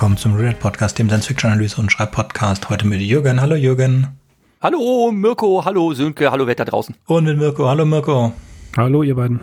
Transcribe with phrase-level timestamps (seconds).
[0.00, 2.70] willkommen zum Real Podcast, dem Science-Fiction-Analyse und Schreib-Podcast.
[2.70, 3.38] Heute mit Jürgen.
[3.38, 4.06] Hallo Jürgen.
[4.62, 6.96] Hallo Mirko, hallo Sönke, hallo Wetter draußen.
[7.04, 7.68] Und mit Mirko.
[7.68, 8.32] Hallo Mirko.
[8.78, 9.40] Hallo ihr beiden.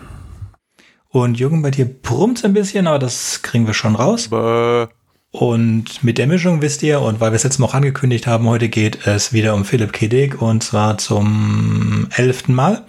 [1.10, 4.30] Und Jürgen, bei dir brummt ein bisschen, aber das kriegen wir schon raus.
[4.30, 4.88] Bäh.
[5.30, 8.68] Und mit der Mischung wisst ihr, und weil wir es jetzt noch angekündigt haben, heute
[8.68, 10.08] geht es wieder um Philipp K.
[10.08, 12.84] Dick und zwar zum elften Mal.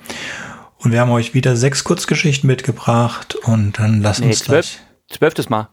[0.79, 4.79] Und wir haben euch wieder sechs Kurzgeschichten mitgebracht und dann lasst Nee, uns zwölf,
[5.11, 5.69] zwölftes Mal.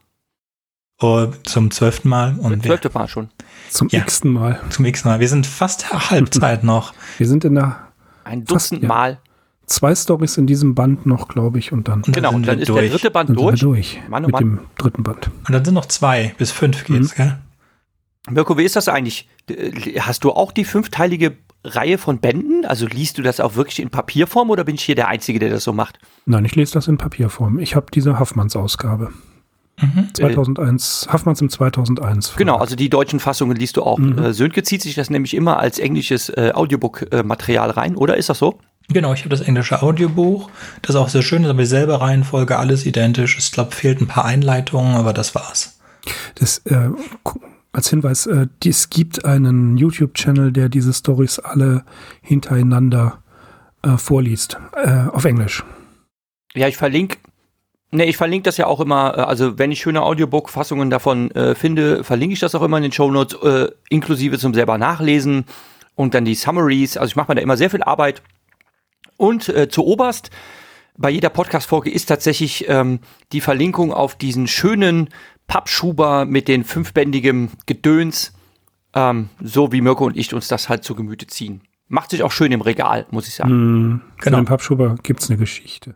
[1.02, 3.30] Oh, zum zwölften Mal und wir, Zwölfte Mal schon.
[3.70, 4.00] Zum Ja.
[4.02, 4.60] x-ten Mal.
[4.70, 5.20] zum nächsten Mal.
[5.20, 6.94] Wir sind fast Halbzeit noch.
[7.18, 7.88] Wir sind in der
[8.24, 8.88] Ein Fast, Dutzend ja.
[8.88, 9.20] Mal.
[9.66, 12.48] zwei Stories in diesem Band noch, glaube ich, und dann, Und Genau, dann und sind
[12.54, 12.92] dann ist der durch.
[12.92, 13.62] dritte Band dann sind wir durch.
[13.62, 14.44] durch Mann, oh mit Mann.
[14.44, 15.30] dem dritten Band.
[15.48, 17.38] Und dann sind noch zwei bis fünf geht's, gell?
[18.30, 19.30] Mirko, wie ist das eigentlich?
[20.00, 22.66] Hast du auch die fünfteilige Reihe von Bänden?
[22.66, 25.52] Also liest du das auch wirklich in Papierform oder bin ich hier der Einzige, der
[25.52, 26.00] das so macht?
[26.26, 27.60] Nein, ich lese das in Papierform.
[27.60, 29.12] Ich habe diese Haffmanns-Ausgabe.
[29.82, 30.08] Mhm.
[30.14, 32.36] 2001, Haffmanns im 2001.
[32.38, 34.00] Genau, also die deutschen Fassungen liest du auch.
[34.00, 38.16] Äh, Sönke zieht sich das nämlich immer als englisches äh, Audiobook-Material rein, oder?
[38.16, 38.60] Ist das so?
[38.88, 40.50] Genau, ich habe das englische Audiobuch.
[40.82, 43.38] Das ist auch sehr schön, das ist aber dieselbe Reihenfolge, alles identisch.
[43.38, 45.80] Ich glaube, fehlt ein paar Einleitungen, aber das war's.
[46.36, 46.90] Das, äh,
[47.74, 51.84] als Hinweis, äh, es gibt einen YouTube-Channel, der diese Stories alle
[52.22, 53.24] hintereinander
[53.82, 54.58] äh, vorliest.
[54.76, 55.64] Äh, auf Englisch.
[56.54, 57.18] Ja, ich verlinke.
[57.96, 61.56] Ne, ich verlinke das ja auch immer, äh, also wenn ich schöne Audiobook-Fassungen davon äh,
[61.56, 65.46] finde, verlinke ich das auch immer in den Shownotes, äh, inklusive zum selber nachlesen
[65.96, 66.98] und dann die Summaries.
[66.98, 68.22] Also ich mache mir da immer sehr viel Arbeit.
[69.16, 70.30] Und äh, zu Oberst,
[70.98, 73.00] bei jeder Podcast-Folge ist tatsächlich ähm,
[73.32, 75.10] die Verlinkung auf diesen schönen
[75.48, 78.34] Pappschuber mit den fünfbändigem Gedöns,
[78.94, 81.62] ähm, so wie Mirko und ich uns das halt zu Gemüte ziehen.
[81.88, 83.52] Macht sich auch schön im Regal, muss ich sagen.
[83.52, 84.02] Mhm.
[84.02, 84.22] Genau.
[84.22, 84.38] Genau.
[84.40, 85.96] Im Pappschuber gibt es eine Geschichte.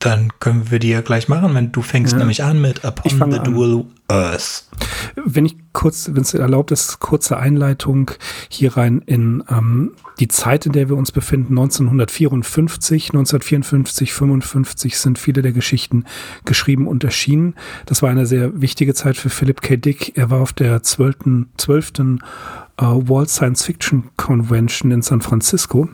[0.00, 2.18] Dann können wir die ja gleich machen, wenn du fängst Ja.
[2.20, 3.44] nämlich an mit Upon the an.
[3.52, 4.68] Dual Earth.
[5.16, 8.12] Wenn ich kurz, wenn es erlaubt ist, kurze Einleitung
[8.48, 15.18] hier rein in ähm, die Zeit, in der wir uns befinden, 1954, 1954, 55 sind
[15.18, 16.04] viele der Geschichten
[16.44, 17.54] geschrieben und erschienen.
[17.86, 19.76] Das war eine sehr wichtige Zeit für Philip K.
[19.76, 20.16] Dick.
[20.16, 21.16] Er war auf der 12.
[21.56, 21.92] 12.
[21.98, 25.88] Äh, World Science Fiction Convention in San Francisco.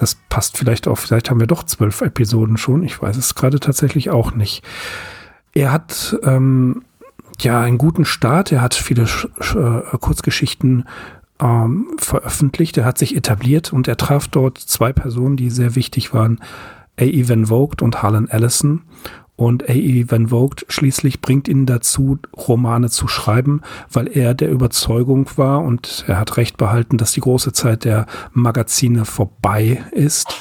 [0.00, 2.82] Das passt vielleicht auch, vielleicht haben wir doch zwölf Episoden schon.
[2.82, 4.64] Ich weiß es gerade tatsächlich auch nicht.
[5.52, 6.84] Er hat ähm,
[7.38, 8.50] ja einen guten Start.
[8.50, 10.88] Er hat viele Sch äh, Kurzgeschichten
[11.38, 12.78] ähm, veröffentlicht.
[12.78, 16.40] Er hat sich etabliert und er traf dort zwei Personen, die sehr wichtig waren.
[16.98, 17.28] A.E.
[17.28, 18.80] Van Vogt und Harlan Ellison.
[19.40, 20.04] Und A.E.
[20.06, 26.04] Van Vogt schließlich bringt ihn dazu, Romane zu schreiben, weil er der Überzeugung war und
[26.06, 30.36] er hat recht behalten, dass die große Zeit der Magazine vorbei ist.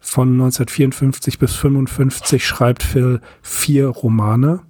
[0.00, 4.62] Von 1954 bis 55 schreibt Phil vier Romane.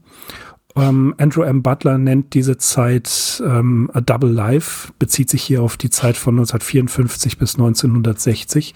[0.76, 1.62] Ähm, Andrew M.
[1.62, 6.34] Butler nennt diese Zeit ähm, A Double Life, bezieht sich hier auf die Zeit von
[6.34, 8.74] 1954 bis 1960.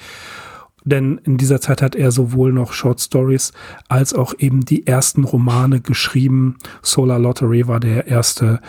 [0.88, 3.53] Denn in dieser Zeit hat er sowohl noch Short Stories
[3.88, 6.56] als auch eben die ersten Romane geschrieben.
[6.81, 8.60] Solar Lottery war der erste,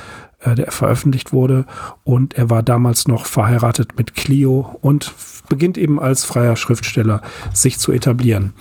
[0.41, 1.65] äh, der veröffentlicht wurde.
[2.03, 5.13] Und er war damals noch verheiratet mit Clio und
[5.47, 7.21] beginnt eben als freier Schriftsteller
[7.53, 8.53] sich zu etablieren.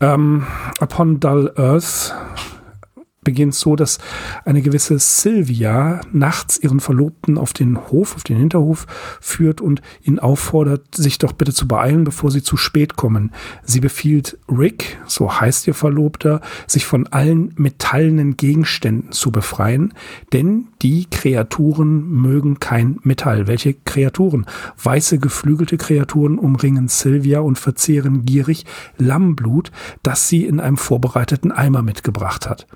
[0.00, 0.44] Ähm,
[0.78, 2.14] Upon Dull Earth
[3.24, 3.98] beginnt so, dass
[4.44, 8.86] eine gewisse Sylvia nachts ihren Verlobten auf den Hof, auf den Hinterhof
[9.20, 13.32] führt und ihn auffordert, sich doch bitte zu beeilen, bevor sie zu spät kommen.
[13.64, 19.94] Sie befiehlt Rick, so heißt ihr Verlobter, sich von allen metallenen Gegenständen zu befreien,
[20.32, 23.46] denn die Kreaturen mögen kein Metall.
[23.46, 24.46] Welche Kreaturen?
[24.82, 28.66] Weiße geflügelte Kreaturen umringen Sylvia und verzehren gierig
[28.98, 29.70] Lammblut,
[30.02, 32.66] das sie in einem vorbereiteten Eimer mitgebracht hat.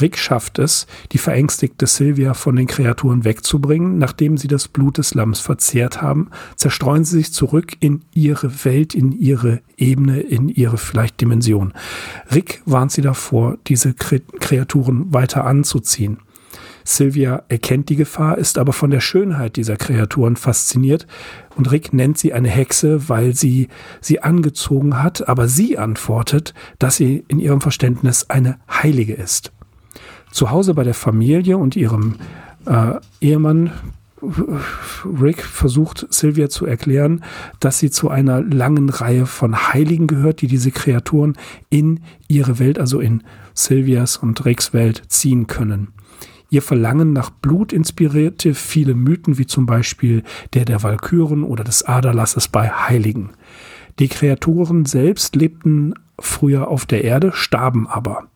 [0.00, 3.98] Rick schafft es, die verängstigte Sylvia von den Kreaturen wegzubringen.
[3.98, 8.94] Nachdem sie das Blut des Lamms verzehrt haben, zerstreuen sie sich zurück in ihre Welt,
[8.94, 11.72] in ihre Ebene, in ihre vielleicht Dimension.
[12.32, 16.18] Rick warnt sie davor, diese Kre Kreaturen weiter anzuziehen.
[16.88, 21.06] Sylvia erkennt die Gefahr, ist aber von der Schönheit dieser Kreaturen fasziniert
[21.54, 23.68] und Rick nennt sie eine Hexe, weil sie
[24.00, 29.52] sie angezogen hat, aber sie antwortet, dass sie in ihrem Verständnis eine Heilige ist.
[30.30, 32.16] Zu Hause bei der Familie und ihrem
[32.66, 33.70] äh, Ehemann
[35.04, 37.22] Rick versucht Sylvia zu erklären,
[37.60, 41.36] dass sie zu einer langen Reihe von Heiligen gehört, die diese Kreaturen
[41.70, 43.22] in ihre Welt, also in
[43.54, 45.88] Sylvias und Ricks Welt ziehen können.
[46.50, 50.22] Ihr Verlangen nach Blut inspirierte viele Mythen, wie zum Beispiel
[50.54, 53.30] der der Walküren oder des Aderlasses bei Heiligen.
[53.98, 58.28] Die Kreaturen selbst lebten früher auf der Erde, starben aber.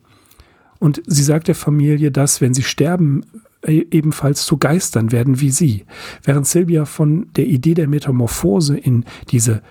[0.82, 3.24] Und sie sagt der Familie, dass, wenn sie sterben
[3.60, 5.84] äh, ebenfalls zu Geistern werden wie sie.
[6.24, 9.62] Während Sylvia von der Idee der Metamorphose in diese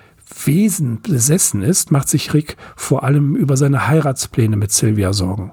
[0.46, 5.52] Wesen besessen ist, macht sich Rick vor allem über seine Heiratspläne mit Sylvia Sorgen.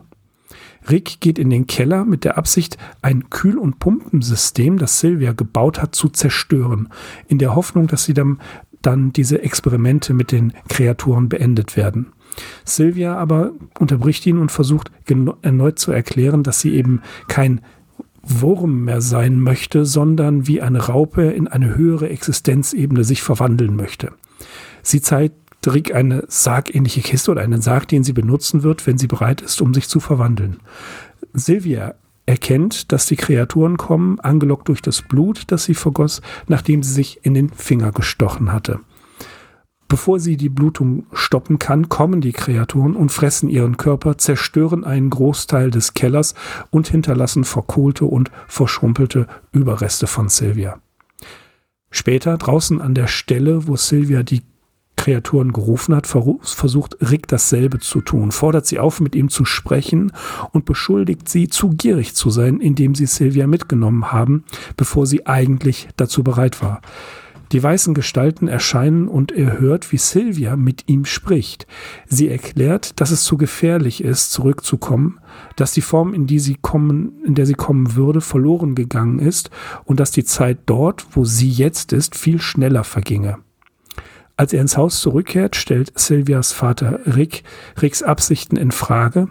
[0.89, 5.83] Rick geht in den Keller mit der Absicht, ein Kühl- und Pumpensystem, das Sylvia gebaut
[5.83, 6.89] hat, zu zerstören,
[7.27, 8.39] in der Hoffnung, dass sie dann,
[8.81, 12.13] dann diese Experimente mit den Kreaturen beendet werden.
[12.65, 14.91] Sylvia aber unterbricht ihn und versucht
[15.43, 17.61] erneut zu erklären, dass sie eben kein
[18.23, 24.13] Wurm mehr sein möchte, sondern wie eine Raupe in eine höhere Existenzebene sich verwandeln möchte.
[24.83, 25.35] Sie zeigt
[25.67, 29.61] Rick eine sargähnliche Kiste oder einen Sarg, den sie benutzen wird, wenn sie bereit ist,
[29.61, 30.59] um sich zu verwandeln.
[31.35, 31.95] Sylvia
[32.27, 37.21] erkennt, dass die Kreaturen kommen, angelockt durch das Blut, das sie vergoss, nachdem sie sich
[37.23, 38.81] in den Finger gestochen hatte.
[39.89, 45.09] Bevor sie die Blutung stoppen kann, kommen die Kreaturen und fressen ihren Körper, zerstören einen
[45.09, 46.35] Großteil des Kellers
[46.71, 50.79] und hinterlassen verkohlte und verschrumpelte Überreste von Sylvia.
[51.91, 54.43] Später, draußen an der Stelle, wo Sylvia die
[54.97, 60.13] Kreaturen gerufen hat, versucht Rick dasselbe zu tun, fordert sie auf, mit ihm zu sprechen
[60.53, 64.45] und beschuldigt sie, zu gierig zu sein, indem sie Sylvia mitgenommen haben,
[64.77, 66.83] bevor sie eigentlich dazu bereit war.
[67.53, 71.67] Die weißen Gestalten erscheinen und er hört, wie Sylvia mit ihm spricht.
[72.07, 75.19] Sie erklärt, dass es zu gefährlich ist, zurückzukommen,
[75.57, 79.51] dass die Form, in die sie kommen, in der sie kommen würde, verloren gegangen ist
[79.85, 83.39] und dass die Zeit dort, wo sie jetzt ist, viel schneller verginge.
[84.37, 87.43] Als er ins Haus zurückkehrt, stellt Sylvias Vater Rick
[87.81, 89.29] Ricks Absichten in Frage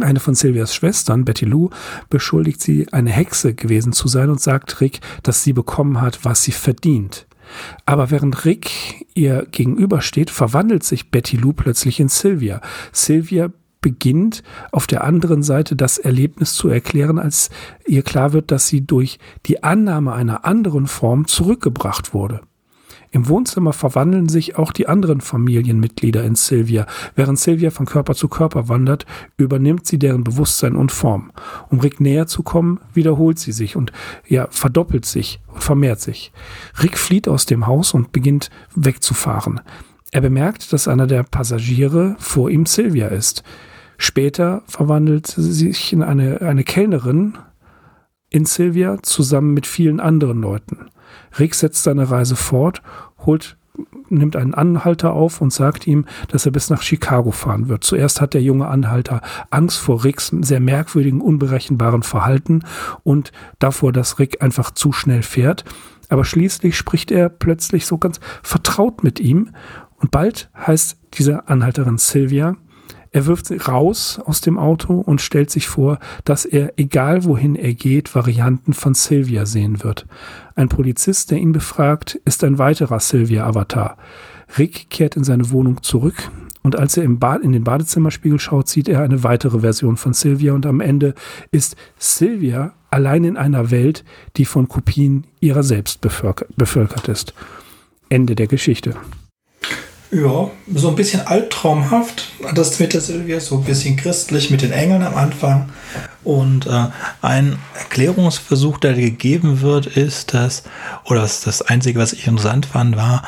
[0.00, 1.70] eine von Sylvias Schwestern, Betty Lou,
[2.08, 6.42] beschuldigt sie, eine Hexe gewesen zu sein und sagt Rick, dass sie bekommen hat, was
[6.44, 7.26] sie verdient.
[7.86, 12.60] Aber während Rick ihr gegenübersteht, verwandelt sich Betty Lou plötzlich in Sylvia.
[12.92, 13.50] Sylvia
[13.80, 14.42] beginnt
[14.72, 17.50] auf der anderen Seite das Erlebnis zu erklären, als
[17.86, 22.42] ihr klar wird, dass sie durch die Annahme einer anderen Form zurückgebracht wurde.
[23.12, 26.86] Im Wohnzimmer verwandeln sich auch die anderen Familienmitglieder in Sylvia.
[27.16, 29.04] Während Sylvia von Körper zu Körper wandert,
[29.36, 31.32] übernimmt sie deren Bewusstsein und Form.
[31.70, 33.90] Um Rick näher zu kommen, wiederholt sie sich und
[34.28, 36.32] ja, verdoppelt sich und vermehrt sich.
[36.82, 39.60] Rick flieht aus dem Haus und beginnt wegzufahren.
[40.12, 43.42] Er bemerkt, dass einer der Passagiere vor ihm Sylvia ist.
[43.98, 47.38] Später verwandelt sie sich in eine, eine Kellnerin
[48.28, 50.90] in Sylvia zusammen mit vielen anderen Leuten.
[51.38, 52.82] Rick setzt seine Reise fort,
[53.24, 53.56] holt
[54.08, 57.84] nimmt einen Anhalter auf und sagt ihm, dass er bis nach Chicago fahren wird.
[57.84, 59.20] Zuerst hat der junge Anhalter
[59.50, 62.62] Angst vor Ricks sehr merkwürdigen, unberechenbaren Verhalten
[63.04, 65.64] und davor, dass Rick einfach zu schnell fährt.
[66.08, 69.50] Aber schließlich spricht er plötzlich so ganz vertraut mit ihm
[69.96, 72.56] und bald heißt diese Anhalterin Sylvia
[73.12, 77.56] er wirft sie raus aus dem Auto und stellt sich vor, dass er, egal wohin
[77.56, 80.06] er geht, Varianten von Sylvia sehen wird.
[80.54, 83.96] Ein Polizist, der ihn befragt, ist ein weiterer Sylvia-Avatar.
[84.58, 86.30] Rick kehrt in seine Wohnung zurück
[86.62, 90.12] und als er im Bad, in den Badezimmerspiegel schaut, sieht er eine weitere Version von
[90.12, 91.14] Sylvia und am Ende
[91.50, 94.04] ist Sylvia allein in einer Welt,
[94.36, 97.34] die von Kopien ihrer selbst bevölkert ist.
[98.08, 98.96] Ende der Geschichte.
[100.12, 104.72] Ja, so ein bisschen albtraumhaft, das mit der Silvia, so ein bisschen christlich mit den
[104.72, 105.68] Engeln am Anfang.
[106.24, 106.86] Und äh,
[107.22, 110.64] ein Erklärungsversuch, der gegeben wird, ist, dass,
[111.04, 113.22] oder das, das Einzige, was ich interessant fand, war,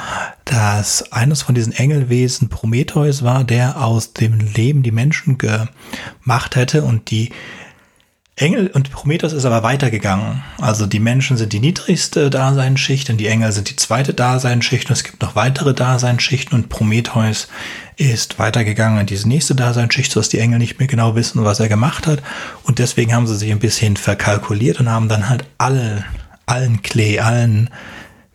[0.45, 6.83] dass eines von diesen Engelwesen Prometheus war, der aus dem Leben die Menschen gemacht hätte
[6.83, 7.31] und die
[8.37, 10.43] Engel und Prometheus ist aber weitergegangen.
[10.59, 14.95] Also die Menschen sind die niedrigste Daseinsschicht und die Engel sind die zweite Daseinsschicht und
[14.95, 17.49] es gibt noch weitere Daseinsschichten und Prometheus
[17.97, 21.69] ist weitergegangen in diese nächste Daseinsschicht, sodass die Engel nicht mehr genau wissen, was er
[21.69, 22.23] gemacht hat.
[22.63, 26.05] Und deswegen haben sie sich ein bisschen verkalkuliert und haben dann halt alle,
[26.47, 27.69] allen Klee, allen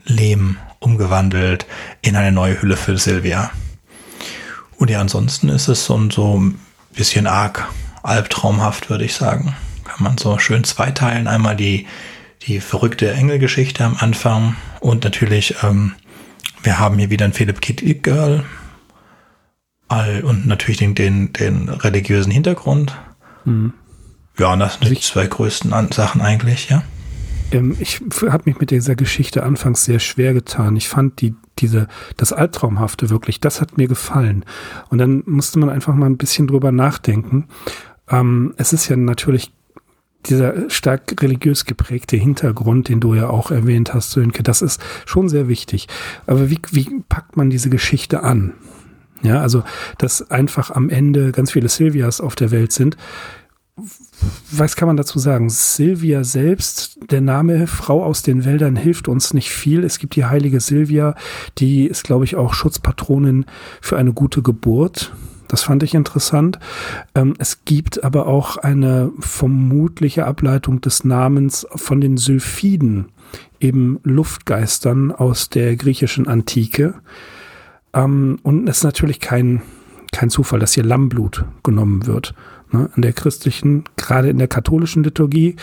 [0.06, 1.66] Lehm umgewandelt
[2.04, 3.50] in eine neue Hülle für Sylvia.
[4.78, 6.60] Und ja, ansonsten ist es so, so ein
[6.94, 7.68] bisschen arg
[8.04, 9.56] albtraumhaft, würde ich sagen
[9.98, 11.28] kann man so schön zweiteilen.
[11.28, 11.88] Einmal die,
[12.44, 15.94] die verrückte Engelgeschichte am Anfang und natürlich, ähm,
[16.62, 18.44] wir haben hier wieder ein Philip Kitty Girl
[19.88, 22.96] all, und natürlich den, den, den religiösen Hintergrund.
[23.46, 23.74] Mhm.
[24.38, 26.84] Ja, und das sind also die zwei größten Sachen eigentlich, ja.
[27.52, 28.00] Ähm, ich
[28.30, 30.76] habe mich mit dieser Geschichte anfangs sehr schwer getan.
[30.76, 31.88] Ich fand die, diese,
[32.18, 34.46] das Albtraumhafte wirklich, das hat mir gefallen.
[34.90, 37.48] Und dann musste man einfach mal ein bisschen drüber nachdenken.
[38.10, 39.52] Ähm, es ist ja natürlich
[40.30, 45.30] dieser stark religiös geprägte Hintergrund, den du ja auch erwähnt hast, Sönke, das ist schon
[45.30, 45.88] sehr wichtig.
[46.26, 48.54] Aber wie, wie packt man diese Geschichte an?
[49.24, 49.64] Ja, also,
[49.98, 52.98] dass einfach am Ende ganz viele Silvias auf der Welt sind.
[54.52, 55.50] was kann man dazu sagen?
[55.50, 59.84] Silvia selbst, der Name Frau aus den Wäldern hilft uns nicht viel.
[59.84, 61.16] Es gibt die heilige Silvia,
[61.60, 63.46] die ist, glaube ich, auch Schutzpatronin
[63.82, 65.14] für eine gute Geburt.
[65.48, 66.60] Das fand ich interessant.
[67.16, 73.10] Ähm, es gibt aber auch eine vermutliche Ableitung des Namens von den Sylphiden,
[73.60, 76.96] eben Luftgeistern aus der griechischen Antike.
[77.94, 79.62] Ähm, und es ist natürlich kein,
[80.12, 82.34] kein Zufall, dass hier Lammblut genommen wird.
[82.72, 82.90] Ne?
[82.96, 85.56] In der christlichen, gerade in der katholischen Liturgie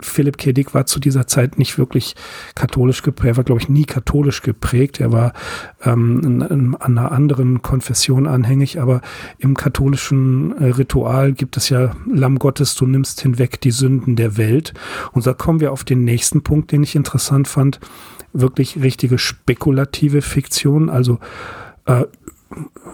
[0.00, 0.52] Philipp K.
[0.52, 2.14] Dick war zu dieser Zeit nicht wirklich
[2.54, 5.00] katholisch geprägt, er war, glaube ich, nie katholisch geprägt.
[5.00, 5.32] Er war
[5.84, 9.00] ähm, in, in, an einer anderen Konfession anhängig, aber
[9.38, 14.36] im katholischen äh, Ritual gibt es ja Lamm Gottes, du nimmst hinweg die Sünden der
[14.36, 14.74] Welt.
[15.12, 17.80] Und da kommen wir auf den nächsten Punkt, den ich interessant fand.
[18.32, 21.18] Wirklich richtige spekulative Fiktion, also
[21.86, 22.04] äh,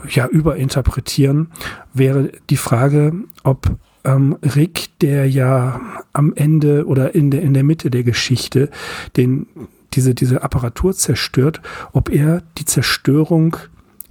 [0.08, 1.52] ja, überinterpretieren,
[1.92, 5.80] wäre die Frage, ob ähm, Rick, der ja
[6.12, 8.70] am Ende oder in der, in der Mitte der Geschichte
[9.16, 9.46] den,
[9.92, 11.60] diese, diese Apparatur zerstört,
[11.92, 13.56] ob er die Zerstörung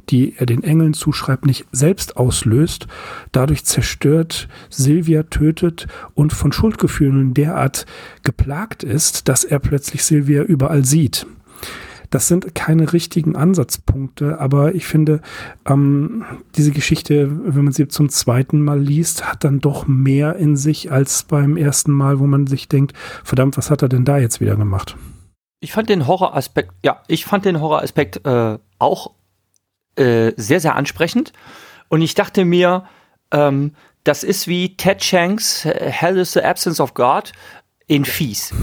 [0.10, 2.88] die er den Engeln zuschreibt, nicht selbst auslöst,
[3.32, 7.86] dadurch zerstört, Silvia tötet und von Schuldgefühlen derart
[8.24, 11.26] geplagt ist, dass er plötzlich Silvia überall sieht.
[12.14, 15.20] Das sind keine richtigen Ansatzpunkte, aber ich finde,
[15.68, 16.24] ähm,
[16.56, 20.92] diese Geschichte, wenn man sie zum zweiten Mal liest, hat dann doch mehr in sich
[20.92, 24.42] als beim ersten Mal, wo man sich denkt, verdammt, was hat er denn da jetzt
[24.42, 24.96] wieder gemacht?
[25.60, 29.16] Ich fand den Horroraspekt, ja, ich fand den Horroraspekt äh, auch
[29.96, 31.34] äh, sehr, sehr ansprechend.
[31.90, 32.84] Und ich dachte mir,
[33.32, 37.32] ähm, das ist wie Ted Shanks Hell is the Absence of God
[37.88, 38.54] in Fies.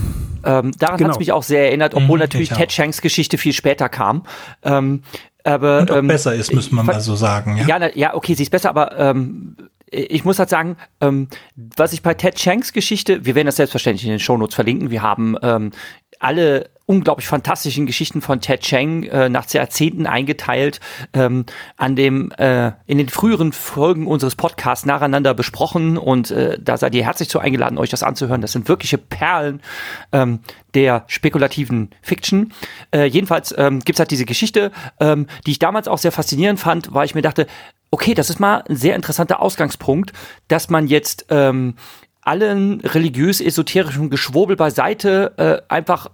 [0.45, 1.09] Ähm, daran genau.
[1.09, 4.25] hat es mich auch sehr erinnert, obwohl mhm, natürlich Ted Shanks Geschichte viel später kam.
[4.63, 5.03] Ähm,
[5.45, 7.59] aber, Und auch ähm, besser ist, müssen wir mal so sagen.
[7.67, 9.57] Ja, ja, ja okay, sie ist besser, aber ähm,
[9.91, 14.05] ich muss halt sagen, ähm, was ich bei Ted Shanks Geschichte, wir werden das selbstverständlich
[14.05, 15.73] in den Shownotes verlinken, wir haben ähm,
[16.19, 20.81] alle unglaublich fantastischen Geschichten von Ted Cheng äh, nach Jahrzehnten eingeteilt,
[21.13, 26.77] ähm, an dem äh, in den früheren Folgen unseres Podcasts nacheinander besprochen und äh, da
[26.77, 28.41] seid ihr herzlich zu eingeladen, euch das anzuhören.
[28.41, 29.63] Das sind wirkliche Perlen
[30.11, 30.41] ähm,
[30.75, 32.53] der spekulativen Fiction.
[32.93, 36.93] Äh, jedenfalls ähm, gibt halt diese Geschichte, ähm, die ich damals auch sehr faszinierend fand,
[36.93, 37.47] weil ich mir dachte,
[37.93, 40.13] okay, das ist mal ein sehr interessanter Ausgangspunkt,
[40.49, 41.77] dass man jetzt ähm,
[42.23, 46.11] allen religiös-esoterischen Geschwurbel beiseite äh, einfach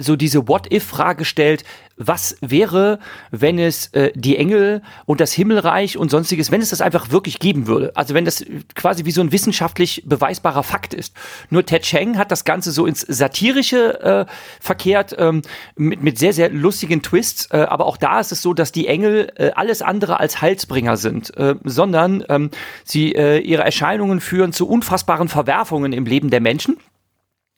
[0.00, 1.64] so diese What-If-Frage stellt,
[2.00, 2.98] was wäre,
[3.30, 7.38] wenn es äh, die Engel und das Himmelreich und sonstiges, wenn es das einfach wirklich
[7.38, 7.92] geben würde.
[7.94, 8.42] Also wenn das
[8.74, 11.14] quasi wie so ein wissenschaftlich beweisbarer Fakt ist.
[11.50, 15.42] Nur Ted Cheng hat das Ganze so ins Satirische äh, verkehrt, ähm,
[15.76, 17.48] mit, mit sehr, sehr lustigen Twists.
[17.50, 20.96] Äh, aber auch da ist es so, dass die Engel äh, alles andere als Heilsbringer
[20.96, 22.50] sind, äh, sondern ähm,
[22.82, 26.78] sie äh, ihre Erscheinungen führen zu unfassbaren Verwerfungen im Leben der Menschen.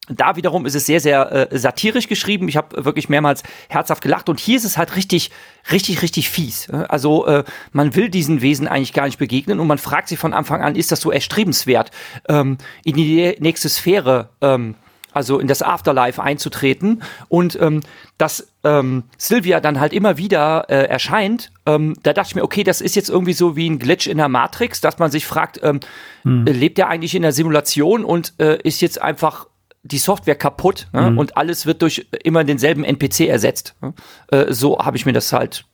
[0.09, 2.49] Da wiederum ist es sehr, sehr äh, satirisch geschrieben.
[2.49, 4.29] Ich habe wirklich mehrmals herzhaft gelacht.
[4.29, 5.31] Und hier ist es halt richtig,
[5.71, 6.69] richtig, richtig fies.
[6.71, 10.33] Also äh, man will diesen Wesen eigentlich gar nicht begegnen und man fragt sich von
[10.33, 11.93] Anfang an, ist das so erstrebenswert,
[12.29, 14.75] ähm, in die nächste Sphäre, ähm,
[15.13, 17.05] also in das Afterlife einzutreten.
[17.29, 17.83] Und ähm,
[18.19, 22.65] dass ähm, Sylvia dann halt immer wieder äh, erscheint, ähm, da dachte ich mir, okay,
[22.65, 25.61] das ist jetzt irgendwie so wie ein Glitch in der Matrix, dass man sich fragt,
[25.63, 25.79] ähm,
[26.23, 26.45] hm.
[26.45, 29.47] lebt er eigentlich in der Simulation und äh, ist jetzt einfach
[29.83, 31.11] die Software kaputt ne?
[31.11, 31.19] mhm.
[31.19, 33.75] und alles wird durch immer denselben NPC ersetzt.
[33.81, 33.95] Ne?
[34.29, 35.65] Äh, so habe ich mir das halt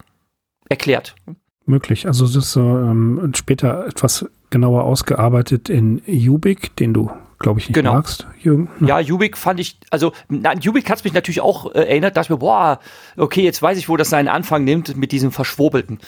[0.69, 1.15] erklärt.
[1.67, 2.07] Möglich.
[2.07, 7.75] Also es ist ähm, später etwas genauer ausgearbeitet in Ubik, den du glaube ich, nicht
[7.75, 7.95] genau.
[7.95, 8.69] magst, Jürgen.
[8.81, 12.29] Ja, Ubik fand ich, also na, Ubik hat es mich natürlich auch äh, erinnert, dass
[12.29, 12.81] mir, boah,
[13.17, 16.00] okay, jetzt weiß ich, wo das seinen Anfang nimmt mit diesem Verschwurbelten.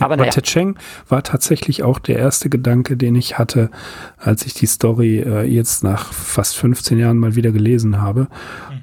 [0.00, 0.32] Aber naja.
[0.32, 0.76] Cheng
[1.08, 3.70] war tatsächlich auch der erste Gedanke, den ich hatte,
[4.18, 8.22] als ich die Story äh, jetzt nach fast 15 Jahren mal wieder gelesen habe.
[8.22, 8.26] Mhm.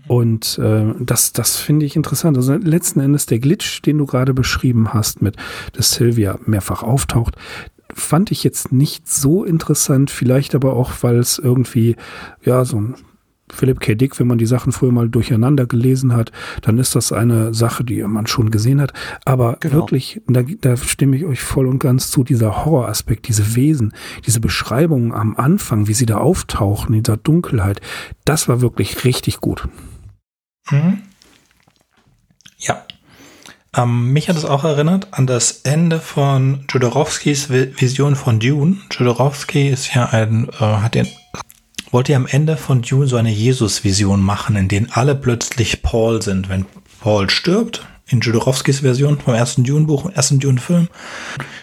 [0.08, 2.38] Und äh, das, das finde ich interessant.
[2.38, 5.36] Also letzten Endes der Glitch, den du gerade beschrieben hast, mit
[5.74, 7.36] dass Sylvia mehrfach auftaucht,
[7.94, 10.12] fand ich jetzt nicht so interessant.
[10.12, 11.98] Vielleicht aber auch, weil es irgendwie
[12.42, 12.96] ja so ein
[13.54, 13.96] Philipp K.
[13.96, 16.32] Dick, wenn man die Sachen früher mal durcheinander gelesen hat,
[16.62, 18.94] dann ist das eine Sache, die man schon gesehen hat.
[19.26, 19.76] Aber genau.
[19.76, 23.94] wirklich, da, da stimme ich euch voll und ganz zu, dieser Horroraspekt, diese Wesen,
[24.26, 27.82] diese Beschreibungen am Anfang, wie sie da auftauchen, in dieser Dunkelheit,
[28.26, 29.68] das war wirklich richtig gut.
[30.70, 31.02] Mhm.
[32.58, 32.84] Ja.
[33.76, 38.78] Ähm, mich hat es auch erinnert an das Ende von Jodorowskis Vision von Dune.
[38.92, 41.08] Jodorowsky ist ja ein, äh, hat den
[41.92, 46.22] wollte ja am Ende von Dune so eine Jesus-Vision machen, in denen alle plötzlich Paul
[46.22, 46.50] sind.
[46.50, 46.66] Wenn
[47.02, 50.90] Paul stirbt in Jodorowskis Version vom ersten Dune-Buch, ersten Dune-Film,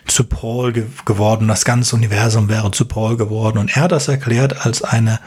[0.06, 1.49] zu Paul ge geworden.
[1.49, 3.58] Das ganze Universum wäre zu Paul geworden.
[3.58, 5.20] Und er hat das erklärt als eine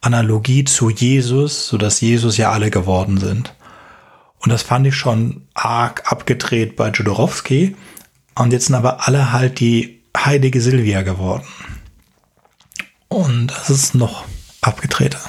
[0.00, 3.54] Analogie zu Jesus, so dass Jesus ja alle geworden sind.
[4.38, 7.76] Und das fand ich schon arg abgedreht bei Jodorowsky.
[8.34, 11.46] Und jetzt sind aber alle halt die heilige Silvia geworden.
[13.08, 14.24] Und das ist noch
[14.62, 15.20] abgedrehter.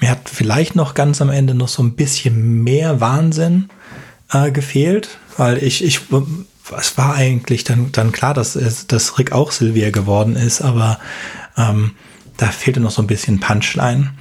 [0.00, 3.68] Mir hat vielleicht noch ganz am Ende noch so ein bisschen mehr Wahnsinn
[4.32, 6.00] äh, gefehlt, weil ich, ich,
[6.78, 10.98] es war eigentlich dann, dann klar, dass, dass Rick auch Silvia geworden ist, aber
[11.56, 11.92] ähm,
[12.36, 14.12] da fehlte noch so ein bisschen Punchline.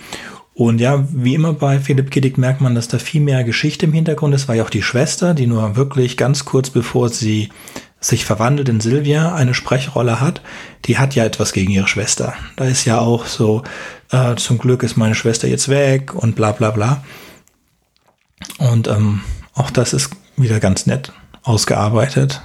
[0.53, 3.93] Und ja, wie immer bei Philipp Kiddick merkt man, dass da viel mehr Geschichte im
[3.93, 7.50] Hintergrund ist, war ja auch die Schwester, die nur wirklich ganz kurz bevor sie
[8.01, 10.41] sich verwandelt in Silvia eine Sprechrolle hat,
[10.86, 12.34] die hat ja etwas gegen ihre Schwester.
[12.56, 13.63] Da ist ja auch so,
[14.12, 17.03] äh, zum Glück ist meine Schwester jetzt weg und bla bla bla.
[18.58, 19.22] Und ähm,
[19.53, 21.12] auch das ist wieder ganz nett
[21.44, 22.41] ausgearbeitet.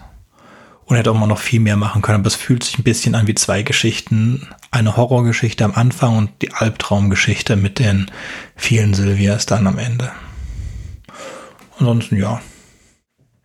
[0.87, 3.15] Und hätte auch mal noch viel mehr machen können, aber es fühlt sich ein bisschen
[3.15, 4.49] an wie zwei Geschichten.
[4.71, 8.11] Eine Horrorgeschichte am Anfang und die Albtraumgeschichte mit den
[8.55, 10.13] vielen Silvias dann am Ende.
[11.79, 12.43] Ansonsten ja.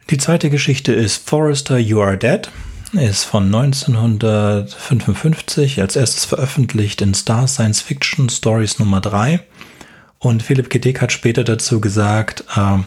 [0.09, 2.49] Die zweite Geschichte ist Forrester You Are Dead.
[2.93, 9.39] Ist von 1955 als erstes veröffentlicht in Star Science Fiction Stories Nummer 3.
[10.17, 10.79] Und Philipp K.
[10.99, 12.79] hat später dazu gesagt, uh,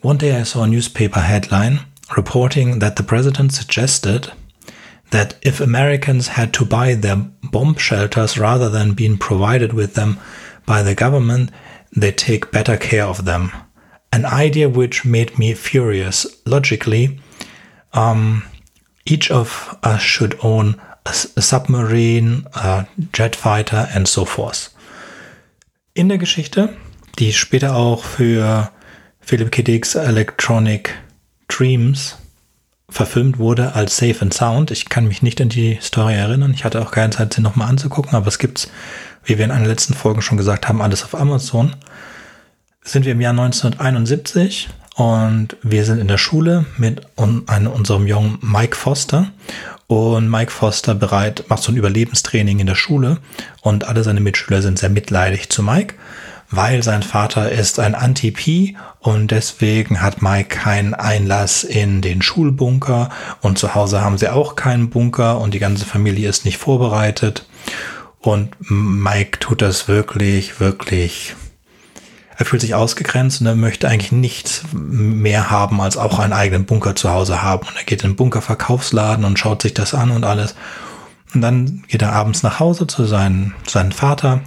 [0.00, 1.80] One day I saw a newspaper headline
[2.16, 4.32] reporting that the president suggested
[5.10, 10.16] that if Americans had to buy their bomb shelters rather than being provided with them
[10.64, 11.50] by the government,
[11.94, 13.52] they take better care of them.
[14.10, 16.26] An idea which made me furious.
[16.46, 17.20] Logically,
[17.92, 18.44] um,
[19.04, 24.70] each of us should own a, a submarine, a jet fighter and so forth.
[25.94, 26.76] In der Geschichte,
[27.18, 28.70] die später auch für
[29.20, 29.62] Philip K.
[29.62, 30.94] Dick's Electronic
[31.48, 32.16] Dreams
[32.90, 34.70] verfilmt wurde als Safe and Sound.
[34.70, 36.52] Ich kann mich nicht an die Story erinnern.
[36.54, 38.70] Ich hatte auch keine Zeit, sie nochmal anzugucken, aber es gibt's,
[39.24, 41.76] wie wir in einer letzten Folge schon gesagt haben, alles auf Amazon.
[42.88, 48.38] Sind wir im Jahr 1971 und wir sind in der Schule mit einem, unserem jungen
[48.40, 49.30] Mike Foster.
[49.88, 53.18] Und Mike Foster bereit, macht so ein Überlebenstraining in der Schule
[53.60, 55.96] und alle seine Mitschüler sind sehr mitleidig zu Mike
[56.50, 63.10] weil sein Vater ist ein Anti-Pi und deswegen hat Mike keinen Einlass in den Schulbunker
[63.42, 67.46] und zu Hause haben sie auch keinen Bunker und die ganze Familie ist nicht vorbereitet
[68.20, 71.36] und Mike tut das wirklich, wirklich
[72.38, 76.66] er fühlt sich ausgegrenzt und er möchte eigentlich nichts mehr haben, als auch einen eigenen
[76.66, 77.66] Bunker zu Hause haben.
[77.66, 80.54] Und er geht in den Bunkerverkaufsladen und schaut sich das an und alles.
[81.34, 84.40] Und dann geht er abends nach Hause zu seinem, seinem Vater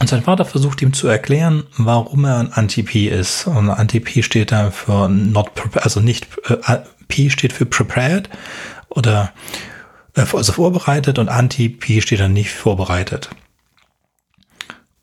[0.00, 3.48] und sein Vater versucht ihm zu erklären, warum er ein Anti-P ist.
[3.48, 6.78] Und Anti-P steht da für not prepared, also nicht, äh,
[7.08, 8.30] P steht für prepared
[8.90, 9.32] oder
[10.14, 13.30] äh, also vorbereitet und Anti-P steht dann nicht vorbereitet.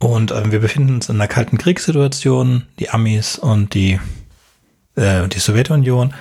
[0.05, 3.99] Und äh, wir befinden uns in einer kalten Kriegssituation, die Amis und die,
[4.95, 6.13] äh, die Sowjetunion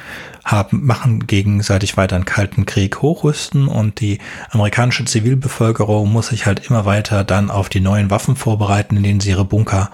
[0.43, 4.21] haben, machen gegenseitig weiter einen kalten Krieg hochrüsten und die
[4.51, 9.21] amerikanische Zivilbevölkerung muss sich halt immer weiter dann auf die neuen Waffen vorbereiten, in denen
[9.21, 9.91] sie ihre Bunker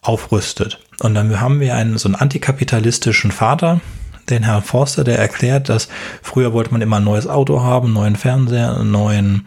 [0.00, 0.80] aufrüstet.
[1.00, 3.82] Und dann haben wir einen so einen antikapitalistischen Vater,
[4.30, 5.88] den Herrn Forster, der erklärt, dass
[6.22, 9.46] früher wollte man immer ein neues Auto haben, einen neuen Fernseher, einen neuen,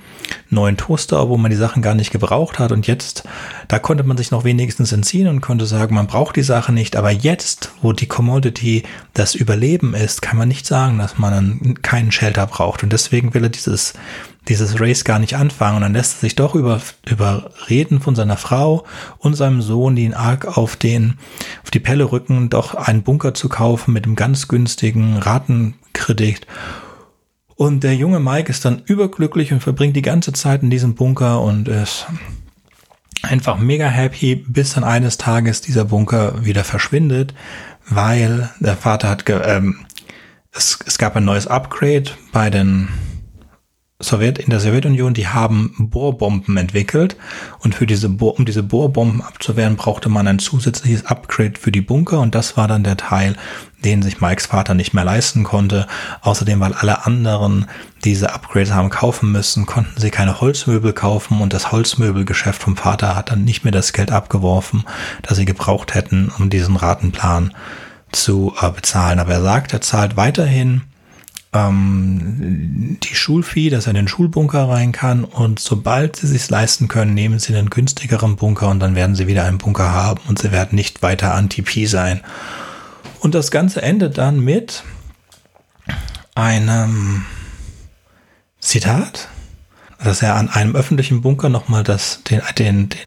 [0.50, 2.72] neuen Toaster, obwohl man die Sachen gar nicht gebraucht hat.
[2.72, 3.24] Und jetzt,
[3.68, 6.96] da konnte man sich noch wenigstens entziehen und konnte sagen, man braucht die Sache nicht.
[6.96, 12.12] Aber jetzt, wo die Commodity das Überleben ist, kann man nicht sagen, dass man keinen
[12.12, 12.84] Shelter braucht.
[12.84, 13.94] Und deswegen will er dieses,
[14.48, 15.78] dieses Race gar nicht anfangen.
[15.78, 18.86] Und dann lässt er sich doch über, überreden von seiner Frau
[19.18, 21.16] und seinem Sohn, die ihn arg auf den,
[21.64, 26.48] auf die Pelle rücken, doch einen Bunker zu kaufen mit einem ganz günstigen Ratenkredit.
[27.56, 31.42] Und der junge Mike ist dann überglücklich und verbringt die ganze Zeit in diesem Bunker
[31.42, 32.08] und ist
[33.22, 37.34] einfach mega happy, bis dann eines Tages dieser Bunker wieder verschwindet,
[37.88, 39.86] weil der Vater hat, ähm,
[40.52, 42.90] es, es gab ein neues Upgrade bei den
[44.04, 47.16] Sowjet, in der Sowjetunion, die haben Bohrbomben entwickelt
[47.60, 51.82] und für diese Bohr, um diese Bohrbomben abzuwehren, brauchte man ein zusätzliches Upgrade für die
[51.82, 53.36] Bunker und das war dann der Teil,
[53.84, 55.88] den sich Mikes Vater nicht mehr leisten konnte.
[56.22, 57.68] Außerdem, weil alle anderen
[58.04, 63.16] diese Upgrades haben kaufen müssen, konnten sie keine Holzmöbel kaufen und das Holzmöbelgeschäft vom Vater
[63.16, 64.84] hat dann nicht mehr das Geld abgeworfen,
[65.22, 67.54] das sie gebraucht hätten, um diesen Ratenplan
[68.12, 69.20] zu äh, bezahlen.
[69.20, 70.84] Aber er sagt, er zahlt weiterhin
[71.54, 76.88] ähm, die Schulfee, dass er in den Schulbunker rein kann und sobald sie sich leisten
[76.88, 80.40] können, nehmen sie einen günstigeren Bunker und dann werden sie wieder einen Bunker haben und
[80.40, 82.22] sie werden nicht weiter Anti-P sein.
[83.20, 84.84] Und das Ganze endet dann mit
[86.36, 87.26] einem
[88.60, 89.30] Zitat,
[90.04, 93.00] dass er an einem öffentlichen Bunker nochmal das, den, den, den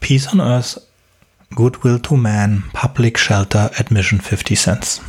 [0.00, 0.80] Peace on Earth,
[1.54, 5.00] Goodwill to Man, Public Shelter, Admission 50 Cents.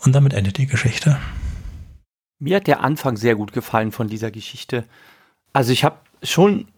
[0.00, 1.18] Und damit endet die Geschichte.
[2.38, 4.84] Mir hat der Anfang sehr gut gefallen von dieser Geschichte.
[5.52, 6.68] Also ich habe schon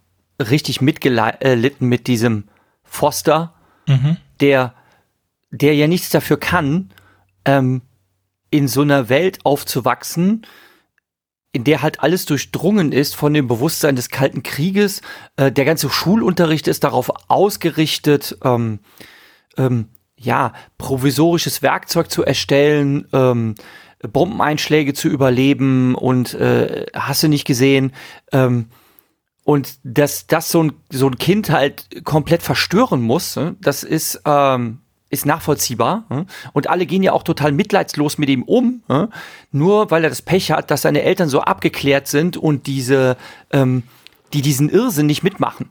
[0.41, 2.45] richtig mitgelitten mit diesem
[2.83, 3.55] Foster,
[3.87, 4.17] mhm.
[4.41, 4.75] der,
[5.51, 6.91] der ja nichts dafür kann,
[7.45, 7.83] ähm,
[8.51, 10.47] in so einer Welt aufzuwachsen,
[11.53, 15.01] in der halt alles durchdrungen ist von dem Bewusstsein des Kalten Krieges.
[15.37, 18.81] Äh, der ganze Schulunterricht ist darauf ausgerichtet, ähm,
[19.57, 19.89] ähm,
[20.23, 23.55] ja, provisorisches Werkzeug zu erstellen, ähm,
[24.03, 27.93] Bombeneinschläge zu überleben und äh, hast du nicht gesehen.
[28.33, 28.67] Ähm,
[29.45, 33.57] und dass das so ein, so ein Kind halt komplett verstören muss, ne?
[33.61, 34.79] das ist, ähm,
[35.11, 36.05] ist nachvollziehbar.
[36.11, 36.27] Ne?
[36.53, 39.09] Und alle gehen ja auch total mitleidslos mit ihm um, ne?
[39.51, 43.17] nur weil er das Pech hat, dass seine Eltern so abgeklärt sind und diese,
[43.51, 43.83] ähm,
[44.33, 45.71] die diesen Irrsinn nicht mitmachen.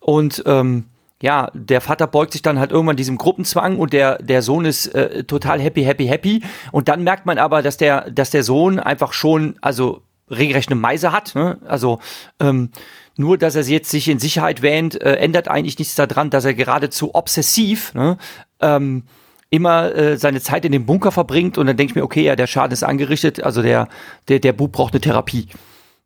[0.00, 0.86] Und ähm,
[1.22, 4.86] ja, der Vater beugt sich dann halt irgendwann diesem Gruppenzwang und der, der Sohn ist
[4.94, 6.42] äh, total happy, happy, happy.
[6.72, 10.80] Und dann merkt man aber, dass der, dass der Sohn einfach schon, also regelrecht eine
[10.80, 11.34] Meise hat.
[11.34, 11.58] Ne?
[11.66, 11.98] Also
[12.40, 12.70] ähm,
[13.16, 16.54] nur, dass er jetzt sich in Sicherheit wähnt, äh, ändert eigentlich nichts daran, dass er
[16.54, 18.16] geradezu obsessiv ne,
[18.60, 19.02] ähm,
[19.50, 22.36] immer äh, seine Zeit in dem Bunker verbringt und dann denke ich mir, okay, ja,
[22.36, 23.88] der Schaden ist angerichtet, also der,
[24.28, 25.48] der, der Bub braucht eine Therapie,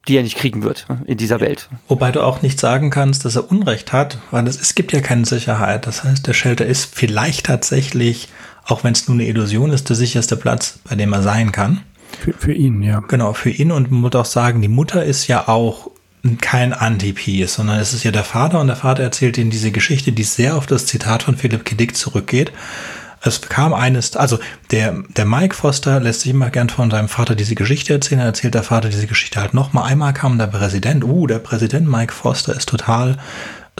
[0.08, 1.68] die er nicht kriegen wird ne, in dieser Welt.
[1.88, 5.00] Wobei du auch nicht sagen kannst, dass er Unrecht hat, weil es, es gibt ja
[5.00, 5.86] keine Sicherheit.
[5.86, 8.28] Das heißt, der Shelter ist vielleicht tatsächlich,
[8.64, 11.80] auch wenn es nur eine Illusion ist, der sicherste Platz, bei dem er sein kann.
[12.20, 13.00] Für, für ihn, ja.
[13.00, 15.90] Genau, für ihn und man muss auch sagen, die Mutter ist ja auch
[16.40, 20.12] kein Anti-Peace, sondern es ist ja der Vater und der Vater erzählt ihnen diese Geschichte,
[20.12, 21.74] die sehr auf das Zitat von Philipp K.
[21.74, 22.50] Dick zurückgeht.
[23.24, 24.38] Es kam eines, also
[24.70, 28.20] der, der Mike Foster lässt sich immer gern von seinem Vater diese Geschichte erzählen.
[28.20, 29.90] Er erzählt der Vater diese Geschichte halt nochmal.
[29.90, 33.16] Einmal kam der Präsident, uh, der Präsident Mike Foster ist total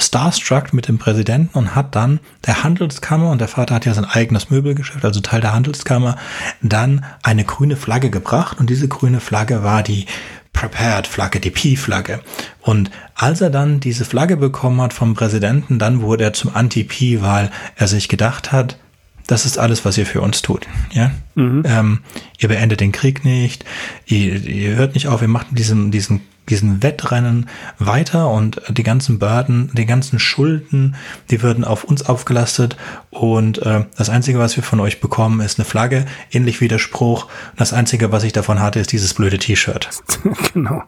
[0.01, 4.07] starstruck mit dem Präsidenten und hat dann der Handelskammer, und der Vater hat ja sein
[4.07, 6.17] eigenes Möbelgeschäft, also Teil der Handelskammer,
[6.63, 8.59] dann eine grüne Flagge gebracht.
[8.59, 10.07] Und diese grüne Flagge war die
[10.53, 12.21] Prepared-Flagge, die P-Flagge.
[12.61, 17.23] Und als er dann diese Flagge bekommen hat vom Präsidenten, dann wurde er zum Anti-P,
[17.23, 18.79] weil er sich gedacht hat,
[19.27, 20.67] das ist alles, was ihr für uns tut.
[20.93, 21.11] Ja?
[21.35, 21.63] Mhm.
[21.67, 21.99] Ähm,
[22.39, 23.65] ihr beendet den Krieg nicht,
[24.07, 29.19] ihr, ihr hört nicht auf, ihr macht diesen, diesen, diesen Wettrennen weiter und die ganzen
[29.19, 30.95] Börden, die ganzen Schulden,
[31.31, 32.77] die würden auf uns aufgelastet
[33.11, 36.79] und äh, das Einzige, was wir von euch bekommen, ist eine Flagge, ähnlich wie der
[36.79, 37.29] Spruch.
[37.57, 39.89] Das Einzige, was ich davon hatte, ist dieses blöde T-Shirt.
[40.53, 40.83] genau.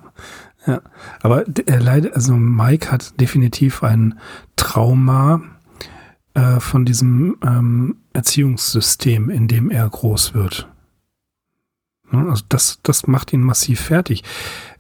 [0.66, 0.80] Ja,
[1.22, 4.18] aber er leider, also Mike hat definitiv ein
[4.56, 5.40] Trauma
[6.36, 10.68] äh, von diesem ähm, Erziehungssystem, in dem er groß wird.
[12.10, 14.22] Also das, das macht ihn massiv fertig.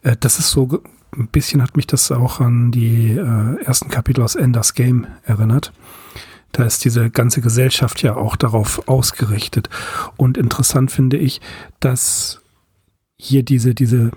[0.02, 0.82] Äh, das ist so,
[1.16, 5.72] ein bisschen hat mich das auch an die äh, ersten Kapitel aus Enders Game erinnert.
[6.52, 9.70] Da ist diese ganze Gesellschaft ja auch darauf ausgerichtet.
[10.18, 11.40] Und interessant finde ich,
[11.80, 12.42] dass
[13.16, 14.10] hier diese, diese,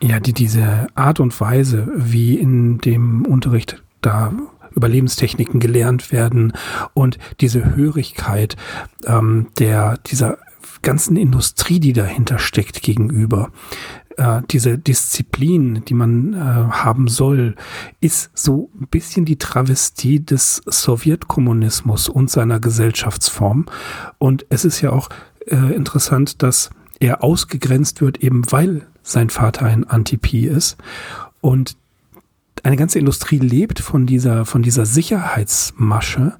[0.00, 4.32] ja, die, diese Art und Weise, wie in dem Unterricht da
[4.74, 6.52] Überlebenstechniken gelernt werden
[6.94, 8.56] und diese Hörigkeit
[9.06, 10.38] ähm, der, dieser
[10.82, 13.50] ganzen Industrie, die dahinter steckt, gegenüber.
[14.16, 17.54] Äh, diese Disziplin, die man äh, haben soll,
[18.00, 23.66] ist so ein bisschen die Travestie des Sowjetkommunismus und seiner Gesellschaftsform.
[24.18, 25.08] Und es ist ja auch
[25.46, 30.76] äh, interessant, dass er ausgegrenzt wird, eben weil sein Vater ein Anti-Pi ist.
[31.40, 31.76] Und
[32.62, 36.34] eine ganze Industrie lebt von dieser, von dieser Sicherheitsmasche.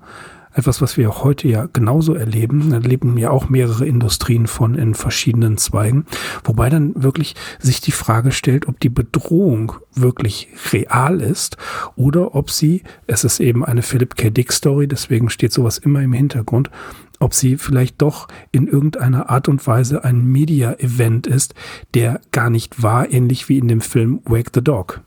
[0.55, 2.71] Etwas, was wir heute ja genauso erleben.
[2.71, 6.05] Da leben ja auch mehrere Industrien von in verschiedenen Zweigen.
[6.45, 11.57] Wobei dann wirklich sich die Frage stellt, ob die Bedrohung wirklich real ist
[11.97, 14.29] oder ob sie, es ist eben eine Philip K.
[14.29, 16.71] Dick Story, deswegen steht sowas immer im Hintergrund,
[17.19, 21.55] ob sie vielleicht doch in irgendeiner Art und Weise ein Media-Event ist,
[21.95, 25.01] der gar nicht war, ähnlich wie in dem Film Wake the Dog.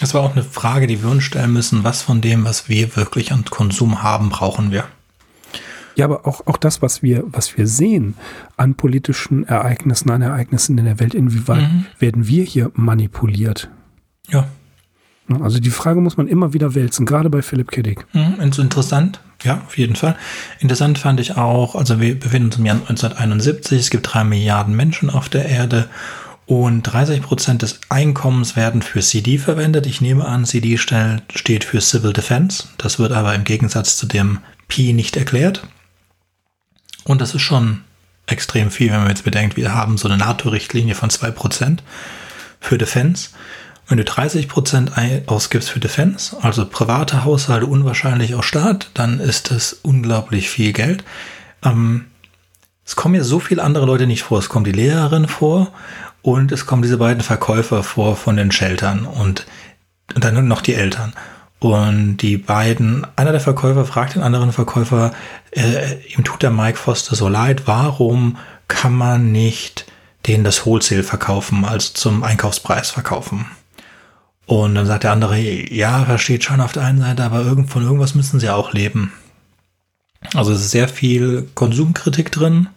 [0.00, 1.84] Das war auch eine Frage, die wir uns stellen müssen.
[1.84, 4.84] Was von dem, was wir wirklich an Konsum haben, brauchen wir?
[5.94, 8.14] Ja, aber auch, auch das, was wir, was wir sehen
[8.56, 11.86] an politischen Ereignissen, an Ereignissen in der Welt, inwieweit mhm.
[11.98, 13.68] werden wir hier manipuliert?
[14.28, 14.46] Ja.
[15.38, 18.04] Also die Frage muss man immer wieder wälzen, gerade bei Philipp Kiddick.
[18.14, 20.16] Mhm, interessant, ja, auf jeden Fall.
[20.58, 24.74] Interessant fand ich auch, also wir befinden uns im Jahr 1971, es gibt drei Milliarden
[24.74, 25.88] Menschen auf der Erde
[26.50, 29.86] und 30 Prozent des Einkommens werden für CD verwendet.
[29.86, 32.64] Ich nehme an, CD steht für Civil Defense.
[32.76, 35.62] Das wird aber im Gegensatz zu dem P nicht erklärt.
[37.04, 37.82] Und das ist schon
[38.26, 41.78] extrem viel, wenn man jetzt bedenkt, wir haben so eine NATO-Richtlinie von 2%
[42.58, 43.28] für Defense.
[43.86, 49.72] Wenn du 30% ausgibst für Defense, also private Haushalte, unwahrscheinlich auch Staat, dann ist das
[49.82, 51.04] unglaublich viel Geld.
[51.62, 52.06] Ähm,
[52.84, 54.40] es kommen ja so viele andere Leute nicht vor.
[54.40, 55.72] Es kommt die Lehrerin vor
[56.22, 59.46] und es kommen diese beiden Verkäufer vor von den Sheltern und,
[60.14, 61.12] und dann noch die Eltern.
[61.60, 65.12] Und die beiden, einer der Verkäufer fragt den anderen Verkäufer,
[65.50, 69.86] äh, ihm tut der Mike Foster so leid, warum kann man nicht
[70.26, 73.46] denen das Wholesale verkaufen, also zum Einkaufspreis verkaufen?
[74.46, 77.84] Und dann sagt der andere, ja, versteht schon auf der einen Seite, aber irgend, von
[77.84, 79.12] irgendwas müssen sie auch leben.
[80.34, 82.68] Also es ist sehr viel Konsumkritik drin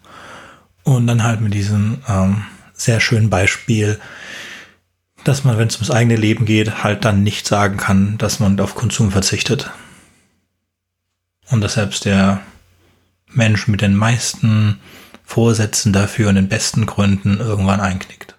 [0.84, 2.44] und dann halt mit diesem ähm,
[2.84, 4.00] sehr schönen Beispiel,
[5.24, 8.60] dass man, wenn es ums eigene Leben geht, halt dann nicht sagen kann, dass man
[8.60, 9.72] auf Konsum verzichtet.
[11.50, 12.42] Und dass selbst der
[13.32, 14.80] Mensch mit den meisten
[15.24, 18.38] Vorsätzen dafür und den besten Gründen irgendwann einknickt.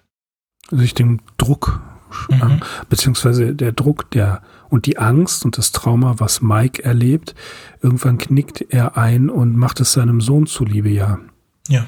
[0.71, 1.81] Sich dem Druck,
[2.29, 2.61] mhm.
[2.89, 7.35] beziehungsweise der Druck, der und die Angst und das Trauma, was Mike erlebt,
[7.81, 11.19] irgendwann knickt er ein und macht es seinem Sohn zuliebe, ja.
[11.67, 11.87] Ja.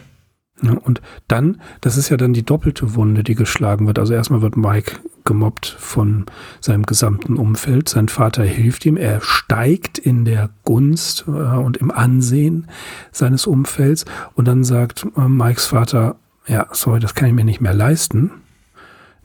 [0.62, 4.00] Und dann, das ist ja dann die doppelte Wunde, die geschlagen wird.
[4.00, 4.93] Also erstmal wird Mike
[5.24, 6.26] gemobbt von
[6.62, 7.89] seinem gesamten Umfeld.
[7.89, 8.98] Sein Vater hilft ihm.
[8.98, 12.67] Er steigt in der Gunst äh, und im Ansehen
[13.12, 14.06] seines Umfelds.
[14.34, 16.15] Und dann sagt äh, Mikes Vater,
[16.48, 18.32] ja, sorry, das kann ich mir nicht mehr leisten.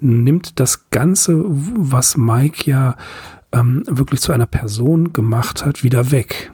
[0.00, 2.96] Nimmt das Ganze, was Mike ja
[3.52, 6.50] ähm, wirklich zu einer Person gemacht hat, wieder weg.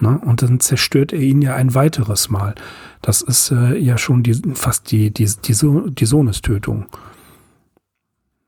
[0.00, 0.20] Ne?
[0.24, 2.54] Und dann zerstört er ihn ja ein weiteres Mal.
[3.02, 6.86] Das ist äh, ja schon die, fast die, die, die, so die Sohnestötung.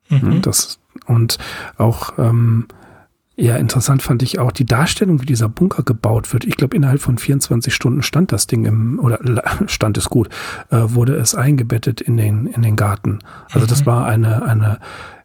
[0.09, 0.29] Mhm.
[0.29, 0.41] Ne?
[0.41, 1.39] Das, und
[1.77, 2.67] auch ähm,
[3.41, 6.45] ja, interessant fand ich auch die Darstellung, wie dieser Bunker gebaut wird.
[6.45, 9.19] Ich glaube, innerhalb von 24 Stunden stand das Ding im, oder
[9.67, 10.29] stand es gut,
[10.71, 13.21] äh, wurde es eingebettet in den, in den Garten.
[13.51, 13.87] Also das mhm.
[13.87, 14.79] war eine, eine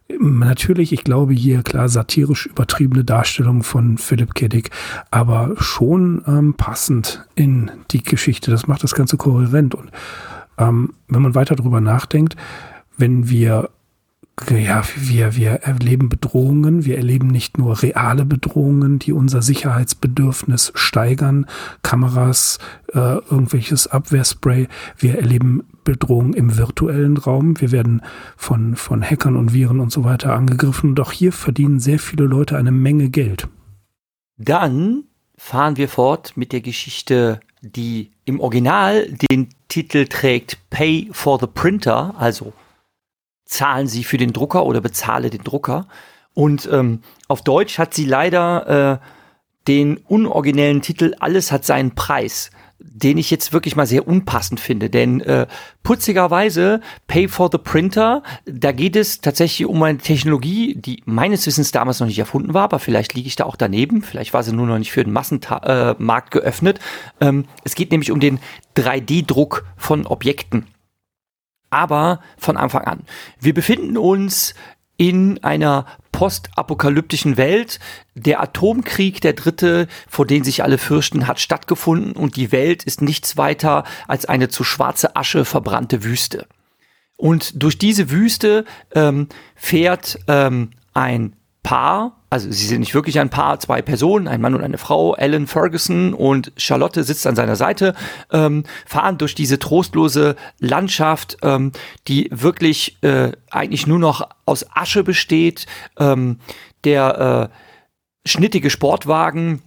[0.08, 4.70] Natürlich, ich glaube hier klar satirisch übertriebene Darstellung von Philipp Kedick,
[5.10, 8.50] aber schon ähm, passend in die Geschichte.
[8.50, 9.74] Das macht das Ganze kohärent.
[9.74, 9.90] Und
[10.58, 12.36] ähm, wenn man weiter darüber nachdenkt,
[12.96, 13.70] wenn wir
[14.50, 21.46] ja, wir, wir erleben Bedrohungen, wir erleben nicht nur reale Bedrohungen, die unser Sicherheitsbedürfnis steigern,
[21.82, 22.58] Kameras,
[22.92, 24.68] äh, irgendwelches Abwehrspray,
[24.98, 28.02] wir erleben Bedrohungen im virtuellen Raum, wir werden
[28.36, 30.90] von, von Hackern und Viren und so weiter angegriffen.
[30.90, 33.48] Und auch hier verdienen sehr viele Leute eine Menge Geld.
[34.36, 35.04] Dann
[35.38, 41.46] fahren wir fort mit der Geschichte, die im Original den Titel trägt Pay for the
[41.46, 42.52] Printer, also
[43.46, 45.86] zahlen Sie für den Drucker oder bezahle den Drucker.
[46.36, 49.06] Und ähm, auf Deutsch hat sie leider äh,
[49.68, 54.90] den unoriginellen Titel Alles hat seinen Preis, den ich jetzt wirklich mal sehr unpassend finde.
[54.90, 55.46] Denn äh,
[55.82, 61.72] putzigerweise Pay for the Printer, da geht es tatsächlich um eine Technologie, die meines Wissens
[61.72, 64.02] damals noch nicht erfunden war, aber vielleicht liege ich da auch daneben.
[64.02, 66.80] Vielleicht war sie nur noch nicht für den Massenmarkt äh, geöffnet.
[67.22, 68.40] Ähm, es geht nämlich um den
[68.76, 70.66] 3D-Druck von Objekten
[71.70, 73.02] aber von Anfang an.
[73.40, 74.54] Wir befinden uns
[74.96, 77.78] in einer postapokalyptischen Welt.
[78.14, 83.02] Der Atomkrieg, der dritte, vor dem sich alle fürchten, hat stattgefunden und die Welt ist
[83.02, 86.46] nichts weiter als eine zu schwarze Asche verbrannte Wüste.
[87.16, 93.30] Und durch diese Wüste ähm, fährt ähm, ein Paar, also sie sind nicht wirklich ein
[93.30, 97.56] Paar, zwei Personen, ein Mann und eine Frau, Alan Ferguson und Charlotte sitzt an seiner
[97.56, 97.94] Seite,
[98.30, 101.72] ähm, fahren durch diese trostlose Landschaft, ähm,
[102.08, 105.64] die wirklich äh, eigentlich nur noch aus Asche besteht.
[105.98, 106.38] Ähm,
[106.84, 109.62] der äh, schnittige Sportwagen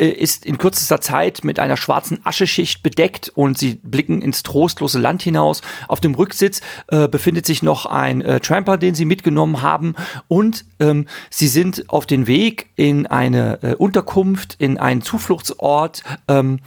[0.00, 5.22] ist in kürzester Zeit mit einer schwarzen Ascheschicht bedeckt und sie blicken ins trostlose Land
[5.22, 5.62] hinaus.
[5.88, 9.94] Auf dem Rücksitz äh, befindet sich noch ein äh, Tramper, den sie mitgenommen haben
[10.28, 16.60] und ähm, sie sind auf den Weg in eine äh, Unterkunft, in einen Zufluchtsort ähm,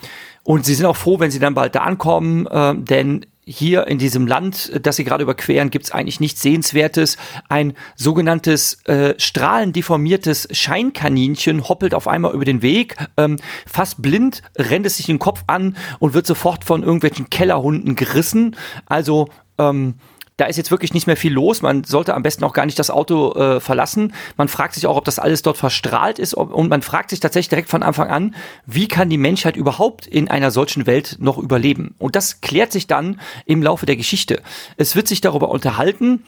[0.43, 3.97] und sie sind auch froh, wenn sie dann bald da ankommen, äh, denn hier in
[3.97, 7.17] diesem Land, das sie gerade überqueren, gibt es eigentlich nichts Sehenswertes.
[7.47, 14.85] Ein sogenanntes äh, strahlendeformiertes Scheinkaninchen hoppelt auf einmal über den Weg, ähm, fast blind, rennt
[14.85, 18.55] es sich den Kopf an und wird sofort von irgendwelchen Kellerhunden gerissen.
[18.87, 19.95] Also ähm,
[20.37, 21.61] da ist jetzt wirklich nicht mehr viel los.
[21.61, 24.13] Man sollte am besten auch gar nicht das Auto äh, verlassen.
[24.35, 26.35] Man fragt sich auch, ob das alles dort verstrahlt ist.
[26.35, 30.07] Ob, und man fragt sich tatsächlich direkt von Anfang an, wie kann die Menschheit überhaupt
[30.07, 31.95] in einer solchen Welt noch überleben?
[31.99, 34.41] Und das klärt sich dann im Laufe der Geschichte.
[34.75, 36.23] Es wird sich darüber unterhalten,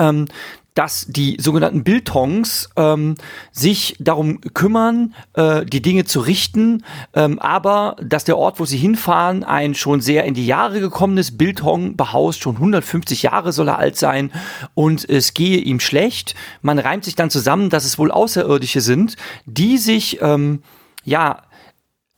[0.00, 0.26] ähm,
[0.74, 3.16] dass die sogenannten Biltongs ähm,
[3.50, 8.78] sich darum kümmern, äh, die Dinge zu richten, ähm, aber dass der Ort, wo sie
[8.78, 13.78] hinfahren, ein schon sehr in die Jahre gekommenes Biltong behaust, schon 150 Jahre soll er
[13.78, 14.32] alt sein
[14.74, 16.34] und es gehe ihm schlecht.
[16.62, 20.62] Man reimt sich dann zusammen, dass es wohl Außerirdische sind, die sich ähm,
[21.04, 21.42] ja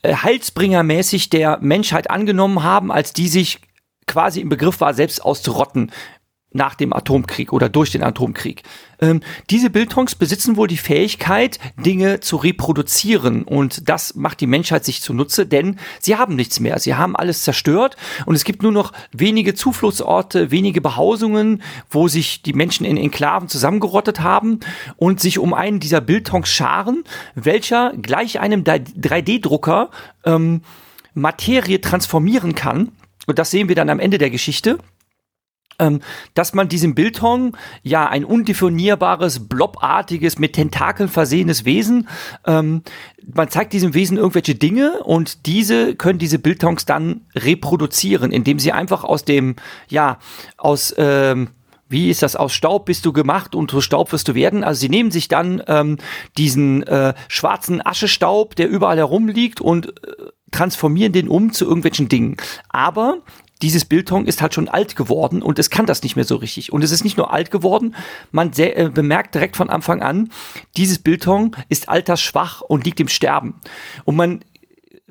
[0.02, 3.60] äh, Heilsbringermäßig der Menschheit angenommen haben, als die sich
[4.06, 5.90] quasi im Begriff war, selbst auszurotten
[6.52, 8.62] nach dem Atomkrieg oder durch den Atomkrieg.
[9.00, 14.84] Ähm, diese Biltongs besitzen wohl die Fähigkeit, Dinge zu reproduzieren und das macht die Menschheit
[14.84, 16.78] sich zunutze, denn sie haben nichts mehr.
[16.78, 22.42] Sie haben alles zerstört und es gibt nur noch wenige Zufluchtsorte, wenige Behausungen, wo sich
[22.42, 24.60] die Menschen in Enklaven zusammengerottet haben
[24.96, 29.90] und sich um einen dieser Biltongs scharen, welcher gleich einem 3D-Drucker
[30.24, 30.62] ähm,
[31.14, 32.92] Materie transformieren kann.
[33.26, 34.78] Und das sehen wir dann am Ende der Geschichte
[36.34, 42.08] dass man diesem Bildhong ja ein undefinierbares, blobartiges, mit Tentakeln versehenes Wesen,
[42.46, 42.82] ähm,
[43.34, 48.72] man zeigt diesem Wesen irgendwelche Dinge und diese können diese Bildtongs dann reproduzieren, indem sie
[48.72, 49.56] einfach aus dem,
[49.88, 50.18] ja,
[50.56, 51.48] aus, ähm,
[51.88, 54.64] wie ist das, aus Staub bist du gemacht und aus Staub wirst du werden.
[54.64, 55.98] Also sie nehmen sich dann ähm,
[56.38, 60.12] diesen äh, schwarzen Aschestaub, der überall herumliegt und äh,
[60.50, 62.36] transformieren den um zu irgendwelchen Dingen.
[62.68, 63.18] Aber
[63.62, 66.72] dieses Bildton ist halt schon alt geworden und es kann das nicht mehr so richtig.
[66.72, 67.94] Und es ist nicht nur alt geworden,
[68.30, 70.30] man sehr, äh, bemerkt direkt von Anfang an,
[70.76, 73.54] dieses Bildton ist altersschwach und liegt im Sterben.
[74.04, 74.40] Und man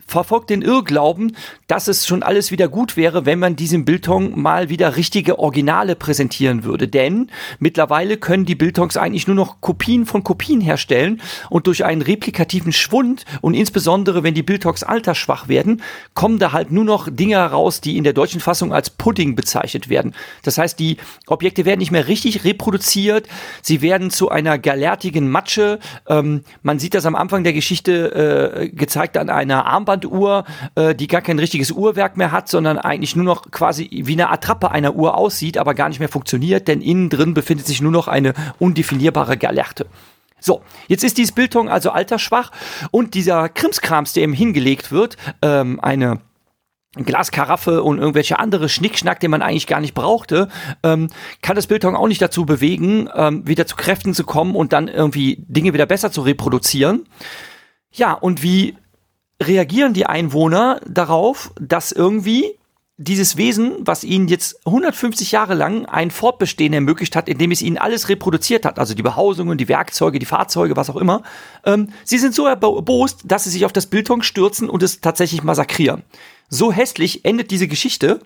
[0.05, 1.35] verfolgt den Irrglauben,
[1.67, 5.95] dass es schon alles wieder gut wäre, wenn man diesem Biltong mal wieder richtige Originale
[5.95, 6.87] präsentieren würde.
[6.87, 12.01] Denn mittlerweile können die Biltongs eigentlich nur noch Kopien von Kopien herstellen und durch einen
[12.01, 15.81] replikativen Schwund und insbesondere wenn die Biltongs altersschwach werden,
[16.13, 19.89] kommen da halt nur noch Dinge heraus, die in der deutschen Fassung als Pudding bezeichnet
[19.89, 20.13] werden.
[20.43, 23.27] Das heißt, die Objekte werden nicht mehr richtig reproduziert,
[23.61, 25.79] sie werden zu einer galertigen Matsche.
[26.07, 29.65] Ähm, man sieht das am Anfang der Geschichte äh, gezeigt an einer
[30.01, 34.13] Armbanduhr, äh, die gar kein richtiges Uhrwerk mehr hat, sondern eigentlich nur noch quasi wie
[34.13, 37.81] eine Attrappe einer Uhr aussieht, aber gar nicht mehr funktioniert, denn innen drin befindet sich
[37.81, 39.85] nur noch eine undefinierbare Galerte.
[40.39, 42.51] So, jetzt ist dieses Bildton also altersschwach
[42.89, 46.19] und dieser Krimskrams, der ihm hingelegt wird, ähm, eine
[46.95, 50.49] Glaskaraffe und irgendwelche andere Schnickschnack, den man eigentlich gar nicht brauchte,
[50.83, 51.07] ähm,
[51.41, 54.87] kann das Bildton auch nicht dazu bewegen, ähm, wieder zu Kräften zu kommen und dann
[54.89, 57.05] irgendwie Dinge wieder besser zu reproduzieren.
[57.93, 58.75] Ja, und wie
[59.41, 62.57] reagieren die Einwohner darauf, dass irgendwie
[62.97, 67.79] dieses Wesen, was ihnen jetzt 150 Jahre lang ein Fortbestehen ermöglicht hat, indem es ihnen
[67.79, 71.23] alles reproduziert hat, also die Behausungen, die Werkzeuge, die Fahrzeuge, was auch immer,
[71.65, 75.41] ähm, sie sind so erbost, dass sie sich auf das Bildton stürzen und es tatsächlich
[75.41, 76.03] massakrieren.
[76.47, 78.19] So hässlich endet diese Geschichte.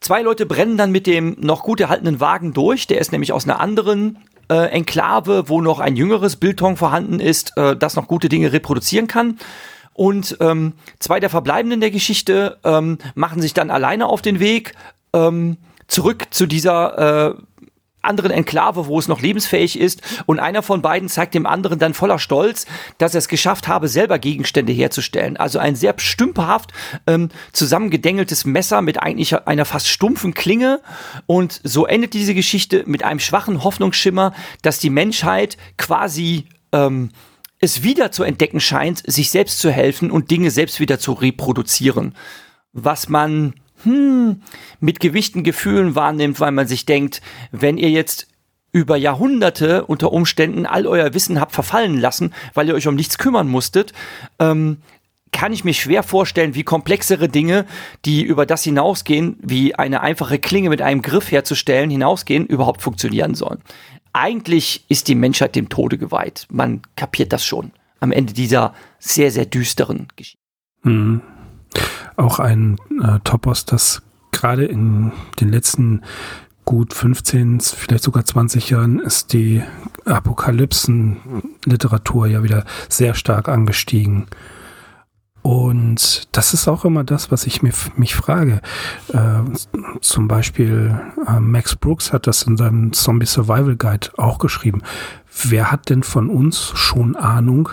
[0.00, 3.44] Zwei Leute brennen dann mit dem noch gut erhaltenen Wagen durch, der ist nämlich aus
[3.44, 4.18] einer anderen
[4.50, 9.06] äh, Enklave, wo noch ein jüngeres Bildton vorhanden ist, äh, das noch gute Dinge reproduzieren
[9.06, 9.38] kann.
[9.92, 14.74] Und ähm, zwei der Verbleibenden der Geschichte ähm, machen sich dann alleine auf den Weg
[15.12, 17.34] ähm, zurück zu dieser äh,
[18.04, 20.02] anderen Enklave, wo es noch lebensfähig ist.
[20.26, 22.66] Und einer von beiden zeigt dem anderen dann voller Stolz,
[22.98, 25.36] dass er es geschafft habe, selber Gegenstände herzustellen.
[25.36, 26.72] Also ein sehr stümperhaft
[27.06, 30.80] ähm, zusammengedengeltes Messer mit eigentlich einer fast stumpfen Klinge.
[31.26, 37.10] Und so endet diese Geschichte mit einem schwachen Hoffnungsschimmer, dass die Menschheit quasi ähm,
[37.60, 42.14] es wieder zu entdecken scheint, sich selbst zu helfen und Dinge selbst wieder zu reproduzieren.
[42.72, 44.42] Was man hm,
[44.80, 47.20] mit gewichten Gefühlen wahrnimmt, weil man sich denkt,
[47.52, 48.28] wenn ihr jetzt
[48.72, 53.18] über Jahrhunderte unter Umständen all euer Wissen habt verfallen lassen, weil ihr euch um nichts
[53.18, 53.92] kümmern musstet,
[54.40, 54.78] ähm,
[55.30, 57.66] kann ich mir schwer vorstellen, wie komplexere Dinge,
[58.04, 63.34] die über das hinausgehen, wie eine einfache Klinge mit einem Griff herzustellen, hinausgehen, überhaupt funktionieren
[63.34, 63.60] sollen.
[64.12, 66.46] Eigentlich ist die Menschheit dem Tode geweiht.
[66.50, 70.38] Man kapiert das schon am Ende dieser sehr, sehr düsteren Geschichte.
[70.82, 71.20] Mhm
[72.16, 76.02] auch ein äh, Topos, das gerade in den letzten
[76.64, 79.62] gut 15, vielleicht sogar 20 Jahren ist die
[80.04, 84.26] Apokalypsen-Literatur ja wieder sehr stark angestiegen.
[85.42, 88.62] Und das ist auch immer das, was ich mir, mich frage.
[89.12, 89.42] Äh,
[90.00, 94.80] zum Beispiel äh, Max Brooks hat das in seinem Zombie Survival Guide auch geschrieben.
[95.42, 97.68] Wer hat denn von uns schon Ahnung,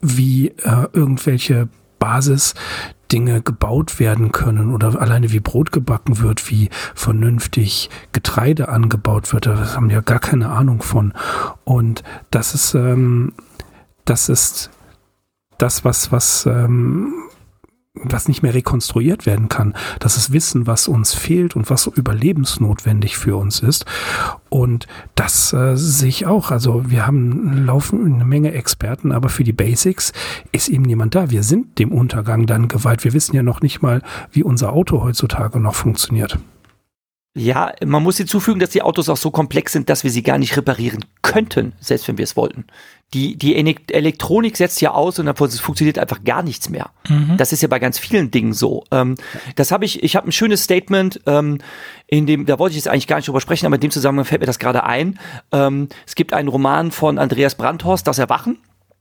[0.00, 1.68] wie äh, irgendwelche
[1.98, 2.54] Basis
[3.10, 9.46] Dinge gebaut werden können oder alleine wie Brot gebacken wird, wie vernünftig Getreide angebaut wird.
[9.46, 11.14] Da haben ja gar keine Ahnung von.
[11.64, 13.32] Und das ist, ähm,
[14.04, 14.70] das ist
[15.56, 17.14] das, was, was ähm,
[18.04, 19.74] was nicht mehr rekonstruiert werden kann.
[19.98, 23.84] Das ist Wissen, was uns fehlt und was überlebensnotwendig für uns ist.
[24.48, 26.50] Und das äh, sehe ich auch.
[26.50, 30.12] Also wir haben laufen eine Menge Experten, aber für die Basics
[30.52, 31.30] ist eben niemand da.
[31.30, 33.04] Wir sind dem Untergang dann geweiht.
[33.04, 36.38] Wir wissen ja noch nicht mal, wie unser Auto heutzutage noch funktioniert.
[37.34, 40.38] Ja, man muss hinzufügen, dass die Autos auch so komplex sind, dass wir sie gar
[40.38, 42.64] nicht reparieren könnten, selbst wenn wir es wollten.
[43.14, 46.90] Die, die Elektronik setzt ja aus und dann funktioniert einfach gar nichts mehr.
[47.08, 47.36] Mhm.
[47.38, 48.84] Das ist ja bei ganz vielen Dingen so.
[48.90, 49.14] Ähm,
[49.56, 51.58] das habe ich, ich habe ein schönes Statement, ähm,
[52.06, 54.26] in dem, da wollte ich jetzt eigentlich gar nicht drüber sprechen, aber in dem Zusammenhang
[54.26, 55.18] fällt mir das gerade ein.
[55.52, 58.58] Ähm, es gibt einen Roman von Andreas Brandhorst, Das Erwachen.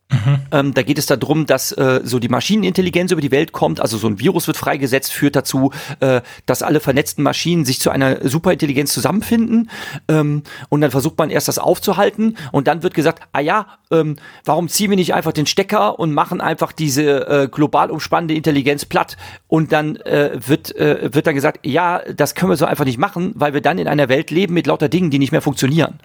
[0.09, 0.37] Mhm.
[0.51, 3.97] Ähm, da geht es darum, dass äh, so die Maschinenintelligenz über die Welt kommt, also
[3.97, 8.27] so ein Virus wird freigesetzt, führt dazu, äh, dass alle vernetzten Maschinen sich zu einer
[8.27, 9.69] Superintelligenz zusammenfinden
[10.07, 14.15] ähm, und dann versucht man erst das aufzuhalten und dann wird gesagt, ah ja, ähm,
[14.45, 18.85] warum ziehen wir nicht einfach den Stecker und machen einfach diese äh, global umspannende Intelligenz
[18.85, 22.85] platt und dann äh, wird, äh, wird dann gesagt, ja, das können wir so einfach
[22.85, 25.41] nicht machen, weil wir dann in einer Welt leben mit lauter Dingen, die nicht mehr
[25.41, 25.99] funktionieren.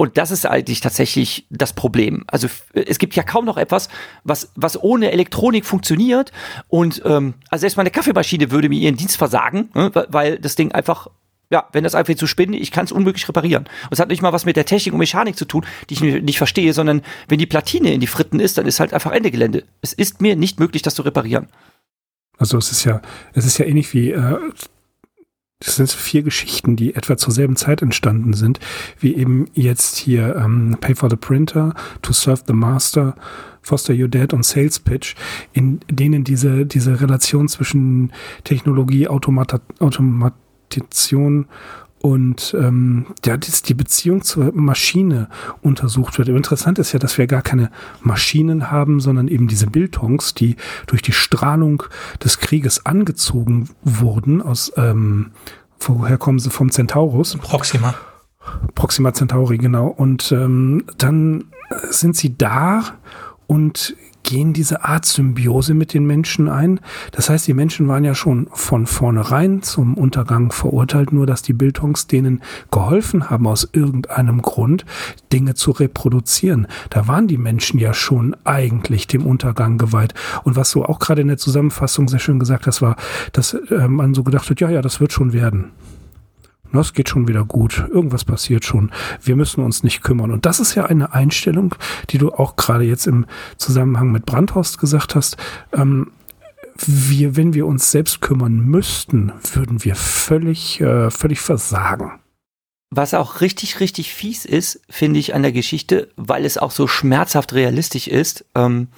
[0.00, 2.24] Und das ist eigentlich tatsächlich das Problem.
[2.26, 3.90] Also es gibt ja kaum noch etwas,
[4.24, 6.32] was, was ohne Elektronik funktioniert.
[6.68, 10.72] Und ähm, also selbst meine Kaffeemaschine würde mir ihren Dienst versagen, ne, weil das Ding
[10.72, 11.08] einfach
[11.50, 13.64] ja, wenn das einfach zu spinnen, ich kann es unmöglich reparieren.
[13.64, 16.00] Und es hat nicht mal was mit der Technik und Mechanik zu tun, die ich
[16.00, 19.30] nicht verstehe, sondern wenn die Platine in die Fritten ist, dann ist halt einfach Ende
[19.30, 19.64] Gelände.
[19.82, 21.48] Es ist mir nicht möglich, das zu reparieren.
[22.38, 23.02] Also es ist ja,
[23.34, 24.38] es ist ja ähnlich wie äh,
[25.60, 28.58] das sind vier Geschichten, die etwa zur selben Zeit entstanden sind,
[28.98, 33.14] wie eben jetzt hier ähm, Pay for the Printer, To Serve the Master,
[33.60, 35.16] Foster Your Dad und Sales Pitch,
[35.52, 38.10] in denen diese, diese Relation zwischen
[38.44, 41.46] Technologie, Automata Automatisation
[42.02, 45.28] und ähm, ja, das, die Beziehung zur Maschine
[45.60, 46.28] untersucht wird.
[46.28, 47.70] Interessant ist ja, dass wir gar keine
[48.00, 51.82] Maschinen haben, sondern eben diese Bildtongs, die durch die Strahlung
[52.24, 55.32] des Krieges angezogen wurden aus, ähm,
[55.78, 57.36] woher kommen sie vom Centaurus?
[57.36, 57.94] Proxima.
[58.74, 59.88] Proxima Centauri, genau.
[59.88, 61.44] Und ähm, dann
[61.90, 62.82] sind sie da
[63.46, 66.80] und gehen diese Art Symbiose mit den Menschen ein.
[67.12, 71.52] Das heißt, die Menschen waren ja schon von vornherein zum Untergang verurteilt, nur dass die
[71.52, 74.84] Bildungs denen geholfen haben, aus irgendeinem Grund
[75.32, 76.66] Dinge zu reproduzieren.
[76.90, 80.14] Da waren die Menschen ja schon eigentlich dem Untergang geweiht.
[80.44, 82.96] Und was du auch gerade in der Zusammenfassung sehr schön gesagt hast, war,
[83.32, 85.72] dass äh, man so gedacht hat, ja, ja, das wird schon werden.
[86.72, 87.84] Das geht schon wieder gut.
[87.90, 88.90] Irgendwas passiert schon.
[89.22, 90.30] Wir müssen uns nicht kümmern.
[90.30, 91.74] Und das ist ja eine Einstellung,
[92.10, 95.36] die du auch gerade jetzt im Zusammenhang mit Brandhorst gesagt hast.
[95.72, 96.12] Ähm,
[96.86, 102.12] wir, wenn wir uns selbst kümmern müssten, würden wir völlig, äh, völlig versagen.
[102.90, 106.88] Was auch richtig, richtig fies ist, finde ich an der Geschichte, weil es auch so
[106.88, 108.44] schmerzhaft realistisch ist.
[108.54, 108.88] Ähm,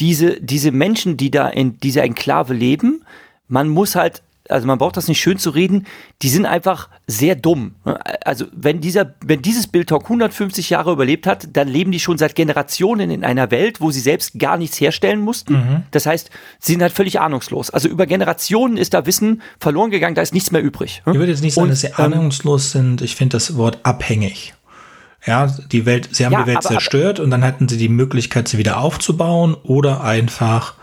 [0.00, 3.04] diese, diese Menschen, die da in dieser Enklave leben,
[3.48, 5.86] man muss halt also man braucht das nicht schön zu reden,
[6.22, 7.74] die sind einfach sehr dumm.
[8.24, 12.34] Also wenn dieser, wenn dieses Bildtalk 150 Jahre überlebt hat, dann leben die schon seit
[12.34, 15.54] Generationen in einer Welt, wo sie selbst gar nichts herstellen mussten.
[15.54, 15.82] Mhm.
[15.90, 17.70] Das heißt, sie sind halt völlig ahnungslos.
[17.70, 21.02] Also über Generationen ist da Wissen verloren gegangen, da ist nichts mehr übrig.
[21.06, 23.02] Ich würde jetzt nicht sagen, Und, dass sie ähm, ahnungslos sind.
[23.02, 24.54] Ich finde das Wort abhängig.
[25.26, 27.78] Ja, die Welt, sie haben ja, die Welt aber, zerstört aber, und dann hatten sie
[27.78, 30.74] die Möglichkeit, sie wieder aufzubauen oder einfach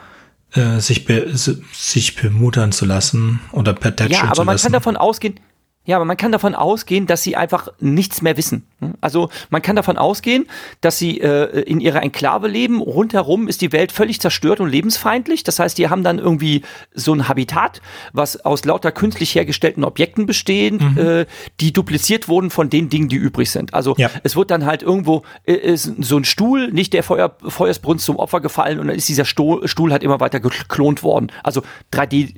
[0.54, 5.39] äh, sich, be, sich bemuttern zu lassen oder per ja, aber man kann davon ausgehen,
[5.86, 8.65] ja, aber man kann davon ausgehen, dass sie einfach nichts mehr wissen.
[9.01, 10.47] Also man kann davon ausgehen,
[10.79, 12.81] dass sie äh, in ihrer Enklave leben.
[12.81, 15.43] Rundherum ist die Welt völlig zerstört und lebensfeindlich.
[15.43, 16.61] Das heißt, die haben dann irgendwie
[16.93, 17.81] so ein Habitat,
[18.13, 20.97] was aus lauter künstlich hergestellten Objekten besteht, mhm.
[20.97, 21.25] äh,
[21.59, 23.73] die dupliziert wurden von den Dingen, die übrig sind.
[23.73, 24.09] Also ja.
[24.23, 28.17] es wird dann halt irgendwo äh, ist so ein Stuhl, nicht der Feuer, Feuersbrunst zum
[28.17, 31.31] Opfer gefallen und dann ist dieser Stuhl, Stuhl halt immer weiter geklont worden.
[31.43, 31.61] Also
[31.91, 32.36] 3D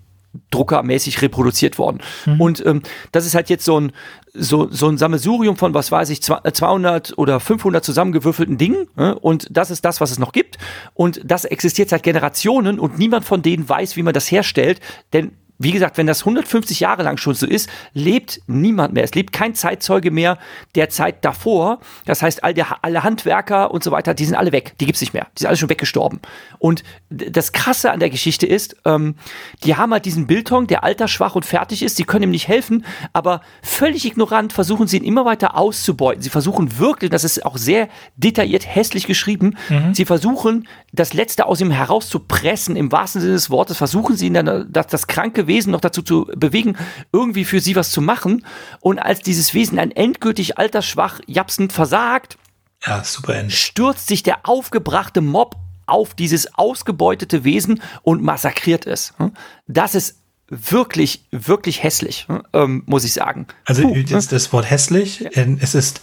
[0.52, 2.00] druckermäßig reproduziert worden.
[2.26, 2.42] Mhm.
[2.42, 2.82] Und ähm,
[3.12, 3.92] das ist halt jetzt so ein,
[4.34, 8.88] so, so ein Sammelsurium von, was weiß ich, 200 oder 500 zusammengewürfelten Dingen.
[8.96, 9.18] Ne?
[9.18, 10.58] Und das ist das, was es noch gibt.
[10.94, 14.80] Und das existiert seit Generationen und niemand von denen weiß, wie man das herstellt.
[15.14, 19.04] Denn wie gesagt, wenn das 150 Jahre lang schon so ist, lebt niemand mehr.
[19.04, 20.38] Es lebt kein Zeitzeuge mehr
[20.76, 21.80] der Zeit davor.
[22.06, 24.74] Das heißt, all der, alle Handwerker und so weiter, die sind alle weg.
[24.80, 25.28] Die gibt's nicht mehr.
[25.38, 26.20] Die sind alle schon weggestorben.
[26.60, 29.16] Und das Krasse an der Geschichte ist, ähm,
[29.64, 31.96] die haben halt diesen Bildton, der altersschwach und fertig ist.
[31.96, 36.22] Sie können ihm nicht helfen, aber völlig ignorant versuchen sie ihn immer weiter auszubeuten.
[36.22, 37.88] Sie versuchen wirklich, das ist auch sehr
[38.18, 39.94] detailliert hässlich geschrieben, mhm.
[39.94, 44.34] sie versuchen, das Letzte aus ihm herauszupressen, im wahrsten Sinne des Wortes, versuchen sie ihn
[44.34, 46.78] dann, das, das kranke Wesen noch dazu zu bewegen,
[47.12, 48.46] irgendwie für sie was zu machen.
[48.80, 52.38] Und als dieses Wesen ein endgültig altersschwach japsend versagt,
[52.86, 55.56] ja, super stürzt sich der aufgebrachte Mob
[55.88, 59.14] auf dieses ausgebeutete Wesen und massakriert es.
[59.18, 59.34] Hm?
[59.68, 62.44] Das ist wirklich, wirklich hässlich, hm?
[62.54, 63.48] ähm, muss ich sagen.
[63.66, 66.02] Also Puh, jetzt das Wort hässlich, es ist,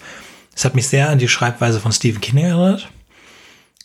[0.55, 2.91] es hat mich sehr an die Schreibweise von Stephen King erinnert.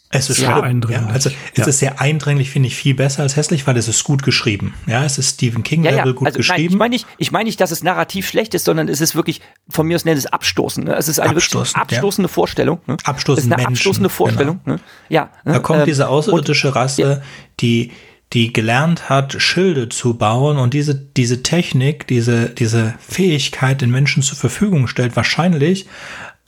[0.09, 1.05] Es ist sehr eindringlich.
[1.05, 1.67] Ja, also es ja.
[1.67, 4.73] ist sehr eindringlich, finde ich viel besser als hässlich, weil es ist gut geschrieben.
[4.85, 6.03] Ja, es ist Stephen King ja, ja.
[6.05, 6.63] gut also, geschrieben.
[6.63, 9.15] Nein, ich meine nicht, ich meine nicht, dass es narrativ schlecht ist, sondern es ist
[9.15, 10.87] wirklich von mir aus nennt es abstoßend.
[10.87, 10.95] Ne?
[10.95, 12.79] Es ist eine wirklich abstoßende Vorstellung.
[12.87, 12.95] Ne?
[13.03, 14.61] Abstoßende Menschen, abstoßende Vorstellung.
[14.63, 14.77] Genau.
[14.77, 14.83] Ne?
[15.09, 15.29] Ja.
[15.43, 15.53] Ne?
[15.53, 17.21] Da kommt ähm, diese außerirdische Rasse,
[17.59, 17.91] die
[18.33, 24.21] die gelernt hat, Schilde zu bauen und diese, diese Technik, diese, diese Fähigkeit den Menschen
[24.21, 25.87] zur Verfügung stellt, wahrscheinlich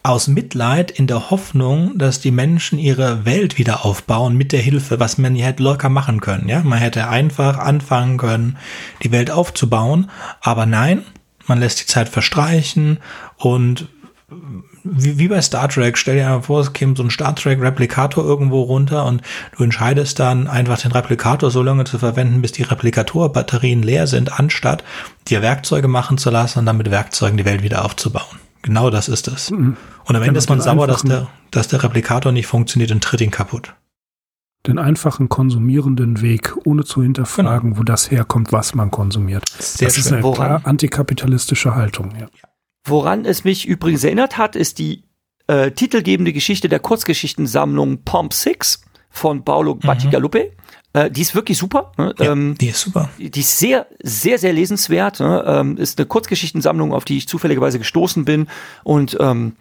[0.01, 4.99] aus Mitleid in der Hoffnung, dass die Menschen ihre Welt wieder aufbauen mit der Hilfe,
[4.99, 6.47] was man hätte locker machen können.
[6.47, 8.57] Ja, man hätte einfach anfangen können,
[9.03, 10.09] die Welt aufzubauen,
[10.41, 11.03] aber nein,
[11.47, 12.99] man lässt die Zeit verstreichen
[13.37, 13.89] und
[14.83, 17.59] wie, wie bei Star Trek, stell dir mal vor, es käme so ein Star Trek
[17.59, 19.21] Replikator irgendwo runter und
[19.57, 24.39] du entscheidest dann einfach den Replikator so lange zu verwenden, bis die Replikatorbatterien leer sind,
[24.39, 24.83] anstatt
[25.27, 28.39] dir Werkzeuge machen zu lassen und dann mit Werkzeugen die Welt wieder aufzubauen.
[28.61, 29.51] Genau das ist es.
[29.51, 29.77] Mhm.
[30.05, 33.21] Und am Ende ist man sauer, dass der, dass der Replikator nicht funktioniert und tritt
[33.21, 33.75] ihn kaputt.
[34.67, 37.79] Den einfachen konsumierenden Weg, ohne zu hinterfragen, genau.
[37.79, 39.47] wo das herkommt, was man konsumiert.
[39.57, 40.03] Sehr das schön.
[40.03, 40.47] ist eine Woran?
[40.47, 42.13] klar antikapitalistische Haltung.
[42.19, 42.27] Ja.
[42.83, 45.05] Woran es mich übrigens erinnert hat, ist die
[45.47, 49.79] äh, titelgebende Geschichte der Kurzgeschichtensammlung Pomp 6 von Paolo mhm.
[49.79, 50.51] Battigalupe.
[50.93, 51.91] Äh, die ist wirklich super.
[51.97, 52.13] Ne?
[52.17, 53.09] Ja, ähm, die ist super.
[53.17, 55.19] Die ist sehr, sehr, sehr lesenswert.
[55.19, 55.43] Ne?
[55.45, 58.47] Ähm, ist eine Kurzgeschichtensammlung, auf die ich zufälligerweise gestoßen bin.
[58.83, 59.53] Und ähm,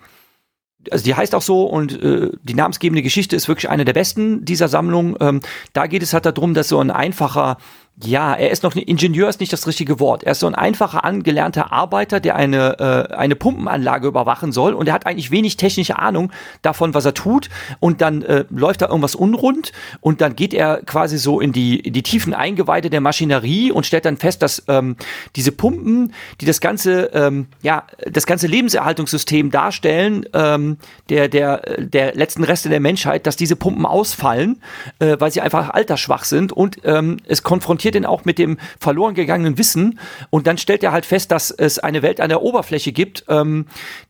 [0.90, 4.44] also die heißt auch so und äh, die namensgebende Geschichte ist wirklich eine der besten
[4.44, 5.16] dieser Sammlung.
[5.20, 5.40] Ähm,
[5.72, 7.58] da geht es halt darum, dass so ein einfacher
[8.04, 10.22] ja, er ist noch ein Ingenieur, ist nicht das richtige Wort.
[10.22, 14.86] Er ist so ein einfacher angelernter Arbeiter, der eine, äh, eine Pumpenanlage überwachen soll und
[14.86, 16.30] er hat eigentlich wenig technische Ahnung
[16.62, 17.48] davon, was er tut
[17.80, 21.80] und dann äh, läuft da irgendwas unrund und dann geht er quasi so in die,
[21.80, 24.96] in die tiefen Eingeweide der Maschinerie und stellt dann fest, dass ähm,
[25.34, 30.77] diese Pumpen, die das ganze, ähm, ja, das ganze Lebenserhaltungssystem darstellen, ähm,
[31.08, 34.62] der, der, der letzten Reste der Menschheit, dass diese Pumpen ausfallen,
[34.98, 39.14] äh, weil sie einfach altersschwach sind und ähm, es konfrontiert ihn auch mit dem verloren
[39.14, 39.98] gegangenen Wissen
[40.30, 43.66] und dann stellt er halt fest, dass es eine Welt an der Oberfläche gibt, ähm,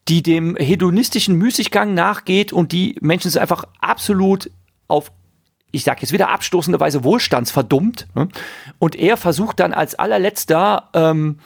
[0.09, 4.51] die dem hedonistischen Müßiggang nachgeht und die Menschen sind einfach absolut
[4.89, 5.11] auf
[5.71, 8.09] ich sage jetzt wieder abstoßende Weise wohlstandsverdummt.
[8.15, 8.29] Ne?
[8.79, 11.41] Und er versucht dann als allerletzter ähm,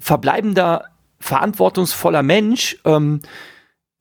[0.00, 0.86] verbleibender
[1.20, 3.20] verantwortungsvoller Mensch ähm,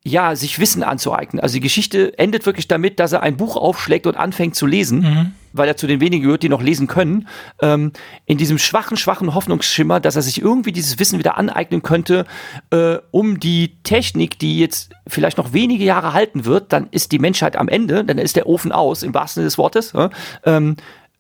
[0.06, 1.40] ja, sich Wissen anzueignen.
[1.40, 5.00] Also die Geschichte endet wirklich damit, dass er ein Buch aufschlägt und anfängt zu lesen,
[5.02, 5.32] mhm.
[5.54, 7.30] weil er zu den wenigen gehört, die noch lesen können.
[7.62, 7.94] Ähm,
[8.26, 12.26] in diesem schwachen, schwachen Hoffnungsschimmer, dass er sich irgendwie dieses Wissen wieder aneignen könnte,
[12.72, 17.20] äh, um die Technik, die jetzt vielleicht noch wenige Jahre halten wird, dann ist die
[17.20, 20.10] Menschheit am Ende, dann ist der Ofen aus, im wahrsten Sinne des Wortes, äh,
[20.46, 20.76] ähm,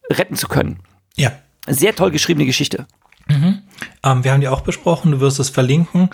[0.10, 0.80] retten zu können.
[1.16, 1.32] Ja.
[1.68, 2.86] Sehr toll geschriebene Geschichte.
[3.30, 3.62] Mhm.
[4.04, 6.10] Ähm, wir haben die auch besprochen, du wirst es verlinken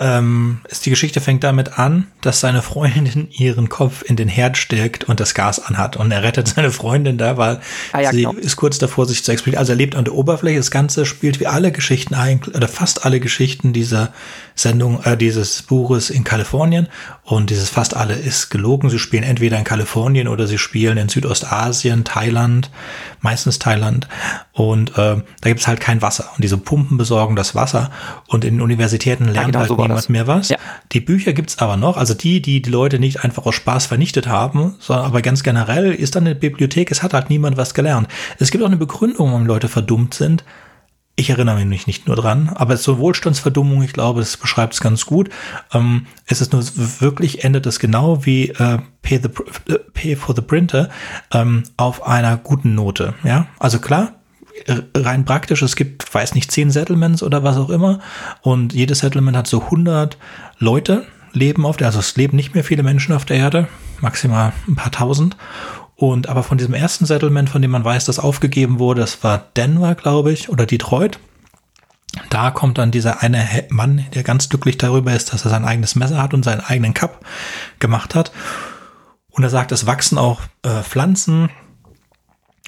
[0.00, 4.56] ähm, ist die Geschichte fängt damit an, dass seine Freundin ihren Kopf in den Herd
[4.56, 5.96] steckt und das Gas anhat.
[5.96, 7.60] Und er rettet seine Freundin da, weil
[7.92, 8.32] ah, ja, sie genau.
[8.32, 9.60] ist kurz davor, sich zu explodieren.
[9.60, 10.58] Also er lebt an der Oberfläche.
[10.58, 14.12] Das Ganze spielt wie alle Geschichten eigentlich, oder fast alle Geschichten dieser
[14.56, 16.88] Sendung, äh, dieses Buches in Kalifornien.
[17.22, 18.90] Und dieses fast alle ist gelogen.
[18.90, 22.70] Sie spielen entweder in Kalifornien oder sie spielen in Südostasien, Thailand,
[23.20, 24.08] meistens Thailand.
[24.52, 26.30] Und äh, da gibt es halt kein Wasser.
[26.34, 27.90] Und diese Pumpen besorgen das Wasser.
[28.26, 30.08] Und in Universitäten lernt ja, genau halt so niemand das.
[30.08, 30.48] mehr was.
[30.48, 30.56] Ja.
[30.92, 31.96] Die Bücher gibt's aber noch.
[31.96, 35.92] Also die, die die Leute nicht einfach aus Spaß vernichtet haben, sondern aber ganz generell
[35.92, 38.08] ist dann eine Bibliothek, es hat halt niemand was gelernt.
[38.38, 40.44] Es gibt auch eine Begründung, warum Leute verdummt sind.
[41.18, 45.06] Ich erinnere mich nicht nur dran, aber so Wohlstandsverdummung, ich glaube, das beschreibt es ganz
[45.06, 45.30] gut.
[45.72, 46.62] Ähm, es ist nur
[47.00, 50.90] wirklich, endet es genau wie äh, Pay, the, äh, Pay for the Printer
[51.32, 53.14] ähm, auf einer guten Note.
[53.24, 54.12] Ja, also klar,
[54.94, 58.00] rein praktisch, es gibt, weiß nicht, zehn Settlements oder was auch immer
[58.42, 60.18] und jedes Settlement hat so 100
[60.58, 63.68] Leute leben auf der, also es leben nicht mehr viele Menschen auf der Erde,
[64.00, 65.36] maximal ein paar tausend
[65.96, 69.46] und aber von diesem ersten Settlement, von dem man weiß, dass aufgegeben wurde, das war
[69.56, 71.18] Denver, glaube ich, oder Detroit.
[72.28, 75.94] Da kommt dann dieser eine Mann, der ganz glücklich darüber ist, dass er sein eigenes
[75.96, 77.24] Messer hat und seinen eigenen Cup
[77.78, 78.30] gemacht hat.
[79.30, 81.50] Und er sagt, es wachsen auch äh, Pflanzen.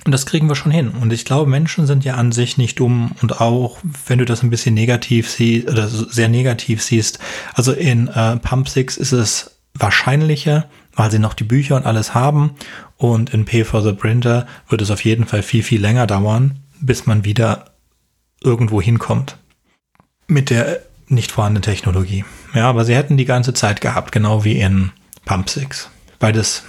[0.05, 0.91] Und das kriegen wir schon hin.
[0.91, 3.12] Und ich glaube, Menschen sind ja an sich nicht dumm.
[3.20, 7.18] Und auch, wenn du das ein bisschen negativ siehst, oder sehr negativ siehst,
[7.55, 10.68] also in äh, Pump 6 ist es wahrscheinlicher,
[10.99, 12.51] weil sie noch die Bücher und alles haben.
[12.96, 16.59] Und in Pay for the Printer wird es auf jeden Fall viel, viel länger dauern,
[16.80, 17.70] bis man wieder
[18.42, 19.38] irgendwo hinkommt.
[20.26, 22.24] Mit der nicht vorhandenen Technologie.
[22.53, 24.90] Ja, aber sie hätten die ganze Zeit gehabt, genau wie in
[25.24, 25.88] Pump 6.
[26.18, 26.64] Beides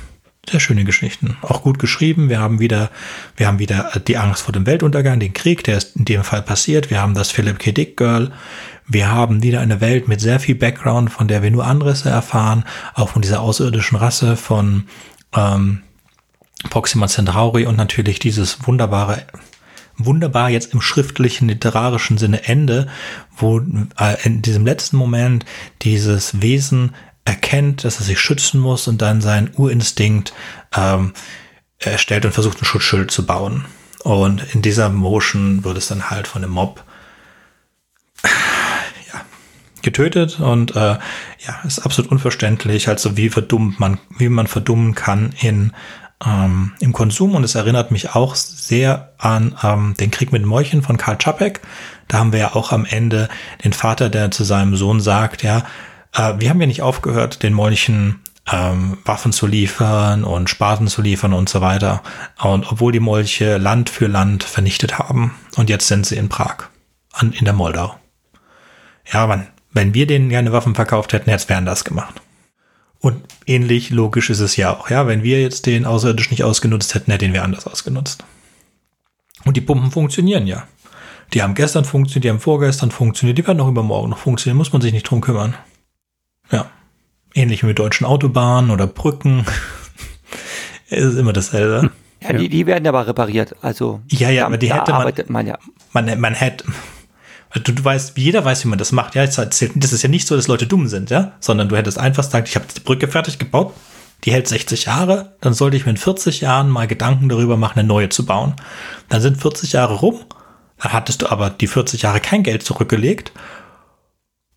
[0.48, 1.38] sehr schöne Geschichten.
[1.42, 2.30] Auch gut geschrieben.
[2.30, 2.92] Wir haben wieder,
[3.36, 6.44] wir haben wieder die Angst vor dem Weltuntergang, den Krieg, der ist in dem Fall
[6.44, 6.92] passiert.
[6.92, 7.72] Wir haben das Philip K.
[7.72, 8.32] Dick Girl.
[8.92, 12.66] Wir haben wieder eine Welt mit sehr viel Background, von der wir nur Anrisse erfahren,
[12.96, 14.86] auch von dieser außerirdischen Rasse von
[15.36, 15.84] ähm,
[16.72, 19.28] Proxima Centauri und natürlich dieses wunderbare,
[19.98, 22.88] wunderbar jetzt im schriftlichen, literarischen Sinne Ende,
[23.38, 25.46] wo äh, in diesem letzten Moment
[25.84, 30.34] dieses Wesen erkennt, dass er sich schützen muss und dann seinen Urinstinkt
[30.76, 31.14] ähm,
[31.78, 33.66] erstellt und versucht, ein Schutzschild zu bauen.
[34.04, 36.84] Und in dieser Motion wird es dann halt von dem Mob
[39.84, 45.34] getötet und äh, ja, ist absolut unverständlich, also wie verdummt man, wie man verdummen kann
[45.42, 45.74] in
[46.26, 50.82] ähm, im Konsum und es erinnert mich auch sehr an ähm, den Krieg mit Mäulchen
[50.82, 51.62] von Karl Czapek.
[52.08, 53.30] Da haben wir ja auch am Ende
[53.64, 55.64] den Vater, der zu seinem Sohn sagt, ja,
[56.14, 58.20] äh, wir haben ja nicht aufgehört, den Molchen
[58.52, 62.02] ähm, Waffen zu liefern und Spaten zu liefern und so weiter.
[62.42, 65.36] Und obwohl die Molche Land für Land vernichtet haben.
[65.56, 66.70] Und jetzt sind sie in Prag,
[67.14, 67.96] an, in der Moldau.
[69.12, 72.22] Ja, man, wenn wir denen gerne Waffen verkauft hätten, jetzt wären das gemacht.
[73.00, 76.96] Und ähnlich logisch ist es ja auch, ja, wenn wir jetzt den Außerirdischen nicht ausgenutzt
[76.96, 78.26] hätten, hätten wir anders ausgenutzt.
[79.46, 80.68] Und die Pumpen funktionieren ja.
[81.34, 84.74] Die haben gestern funktioniert, die haben vorgestern funktioniert, die werden auch übermorgen noch funktionieren, muss
[84.74, 85.56] man sich nicht drum kümmern.
[86.52, 86.70] Ja.
[87.34, 89.46] Ähnlich wie mit deutschen Autobahnen oder Brücken.
[90.90, 91.92] es ist immer dasselbe.
[92.22, 93.56] Ja, Die, die werden aber repariert.
[93.62, 95.58] Also ja, ja, aber die hätte man, man, ja.
[95.94, 96.66] man, man hätte,
[97.54, 99.16] du, du weißt, jeder weiß, wie man das macht.
[99.16, 102.24] Ja, das ist ja nicht so, dass Leute dumm sind, ja, sondern du hättest einfach
[102.24, 103.74] gesagt, ich habe die Brücke fertig gebaut,
[104.24, 107.80] die hält 60 Jahre, dann sollte ich mir in 40 Jahren mal Gedanken darüber machen,
[107.80, 108.56] eine neue zu bauen.
[109.08, 110.20] Dann sind 40 Jahre rum,
[110.78, 113.32] dann hattest du aber die 40 Jahre kein Geld zurückgelegt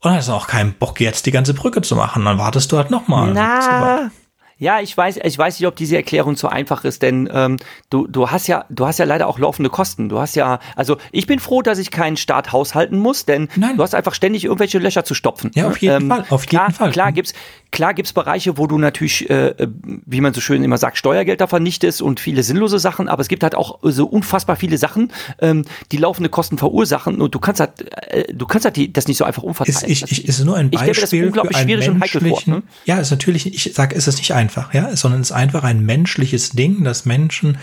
[0.03, 2.24] und dann hast du auch keinen Bock, jetzt die ganze Brücke zu machen.
[2.24, 3.32] Dann wartest du halt nochmal.
[3.32, 4.11] Na,
[4.59, 7.59] ja, ich weiß, ich weiß nicht, ob diese Erklärung so einfach ist, denn ähm,
[7.90, 10.09] du, du hast ja, du hast ja leider auch laufende Kosten.
[10.09, 13.76] Du hast ja, also ich bin froh, dass ich keinen Staat haushalten muss, denn Nein.
[13.76, 15.50] du hast einfach ständig irgendwelche Löcher zu stopfen.
[15.55, 16.90] Ja, auf jeden Ähm, Fall, auf klar, jeden Fall.
[16.92, 17.34] Klar gibt's,
[17.70, 22.03] klar gibt's Bereiche, wo du natürlich, äh, wie man so schön immer sagt, Steuergelder vernichtest
[22.03, 25.96] und viele sinnlose Sachen, aber es gibt halt auch so unfassbar viele Sachen, ähm, die
[25.96, 27.72] laufende Kosten verursachen und du kannst halt,
[28.12, 29.90] äh, du kannst halt die, das nicht so einfach umverteilen.
[29.90, 31.90] Ist, ich, ich, ist nur ein Ich stell mir das Beispiel unglaublich für einen schwierig
[31.90, 32.62] und heikel vor, ne?
[32.84, 35.84] ja, ist natürlich, ich sage, ist es nicht einfach, ja, sondern es ist einfach ein
[35.84, 37.59] menschliches Ding, dass Menschen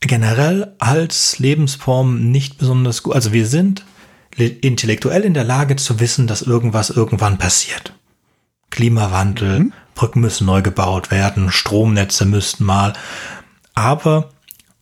[0.00, 3.84] generell als Lebensform nicht besonders gut, also wir sind
[4.36, 7.94] le- intellektuell in der Lage zu wissen, dass irgendwas irgendwann passiert.
[8.70, 9.72] Klimawandel, Mhm.
[9.94, 12.92] Brücken müssen neu gebaut werden, Stromnetze müssten mal,
[13.74, 14.30] aber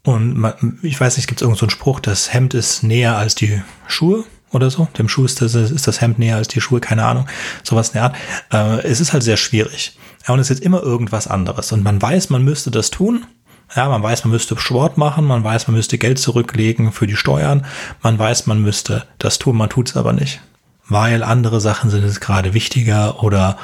[0.04, 3.16] und man, ich weiß nicht, gibt es irgendeinen so einen Spruch, das Hemd ist näher
[3.16, 4.88] als die Schuhe oder so.
[4.98, 7.28] Dem Schuster ist, ist das Hemd näher als die Schuhe, keine Ahnung.
[7.62, 8.16] Sowas in der Art.
[8.52, 9.96] Äh, es ist halt sehr schwierig.
[10.26, 11.72] Ja, und es ist immer irgendwas anderes.
[11.72, 13.26] Und man weiß, man müsste das tun.
[13.74, 17.16] Ja, man weiß, man müsste Sport machen, man weiß, man müsste Geld zurücklegen für die
[17.16, 17.64] Steuern,
[18.02, 20.42] man weiß, man müsste das tun, man tut es aber nicht.
[20.88, 23.56] Weil andere Sachen sind jetzt gerade wichtiger oder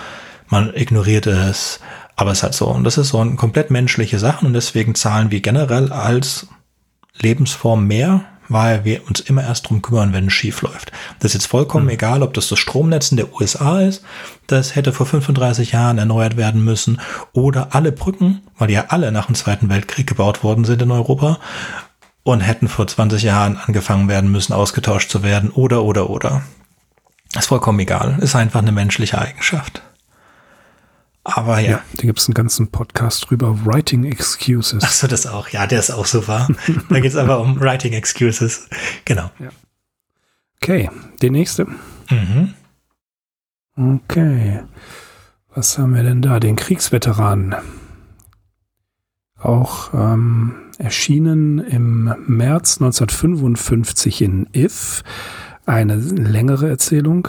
[0.49, 1.81] man ignoriert es.
[2.17, 2.69] Aber es ist halt so.
[2.69, 6.49] Und das ist so eine komplett menschliche Sache und deswegen zahlen wir generell als
[7.21, 10.93] Lebensform mehr, weil wir uns immer erst drum kümmern, wenn es schief läuft.
[11.19, 14.03] Das ist jetzt vollkommen egal, ob das das Stromnetz in der USA ist,
[14.47, 17.01] das hätte vor 35 Jahren erneuert werden müssen,
[17.33, 20.91] oder alle Brücken, weil die ja alle nach dem Zweiten Weltkrieg gebaut worden sind in
[20.91, 21.39] Europa
[22.23, 26.43] und hätten vor 20 Jahren angefangen werden müssen, ausgetauscht zu werden, oder, oder, oder.
[27.37, 28.19] Ist vollkommen egal.
[28.21, 29.83] Ist einfach eine menschliche Eigenschaft.
[31.29, 31.71] Aber ja.
[31.71, 34.83] Ja, da gibt es einen ganzen Podcast drüber, Writing Excuses.
[34.83, 35.49] Ach so, das auch.
[35.51, 36.49] Ja, der ist auch super.
[36.89, 38.69] da geht es aber um Writing Excuses.
[39.05, 39.31] Genau.
[40.57, 41.67] Okay, die nächste.
[42.09, 42.55] Mhm.
[43.77, 44.63] Okay.
[45.55, 46.41] Was haben wir denn da?
[46.41, 47.55] Den Kriegsveteranen.
[49.39, 55.05] Auch ähm, erschienen im März 1955 in If.
[55.67, 57.29] Eine längere Erzählung.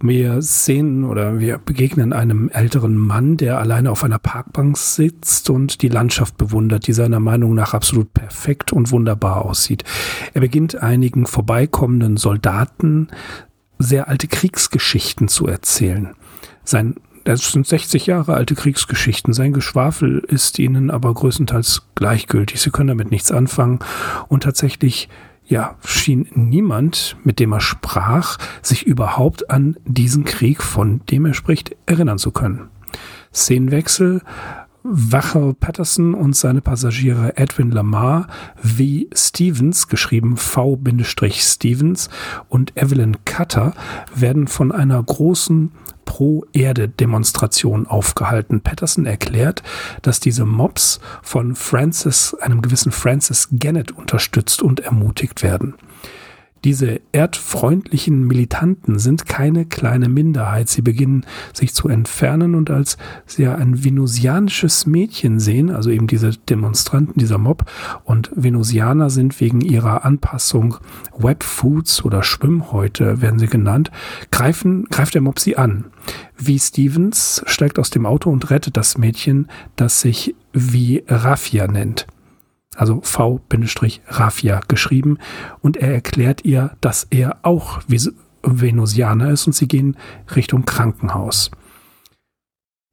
[0.00, 5.80] Wir sehen oder wir begegnen einem älteren Mann, der alleine auf einer Parkbank sitzt und
[5.80, 9.84] die Landschaft bewundert, die seiner Meinung nach absolut perfekt und wunderbar aussieht.
[10.34, 13.08] Er beginnt einigen vorbeikommenden Soldaten
[13.78, 16.14] sehr alte Kriegsgeschichten zu erzählen.
[16.64, 19.34] Sein das sind 60 Jahre alte Kriegsgeschichten.
[19.34, 22.60] Sein Geschwafel ist ihnen aber größtenteils gleichgültig.
[22.60, 23.80] Sie können damit nichts anfangen.
[24.28, 25.08] Und tatsächlich,
[25.46, 31.34] ja, schien niemand, mit dem er sprach, sich überhaupt an diesen Krieg, von dem er
[31.34, 32.68] spricht, erinnern zu können.
[33.32, 34.22] Szenenwechsel.
[34.88, 39.06] Wachel Patterson und seine Passagiere Edwin Lamar, V.
[39.12, 42.08] Stevens, geschrieben V-Stevens
[42.48, 43.74] und Evelyn Cutter
[44.14, 45.72] werden von einer großen
[46.04, 48.60] Pro-Erde-Demonstration aufgehalten.
[48.60, 49.64] Patterson erklärt,
[50.02, 55.74] dass diese Mobs von Francis, einem gewissen Francis Gannett unterstützt und ermutigt werden.
[56.66, 60.68] Diese erdfreundlichen Militanten sind keine kleine Minderheit.
[60.68, 66.30] Sie beginnen sich zu entfernen und als sie ein venusianisches Mädchen sehen, also eben diese
[66.30, 67.70] Demonstranten, dieser Mob,
[68.02, 70.78] und Venusianer sind wegen ihrer Anpassung
[71.16, 73.92] Webfoods oder Schwimmhäute, werden sie genannt,
[74.32, 75.84] greifen, greift der Mob sie an.
[76.36, 79.46] Wie Stevens steigt aus dem Auto und rettet das Mädchen,
[79.76, 82.08] das sich wie Raffia nennt
[82.76, 85.18] also V-Rafia geschrieben
[85.60, 87.80] und er erklärt ihr, dass er auch
[88.42, 89.96] Venusianer ist und sie gehen
[90.34, 91.50] Richtung Krankenhaus.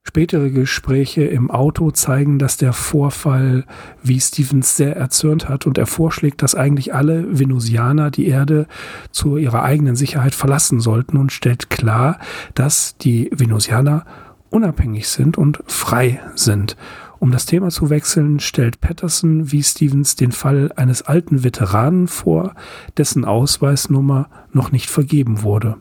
[0.05, 3.65] Spätere Gespräche im Auto zeigen, dass der Vorfall
[4.03, 8.67] wie Stevens sehr erzürnt hat und er vorschlägt, dass eigentlich alle Venusianer die Erde
[9.11, 12.19] zu ihrer eigenen Sicherheit verlassen sollten und stellt klar,
[12.53, 14.05] dass die Venusianer
[14.49, 16.75] unabhängig sind und frei sind
[17.24, 22.53] um das Thema zu wechseln, stellt Patterson wie Stevens den Fall eines alten Veteranen vor,
[22.97, 25.78] dessen Ausweisnummer noch nicht vergeben wurde.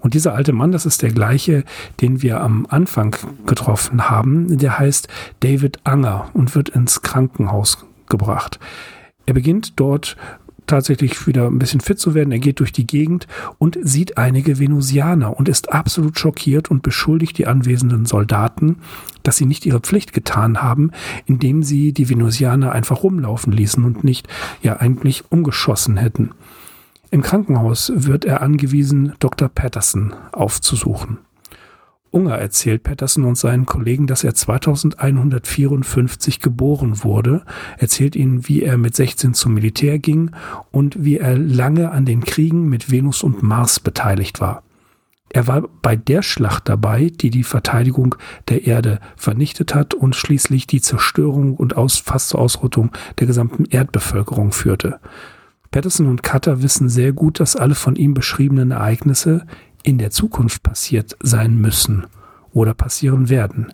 [0.00, 1.62] Und dieser alte Mann, das ist der gleiche,
[2.00, 3.14] den wir am Anfang
[3.46, 5.06] getroffen haben, der heißt
[5.38, 8.58] David Anger und wird ins Krankenhaus gebracht.
[9.24, 10.16] Er beginnt dort
[10.66, 12.32] tatsächlich wieder ein bisschen fit zu werden.
[12.32, 13.26] Er geht durch die Gegend
[13.58, 18.76] und sieht einige Venusianer und ist absolut schockiert und beschuldigt die anwesenden Soldaten,
[19.22, 20.90] dass sie nicht ihre Pflicht getan haben,
[21.26, 24.28] indem sie die Venusianer einfach rumlaufen ließen und nicht
[24.62, 26.30] ja eigentlich umgeschossen hätten.
[27.10, 29.48] Im Krankenhaus wird er angewiesen, Dr.
[29.48, 31.18] Patterson aufzusuchen.
[32.12, 37.42] Unger erzählt Patterson und seinen Kollegen, dass er 2154 geboren wurde,
[37.78, 40.30] erzählt ihnen, wie er mit 16 zum Militär ging
[40.70, 44.62] und wie er lange an den Kriegen mit Venus und Mars beteiligt war.
[45.30, 48.16] Er war bei der Schlacht dabei, die die Verteidigung
[48.48, 53.64] der Erde vernichtet hat und schließlich die Zerstörung und aus, fast zur Ausrottung der gesamten
[53.64, 55.00] Erdbevölkerung führte.
[55.70, 59.46] Patterson und Cutter wissen sehr gut, dass alle von ihm beschriebenen Ereignisse
[59.82, 62.06] in der Zukunft passiert sein müssen
[62.52, 63.72] oder passieren werden.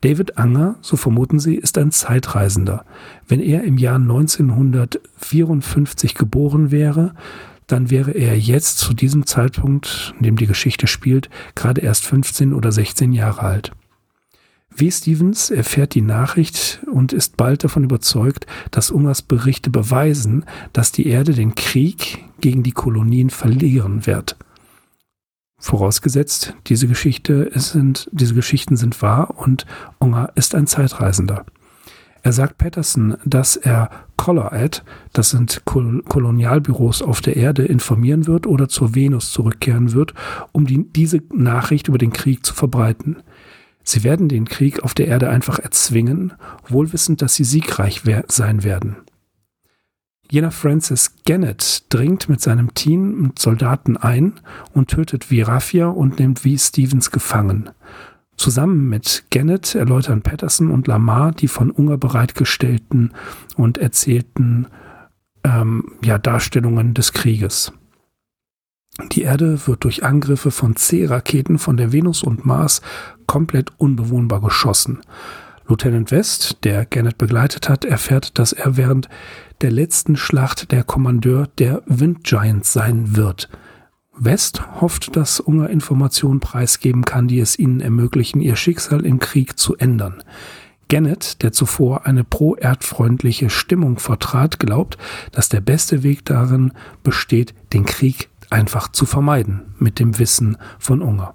[0.00, 2.86] David Anger, so vermuten sie, ist ein Zeitreisender.
[3.28, 7.14] Wenn er im Jahr 1954 geboren wäre,
[7.66, 12.54] dann wäre er jetzt zu diesem Zeitpunkt, in dem die Geschichte spielt, gerade erst 15
[12.54, 13.72] oder 16 Jahre alt.
[14.74, 14.90] W.
[14.90, 21.08] Stevens erfährt die Nachricht und ist bald davon überzeugt, dass Ungers Berichte beweisen, dass die
[21.08, 24.36] Erde den Krieg gegen die Kolonien verlieren wird.
[25.60, 29.66] Vorausgesetzt, diese Geschichte sind, diese Geschichten sind wahr und
[29.98, 31.44] Unger ist ein Zeitreisender.
[32.22, 34.82] Er sagt Patterson, dass er Color-Ad,
[35.12, 40.14] das sind Kol Kolonialbüros auf der Erde, informieren wird oder zur Venus zurückkehren wird,
[40.52, 43.22] um die, diese Nachricht über den Krieg zu verbreiten.
[43.82, 46.32] Sie werden den Krieg auf der Erde einfach erzwingen,
[46.68, 48.96] wohlwissend, dass sie siegreich sein werden.
[50.30, 54.38] Jener Francis Gannett dringt mit seinem Team mit Soldaten ein
[54.72, 56.50] und tötet Virafia und nimmt V.
[56.56, 57.70] Stevens gefangen.
[58.36, 63.12] Zusammen mit Gannett erläutern Patterson und Lamar die von Unger bereitgestellten
[63.56, 64.68] und erzählten
[65.42, 67.72] ähm, ja, Darstellungen des Krieges.
[69.12, 72.82] Die Erde wird durch Angriffe von C-Raketen von der Venus und Mars
[73.26, 75.00] komplett unbewohnbar geschossen.
[75.66, 79.08] Lieutenant West, der Gannett begleitet hat, erfährt, dass er während
[79.60, 83.48] der letzten Schlacht der Kommandeur der Wind Giants sein wird.
[84.16, 89.58] West hofft, dass Unger Informationen preisgeben kann, die es ihnen ermöglichen, ihr Schicksal im Krieg
[89.58, 90.22] zu ändern.
[90.88, 94.98] Gannett, der zuvor eine pro-erdfreundliche Stimmung vertrat, glaubt,
[95.32, 101.00] dass der beste Weg darin besteht, den Krieg einfach zu vermeiden, mit dem Wissen von
[101.00, 101.34] Unger.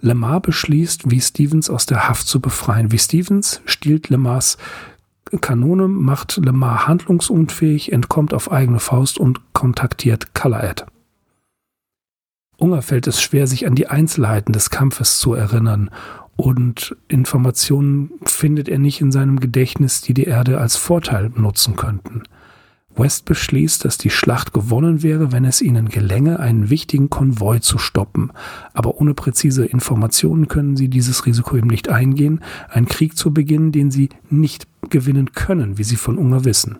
[0.00, 2.92] Lemar beschließt, wie Stevens aus der Haft zu befreien.
[2.92, 4.56] Wie Stevens stiehlt Lemars
[5.40, 10.86] Kanone, macht Lemar handlungsunfähig, entkommt auf eigene Faust und kontaktiert Calaad.
[12.58, 15.90] Unger fällt es schwer, sich an die Einzelheiten des Kampfes zu erinnern
[16.36, 22.22] und Informationen findet er nicht in seinem Gedächtnis, die die Erde als Vorteil nutzen könnten.
[22.98, 27.78] West beschließt, dass die Schlacht gewonnen wäre, wenn es ihnen gelänge, einen wichtigen Konvoi zu
[27.78, 28.32] stoppen.
[28.72, 33.72] Aber ohne präzise Informationen können sie dieses Risiko eben nicht eingehen, einen Krieg zu beginnen,
[33.72, 36.78] den sie nicht gewinnen können, wie sie von Unger wissen.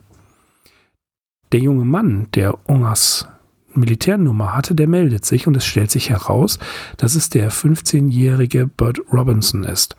[1.52, 3.28] Der junge Mann, der Ungers
[3.74, 6.58] Militärnummer hatte, der meldet sich und es stellt sich heraus,
[6.96, 9.96] dass es der 15-jährige Bert Robinson ist.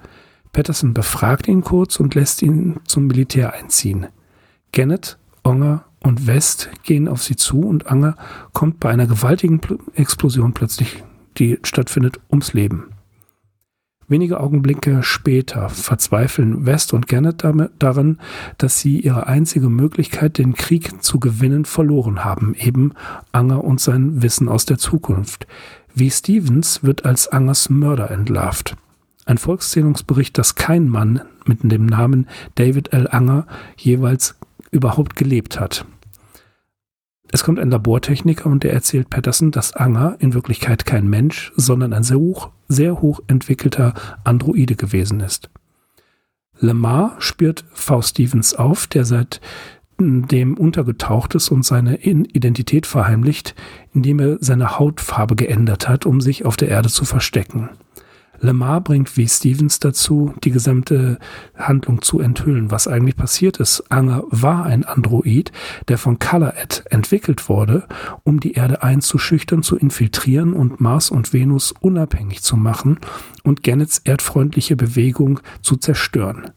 [0.52, 4.08] Patterson befragt ihn kurz und lässt ihn zum Militär einziehen.
[4.72, 8.16] Gannett, Onger und West gehen auf sie zu und Anger
[8.54, 9.60] kommt bei einer gewaltigen
[9.96, 11.04] Explosion plötzlich,
[11.38, 12.92] die stattfindet, ums Leben.
[14.10, 17.44] Wenige Augenblicke später verzweifeln West und Gannett
[17.78, 18.20] daran,
[18.58, 22.94] dass sie ihre einzige Möglichkeit, den Krieg zu gewinnen, verloren haben, eben
[23.34, 25.46] Anger und sein Wissen aus der Zukunft.
[25.94, 28.78] Wie Stevens wird als Angers Mörder entlarvt.
[29.26, 33.10] Ein Volkszählungsbericht, dass kein Mann mit dem Namen David L.
[33.10, 33.46] Anger
[33.76, 34.38] jeweils
[34.72, 35.86] überhaupt gelebt hat.
[37.32, 41.94] Es kommt ein Labortechniker und der erzählt Patterson, dass Anger in Wirklichkeit kein Mensch, sondern
[41.94, 43.94] ein sehr hoch, sehr hoch entwickelter
[44.24, 45.50] Androide gewesen ist.
[46.60, 48.02] Lemar spürt V.
[48.02, 49.42] Stevens auf, der seit
[50.00, 53.56] dem untergetaucht ist und seine Identität verheimlicht,
[53.94, 57.70] indem er seine Hautfarbe geändert hat, um sich auf der Erde zu verstecken.
[58.40, 61.18] Lamar bringt wie Stevens dazu, die gesamte
[61.56, 63.84] Handlung zu enthüllen, was eigentlich passiert ist.
[63.90, 65.52] Anger war ein Android,
[65.88, 67.88] der von Color-Ed entwickelt wurde,
[68.24, 73.00] um die Erde einzuschüchtern, zu infiltrieren und Mars und Venus unabhängig zu machen
[73.44, 76.52] und Gannets erdfreundliche Bewegung zu zerstören.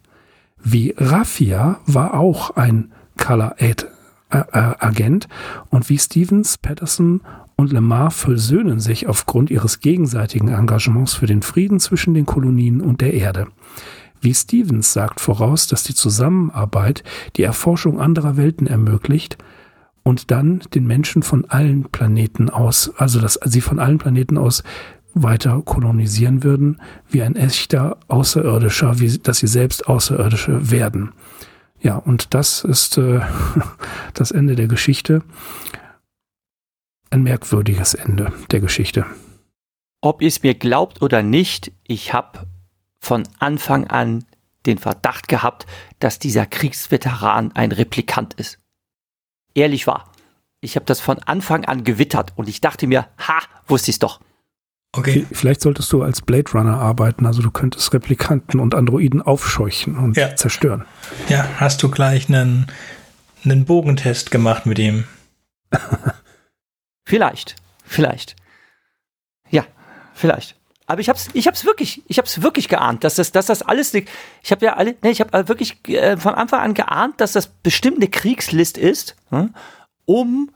[0.62, 3.86] Wie Raffia war auch ein Color-Aid
[4.30, 5.28] äh, äh, Agent
[5.70, 7.22] und wie Stevens, Patterson
[7.60, 13.00] und Lemar versöhnen sich aufgrund ihres gegenseitigen Engagements für den Frieden zwischen den Kolonien und
[13.02, 13.48] der Erde.
[14.20, 17.04] Wie Stevens sagt voraus, dass die Zusammenarbeit
[17.36, 19.38] die Erforschung anderer Welten ermöglicht
[20.02, 24.62] und dann den Menschen von allen Planeten aus, also dass sie von allen Planeten aus
[25.12, 31.12] weiter kolonisieren würden, wie ein echter Außerirdischer, wie, dass sie selbst Außerirdische werden.
[31.80, 33.20] Ja, und das ist äh,
[34.14, 35.22] das Ende der Geschichte
[37.10, 39.04] ein merkwürdiges Ende der Geschichte.
[40.00, 42.46] Ob ihr es mir glaubt oder nicht, ich habe
[43.00, 44.24] von Anfang an
[44.66, 45.66] den Verdacht gehabt,
[45.98, 48.58] dass dieser Kriegsveteran ein Replikant ist.
[49.54, 50.12] Ehrlich wahr.
[50.60, 54.20] Ich habe das von Anfang an gewittert und ich dachte mir, ha, wusste ich's doch.
[54.92, 55.24] Okay.
[55.30, 60.16] Vielleicht solltest du als Blade Runner arbeiten, also du könntest Replikanten und Androiden aufscheuchen und
[60.16, 60.34] ja.
[60.34, 60.84] zerstören.
[61.28, 62.66] Ja, hast du gleich einen,
[63.44, 65.04] einen Bogentest gemacht mit ihm?
[67.10, 68.36] Vielleicht, vielleicht.
[69.48, 69.64] Ja,
[70.14, 70.54] vielleicht.
[70.86, 73.92] Aber ich hab's, ich hab's wirklich, ich hab's wirklich geahnt, dass das, dass das alles,
[73.94, 74.06] ich
[74.52, 77.96] habe ja alle, ne, ich habe wirklich äh, von Anfang an geahnt, dass das bestimmt
[77.96, 79.52] eine Kriegslist ist, hm,
[80.04, 80.52] um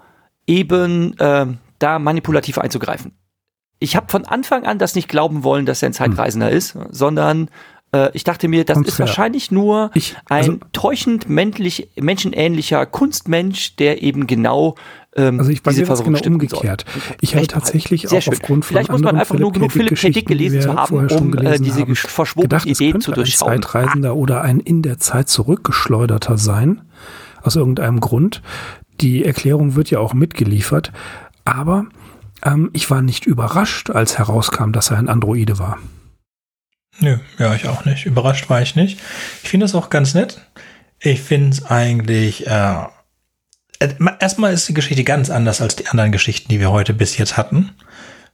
[0.46, 1.46] eben äh,
[1.80, 3.18] da manipulativ einzugreifen.
[3.80, 6.56] Ich habe von Anfang an das nicht glauben wollen, dass er ein Zeitreisender hm.
[6.56, 7.50] ist, sondern
[7.94, 13.76] äh, ich dachte mir, das ist wahrscheinlich nur ich, also, ein täuschend männlich, menschenähnlicher Kunstmensch,
[13.76, 14.74] der eben genau
[15.16, 16.84] ähm, also ich bei mir genau umgekehrt.
[17.20, 18.32] Ich habe tatsächlich auch schön.
[18.32, 20.10] aufgrund von Vielleicht muss man einfach nur genug Philipp K.
[20.10, 23.52] Dick gelesen zu haben, um äh, diese verschwobene Idee zu durchschauen.
[23.52, 26.82] Ein Zeitreisender oder ein in der Zeit zurückgeschleuderter sein,
[27.42, 28.42] aus irgendeinem Grund.
[29.00, 30.92] Die Erklärung wird ja auch mitgeliefert,
[31.44, 31.86] aber
[32.44, 35.78] ähm, ich war nicht überrascht, als herauskam, dass er ein Androide war.
[37.00, 38.06] Nö, ja, ich auch nicht.
[38.06, 39.00] Überrascht war ich nicht.
[39.42, 40.40] Ich finde das auch ganz nett.
[41.00, 42.84] Ich finde es eigentlich äh,
[43.78, 47.18] äh, erstmal ist die Geschichte ganz anders als die anderen Geschichten, die wir heute bis
[47.18, 47.72] jetzt hatten.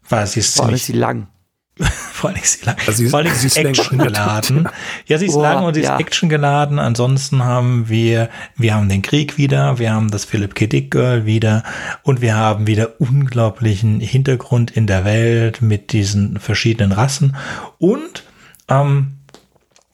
[0.08, 1.28] Weil sie ist Vor allem ist sie lang.
[1.78, 2.76] Vor allem ist sie lang.
[2.86, 4.68] Also Vor allem ist sie Action geladen.
[5.06, 5.94] Ja, sie ist oh, lang und sie ja.
[5.94, 6.78] ist Action geladen.
[6.78, 10.66] Ansonsten haben wir, wir haben den Krieg wieder, wir haben das Philip K.
[10.66, 11.64] Dick Girl wieder
[12.02, 17.36] und wir haben wieder unglaublichen Hintergrund in der Welt mit diesen verschiedenen Rassen.
[17.78, 18.24] Und
[18.70, 19.14] ähm,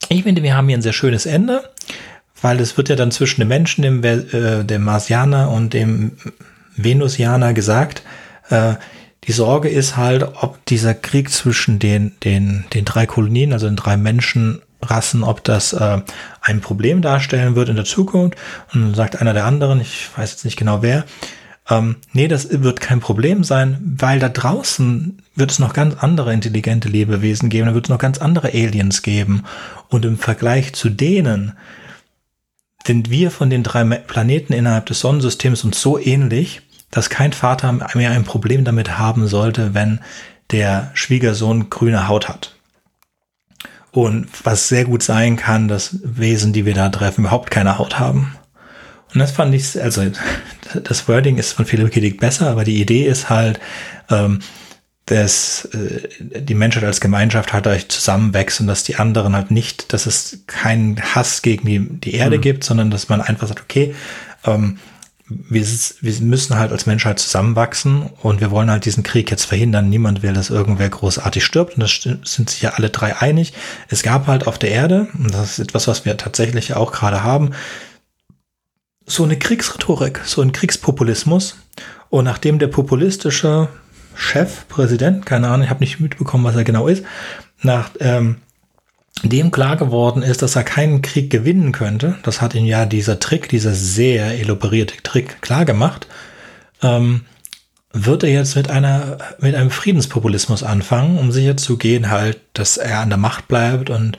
[0.09, 1.65] ich finde, wir haben hier ein sehr schönes Ende
[2.43, 6.13] weil es wird ja dann zwischen dem Menschen, dem, äh, dem Marsianer und dem
[6.77, 8.03] Venusianer gesagt,
[8.51, 8.75] äh,
[9.25, 13.75] die Sorge ist halt, ob dieser Krieg zwischen den, den, den drei Kolonien, also den
[13.75, 15.99] drei Menschenrassen, ob das äh,
[16.41, 18.39] ein Problem darstellen wird in der Zukunft.
[18.73, 21.05] Und dann sagt einer der anderen, ich weiß jetzt nicht genau wer,
[21.69, 26.33] ähm, nee, das wird kein Problem sein, weil da draußen wird es noch ganz andere
[26.33, 29.43] intelligente Lebewesen geben, da wird es noch ganz andere Aliens geben.
[29.89, 31.55] Und im Vergleich zu denen
[32.87, 36.63] sind wir von den drei Planeten innerhalb des Sonnensystems uns so ähnlich,
[36.93, 40.01] dass kein Vater mehr ein Problem damit haben sollte, wenn
[40.53, 42.55] der Schwiegersohn grüne Haut hat.
[43.91, 47.99] Und was sehr gut sein kann, dass Wesen, die wir da treffen, überhaupt keine Haut
[47.99, 48.37] haben.
[49.17, 50.03] Und das fand ich, also
[50.85, 53.59] das Wording ist von Philipp Kiddick besser, aber die Idee ist halt,
[54.11, 54.41] ähm,
[55.07, 59.95] dass äh, die Menschheit als Gemeinschaft halt euch zusammenwächst und dass die anderen halt nicht,
[59.95, 62.43] dass es keinen Hass gegen die, die Erde mhm.
[62.43, 63.95] gibt, sondern dass man einfach sagt, okay,
[64.45, 64.77] ähm,
[65.29, 69.89] wir, wir müssen halt als Menschheit zusammenwachsen und wir wollen halt diesen Krieg jetzt verhindern.
[69.89, 73.55] Niemand will, dass irgendwer großartig stirbt und das sind sich ja alle drei einig.
[73.89, 77.23] Es gab halt auf der Erde, und das ist etwas, was wir tatsächlich auch gerade
[77.23, 77.53] haben,
[79.07, 81.57] so eine Kriegsrhetorik, so ein Kriegspopulismus.
[82.11, 83.69] Und nachdem der populistische
[84.15, 87.05] Chef, Präsident, keine Ahnung, ich habe nicht mitbekommen, was er genau ist,
[87.63, 88.37] nach ähm,
[89.23, 93.19] dem klar geworden ist, dass er keinen Krieg gewinnen könnte, das hat ihm ja dieser
[93.21, 96.07] Trick, dieser sehr elaborierte Trick klar gemacht,
[96.83, 97.23] ähm,
[97.93, 102.77] wird er jetzt mit einer, mit einem Friedenspopulismus anfangen, um sicher zu gehen halt, dass
[102.77, 104.19] er an der Macht bleibt und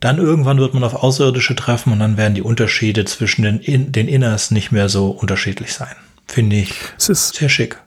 [0.00, 3.92] dann irgendwann wird man auf Außerirdische treffen und dann werden die Unterschiede zwischen den, in,
[3.92, 5.94] den Inners nicht mehr so unterschiedlich sein.
[6.26, 7.80] Finde ich es ist sehr schick.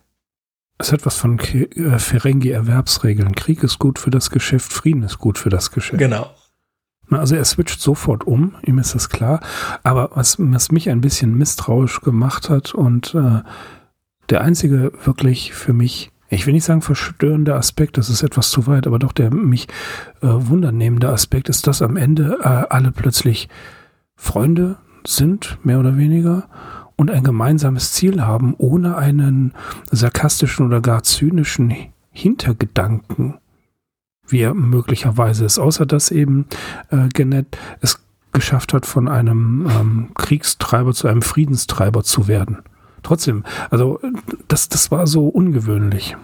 [0.80, 3.36] Es hat was von äh, Ferengi-Erwerbsregeln.
[3.36, 5.97] Krieg ist gut für das Geschäft, Frieden ist gut für das Geschäft.
[5.97, 6.30] Genau.
[7.10, 9.39] Also er switcht sofort um, ihm ist das klar.
[9.84, 13.41] Aber was, was mich ein bisschen misstrauisch gemacht hat und äh,
[14.30, 18.67] der einzige wirklich für mich, ich will nicht sagen verstörende Aspekt, das ist etwas zu
[18.67, 19.67] weit, aber doch der mich
[20.21, 23.47] äh, wundernehmende Aspekt ist, dass am Ende äh, alle plötzlich
[24.15, 26.49] Freunde sind, mehr oder weniger,
[26.97, 29.53] und ein gemeinsames Ziel haben, ohne einen
[29.91, 31.73] sarkastischen oder gar zynischen
[32.11, 33.36] Hintergedanken,
[34.28, 36.47] wie er möglicherweise ist, außer dass eben
[36.89, 37.99] äh, Gennett es
[38.34, 42.57] geschafft hat, von einem ähm, Kriegstreiber zu einem Friedenstreiber zu werden.
[43.08, 44.01] Trotzdem, also
[44.49, 46.18] das, das war so ungewöhnlich.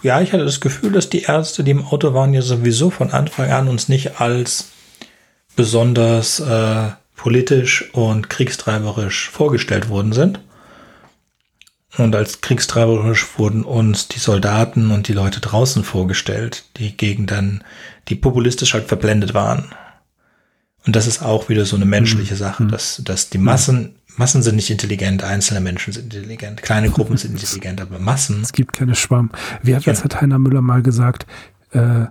[0.00, 3.10] Ja, ich hatte das Gefühl, dass die Ärzte, die im Auto waren, ja sowieso von
[3.10, 4.70] Anfang an uns nicht als
[5.56, 10.40] besonders äh, politisch und kriegstreiberisch vorgestellt worden sind.
[11.98, 17.62] Und als kriegstreiberisch wurden uns die Soldaten und die Leute draußen vorgestellt, die gegen dann,
[18.08, 19.74] die populistisch halt verblendet waren.
[20.86, 22.38] Und das ist auch wieder so eine menschliche mhm.
[22.38, 27.16] Sache, dass, dass die Massen, Massen sind nicht intelligent, einzelne Menschen sind intelligent, kleine Gruppen
[27.16, 28.42] sind intelligent, aber Massen.
[28.42, 29.30] Es gibt keine Schwamm.
[29.62, 31.26] Wie hat, das hat Heiner Müller mal gesagt,
[31.70, 32.04] äh,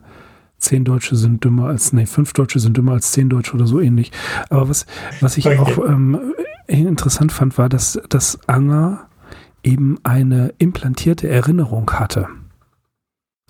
[0.58, 3.80] zehn Deutsche sind dümmer als, nee, fünf Deutsche sind dümmer als zehn Deutsche oder so
[3.80, 4.12] ähnlich.
[4.50, 4.88] Aber was,
[5.22, 5.60] was ich okay.
[5.60, 6.34] auch ähm,
[6.66, 9.08] interessant fand, war, dass, dass Anger
[9.62, 12.28] eben eine implantierte Erinnerung hatte.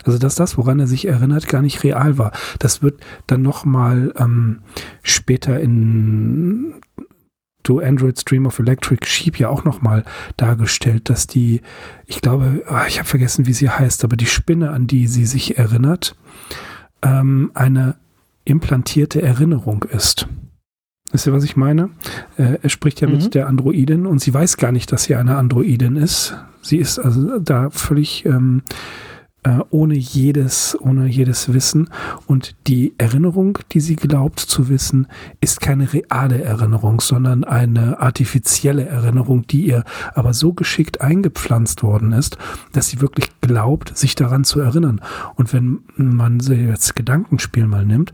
[0.04, 2.34] Also dass das, woran er sich erinnert, gar nicht real war.
[2.60, 4.60] Das wird dann nochmal ähm,
[5.02, 6.74] später in
[7.64, 10.06] To Android Stream of Electric Sheep ja auch nochmal
[10.38, 11.62] dargestellt, dass die,
[12.06, 15.26] ich glaube, ah, ich habe vergessen, wie sie heißt, aber die Spinne, an die sie
[15.26, 16.16] sich erinnert,
[17.02, 17.96] ähm, eine
[18.46, 20.28] implantierte Erinnerung ist.
[21.12, 21.90] Wisst ihr, was ich meine?
[22.38, 23.16] Äh, er spricht ja mhm.
[23.16, 26.36] mit der Androidin und sie weiß gar nicht, dass sie eine Androidin ist.
[26.62, 28.62] Sie ist also da völlig ähm,
[29.44, 31.90] äh, ohne jedes, ohne jedes Wissen.
[32.28, 35.08] Und die Erinnerung, die sie glaubt zu wissen,
[35.40, 39.84] ist keine reale Erinnerung, sondern eine artifizielle Erinnerung, die ihr
[40.14, 42.38] aber so geschickt eingepflanzt worden ist,
[42.74, 45.02] dass sie wirklich glaubt, sich daran zu erinnern.
[45.36, 48.14] Und wenn man sie jetzt Gedankenspiel mal nimmt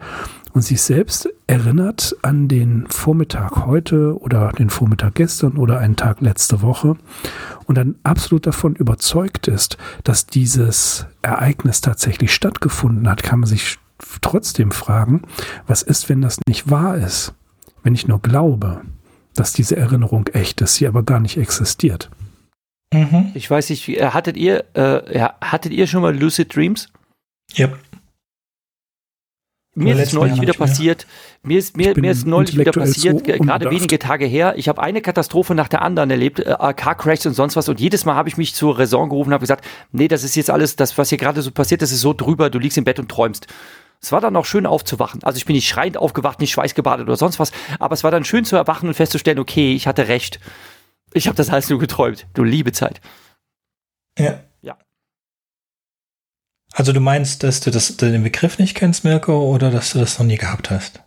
[0.56, 6.22] und sich selbst erinnert an den Vormittag heute oder den Vormittag gestern oder einen Tag
[6.22, 6.95] letzte Woche
[7.66, 13.78] und dann absolut davon überzeugt ist, dass dieses Ereignis tatsächlich stattgefunden hat, kann man sich
[14.22, 15.24] trotzdem fragen,
[15.68, 17.34] was ist, wenn das nicht wahr ist?
[17.84, 18.82] Wenn ich nur glaube,
[19.36, 22.10] dass diese Erinnerung echt ist, sie aber gar nicht existiert.
[22.93, 23.32] Mhm.
[23.34, 26.88] Ich weiß nicht, äh, hattet ihr, äh, hattet ihr schon mal Lucid Dreams?
[27.51, 27.68] Ja.
[29.78, 31.06] Mir ist neulich wieder passiert,
[31.44, 34.54] mir ist, mir, mir ist neulich wieder passiert, so gerade wenige Tage her.
[34.56, 37.68] Ich habe eine Katastrophe nach der anderen erlebt, äh, Car Crashs und sonst was.
[37.68, 40.36] Und jedes Mal habe ich mich zur Raison gerufen und habe gesagt, nee, das ist
[40.36, 42.86] jetzt alles, das, was hier gerade so passiert, das ist so drüber, du liegst im
[42.86, 43.48] Bett und träumst.
[44.02, 45.24] Es war dann auch schön aufzuwachen.
[45.24, 48.24] Also ich bin nicht schreiend aufgewacht, nicht schweißgebadet oder sonst was, aber es war dann
[48.24, 50.40] schön zu erwachen und festzustellen, okay, ich hatte recht.
[51.14, 52.28] Ich habe das alles nur geträumt.
[52.34, 53.02] Du liebe Zeit.
[54.18, 54.40] Ja.
[56.76, 60.20] Also du meinst, dass du das, den Begriff nicht kennst, Mirko, oder dass du das
[60.20, 61.02] noch nie gehabt hast?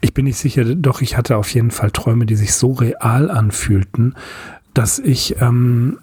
[0.00, 3.30] Ich bin nicht sicher, doch ich hatte auf jeden Fall Träume, die sich so real
[3.30, 4.16] anfühlten,
[4.74, 6.00] dass ich ähm,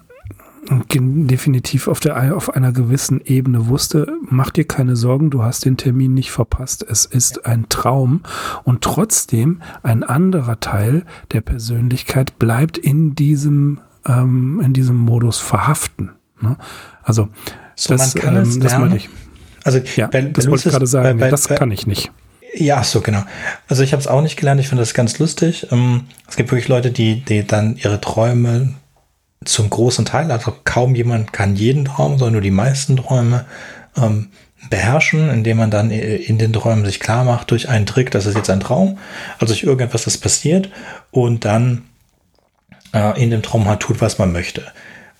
[0.90, 5.76] definitiv auf, der, auf einer gewissen Ebene wusste, mach dir keine Sorgen, du hast den
[5.76, 6.82] Termin nicht verpasst.
[6.88, 8.22] Es ist ein Traum
[8.64, 16.12] und trotzdem ein anderer Teil der Persönlichkeit bleibt in diesem, ähm, in diesem Modus verhaften.
[16.40, 16.56] Ne?
[17.02, 17.28] Also
[17.74, 19.08] so, das, man kann ähm, es das meine ich.
[19.64, 21.18] Also ja, bei, das wollte ich gerade sagen.
[21.18, 22.10] Bei, bei, das kann ich nicht.
[22.54, 23.22] Ja, so genau.
[23.68, 24.60] Also ich habe es auch nicht gelernt.
[24.60, 25.68] Ich finde das ganz lustig.
[25.70, 28.74] Ähm, es gibt wirklich Leute, die, die dann ihre Träume
[29.44, 33.44] zum großen Teil, also kaum jemand kann jeden Traum, sondern nur die meisten Träume
[33.96, 34.28] ähm,
[34.70, 38.36] beherrschen, indem man dann in den Träumen sich klar macht durch einen Trick, das ist
[38.36, 38.98] jetzt ein Traum,
[39.34, 40.70] also durch irgendetwas, das passiert
[41.10, 41.82] und dann
[42.94, 44.62] äh, in dem Traum halt tut, was man möchte.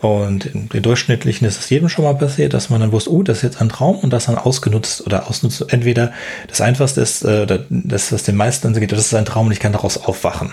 [0.02, 3.36] Und den Durchschnittlichen ist es jedem schon mal passiert, dass man dann wusste, oh, das
[3.36, 5.64] ist jetzt ein Traum und das dann ausgenutzt oder ausnutzt.
[5.68, 6.12] Entweder
[6.48, 9.52] das Einfachste ist, äh, das, was den meisten dann geht, das ist ein Traum und
[9.52, 10.50] ich kann daraus aufwachen.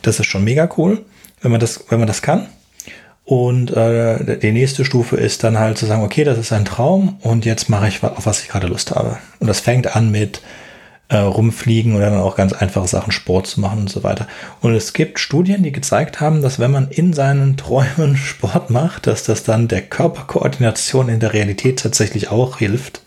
[0.00, 1.04] Das ist schon mega cool,
[1.42, 2.46] wenn man das, wenn man das kann.
[3.26, 7.18] Und äh, die nächste Stufe ist dann halt zu sagen, okay, das ist ein Traum
[7.20, 9.18] und jetzt mache ich, auf was ich gerade Lust habe.
[9.38, 10.40] Und das fängt an mit
[11.08, 14.26] äh, rumfliegen oder dann auch ganz einfache Sachen, Sport zu machen und so weiter.
[14.60, 19.06] Und es gibt Studien, die gezeigt haben, dass wenn man in seinen Träumen Sport macht,
[19.06, 23.02] dass das dann der Körperkoordination in der Realität tatsächlich auch hilft.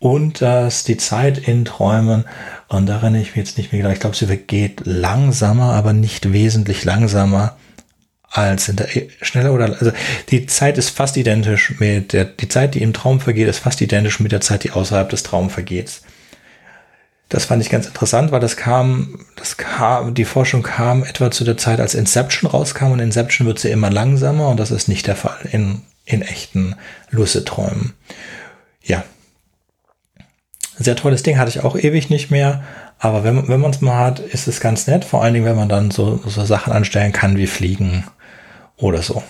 [0.00, 2.24] Und dass die Zeit in Träumen,
[2.68, 5.94] und da erinnere ich mich jetzt nicht mehr genau, ich glaube, sie vergeht langsamer, aber
[5.94, 7.56] nicht wesentlich langsamer
[8.28, 8.88] als in der,
[9.22, 9.92] schneller oder, also
[10.28, 13.80] die Zeit ist fast identisch mit der, die Zeit, die im Traum vergeht, ist fast
[13.80, 16.02] identisch mit der Zeit, die außerhalb des Traums vergeht.
[17.34, 21.42] Das fand ich ganz interessant, weil das kam, das kam, die Forschung kam etwa zu
[21.42, 25.08] der Zeit, als Inception rauskam und Inception wird sie immer langsamer und das ist nicht
[25.08, 26.76] der Fall in, in echten
[27.10, 27.94] Lucid-Träumen.
[28.84, 29.02] Ja.
[30.78, 32.62] Sehr tolles Ding hatte ich auch ewig nicht mehr,
[33.00, 35.56] aber wenn, wenn man es mal hat, ist es ganz nett, vor allen Dingen, wenn
[35.56, 38.04] man dann so, so Sachen anstellen kann wie Fliegen
[38.76, 39.24] oder so.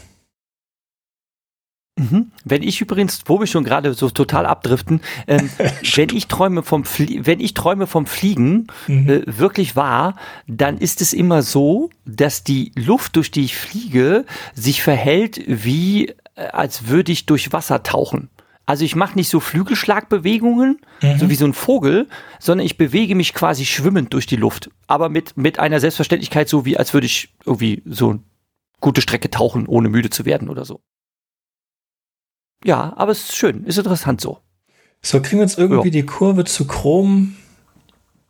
[1.96, 2.32] Mhm.
[2.44, 5.48] Wenn ich übrigens, wo wir schon gerade so total abdriften, ähm,
[5.94, 9.08] wenn ich träume vom Flie wenn ich träume vom Fliegen mhm.
[9.08, 10.16] äh, wirklich wahr,
[10.48, 14.24] dann ist es immer so, dass die Luft, durch die ich fliege,
[14.54, 18.28] sich verhält wie äh, als würde ich durch Wasser tauchen.
[18.66, 21.18] Also ich mache nicht so Flügelschlagbewegungen, mhm.
[21.18, 22.08] so wie so ein Vogel,
[22.40, 24.70] sondern ich bewege mich quasi schwimmend durch die Luft.
[24.86, 28.18] Aber mit, mit einer Selbstverständlichkeit, so wie als würde ich irgendwie so
[28.80, 30.80] gute Strecke tauchen, ohne müde zu werden oder so.
[32.64, 34.38] Ja, aber es ist schön, ist interessant so.
[35.02, 35.92] So, kriegen wir jetzt irgendwie ja.
[35.92, 37.36] die Kurve zu Chrom.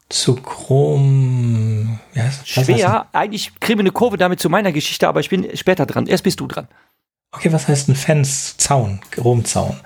[0.08, 1.98] Zu Chrom.
[2.14, 3.06] Ja, Schwer.
[3.12, 6.06] Eigentlich kriegen wir eine Kurve damit zu meiner Geschichte, aber ich bin später dran.
[6.06, 6.68] Erst bist du dran.
[7.30, 8.56] Okay, was heißt ein Fans?
[8.58, 9.80] Zaun, Chromzaun.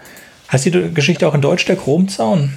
[0.51, 2.55] Heißt die Geschichte auch in Deutsch der Chromzaun?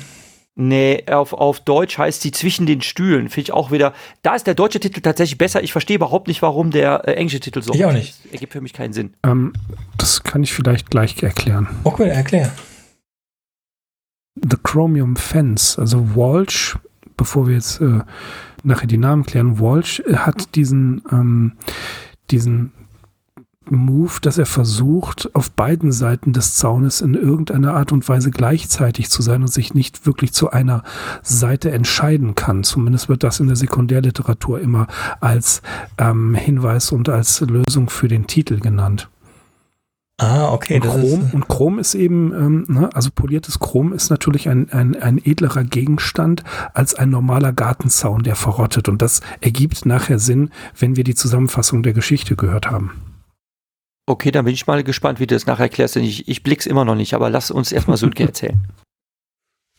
[0.55, 3.29] Nee, auf, auf Deutsch heißt sie zwischen den Stühlen.
[3.29, 3.93] Finde ich auch wieder.
[4.21, 5.63] Da ist der deutsche Titel tatsächlich besser.
[5.63, 8.25] Ich verstehe überhaupt nicht, warum der äh, englische Titel so Ich auch nicht.
[8.25, 9.13] Das ergibt für mich keinen Sinn.
[9.23, 9.53] Ähm,
[9.97, 11.69] das kann ich vielleicht gleich erklären.
[11.85, 12.51] Okay, erklär.
[14.35, 16.77] The Chromium Fence, also Walsh,
[17.15, 17.99] bevor wir jetzt äh,
[18.63, 21.53] nachher die Namen klären, Walsh hat diesen, ähm,
[22.29, 22.73] diesen
[23.69, 29.09] Move, dass er versucht, auf beiden Seiten des Zaunes in irgendeiner Art und Weise gleichzeitig
[29.09, 30.83] zu sein und sich nicht wirklich zu einer
[31.21, 32.63] Seite entscheiden kann.
[32.63, 34.87] Zumindest wird das in der Sekundärliteratur immer
[35.19, 35.61] als
[35.99, 39.09] ähm, Hinweis und als Lösung für den Titel genannt.
[40.17, 40.75] Ah, okay.
[40.75, 44.69] Und Chrom, ist, und Chrom ist eben, ähm, ne, also poliertes Chrom ist natürlich ein,
[44.71, 46.43] ein, ein edlerer Gegenstand
[46.73, 48.89] als ein normaler Gartenzaun, der verrottet.
[48.89, 52.91] Und das ergibt nachher Sinn, wenn wir die Zusammenfassung der Geschichte gehört haben.
[54.05, 55.95] Okay, dann bin ich mal gespannt, wie du das nachher erklärst.
[55.95, 58.59] Denn ich, ich blick's immer noch nicht, aber lass uns erstmal Sönke erzählen.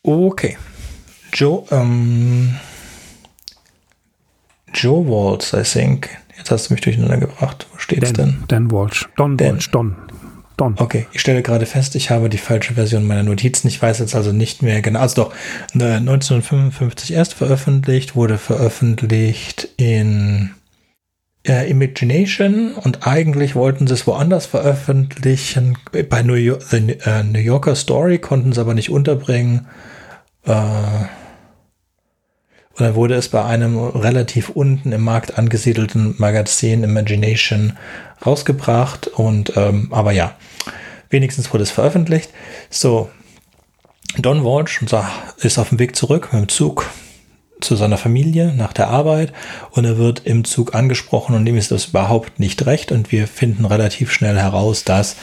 [0.03, 0.57] Okay.
[1.33, 2.57] Joe, ähm,
[4.75, 6.11] Joe Waltz, I think.
[6.37, 7.67] Jetzt hast du mich durcheinander gebracht.
[7.73, 8.45] Wo steht's Dan, denn?
[8.49, 9.09] Dan Walsh.
[9.17, 9.55] Don Dan.
[9.55, 9.71] Walsh.
[9.71, 9.97] Don.
[10.57, 10.75] Don.
[10.79, 13.69] Okay, ich stelle gerade fest, ich habe die falsche Version meiner Notizen.
[13.69, 15.01] Ich weiß jetzt also nicht mehr genau.
[15.01, 15.35] Also doch,
[15.73, 20.51] 1955 erst veröffentlicht, wurde veröffentlicht in
[21.47, 25.77] äh, Imagination und eigentlich wollten sie es woanders veröffentlichen.
[26.09, 29.67] Bei New, York, The, äh, New Yorker Story konnten sie aber nicht unterbringen.
[30.45, 30.53] Äh,
[32.75, 37.75] und dann wurde es bei einem relativ unten im Markt angesiedelten Magazin Imagination
[38.25, 39.09] rausgebracht.
[39.09, 40.37] Und ähm, aber ja,
[41.11, 42.31] wenigstens wurde es veröffentlicht.
[42.71, 43.11] So,
[44.17, 44.81] Don Walsh
[45.39, 46.89] ist auf dem Weg zurück mit dem Zug
[47.65, 49.33] zu seiner Familie nach der Arbeit
[49.71, 53.27] und er wird im Zug angesprochen und ihm ist das überhaupt nicht recht und wir
[53.27, 55.17] finden relativ schnell heraus, dass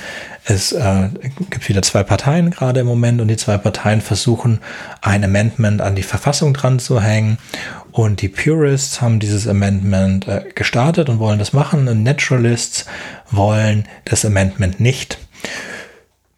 [0.45, 1.09] es äh,
[1.49, 4.59] gibt wieder zwei Parteien gerade im Moment und die zwei Parteien versuchen
[5.01, 7.37] ein Amendment an die Verfassung dran zu hängen
[7.91, 12.85] und die Purists haben dieses Amendment äh, gestartet und wollen das machen und Naturalists
[13.31, 15.17] wollen das Amendment nicht.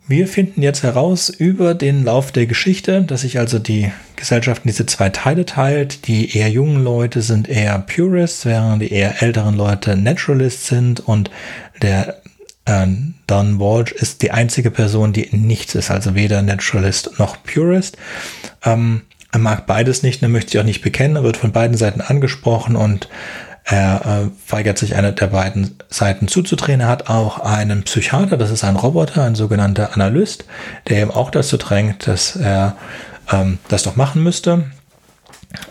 [0.07, 4.71] Wir finden jetzt heraus über den Lauf der Geschichte, dass sich also die Gesellschaft in
[4.71, 6.07] diese zwei Teile teilt.
[6.07, 11.31] Die eher jungen Leute sind eher Purists, während die eher älteren Leute Naturalists sind und
[11.81, 12.21] der
[12.65, 12.87] äh,
[13.27, 17.97] Don Walsh ist die einzige Person, die nichts ist, also weder Naturalist noch Purist.
[18.65, 21.77] Ähm, er mag beides nicht, er möchte sich auch nicht bekennen, er wird von beiden
[21.77, 23.07] Seiten angesprochen und
[23.63, 26.81] er äh, weigert sich einer der beiden Seiten zuzudrehen.
[26.81, 30.45] Er hat auch einen Psychiater, das ist ein Roboter, ein sogenannter Analyst,
[30.89, 32.75] der ihm auch dazu drängt, dass er
[33.31, 34.65] ähm, das doch machen müsste.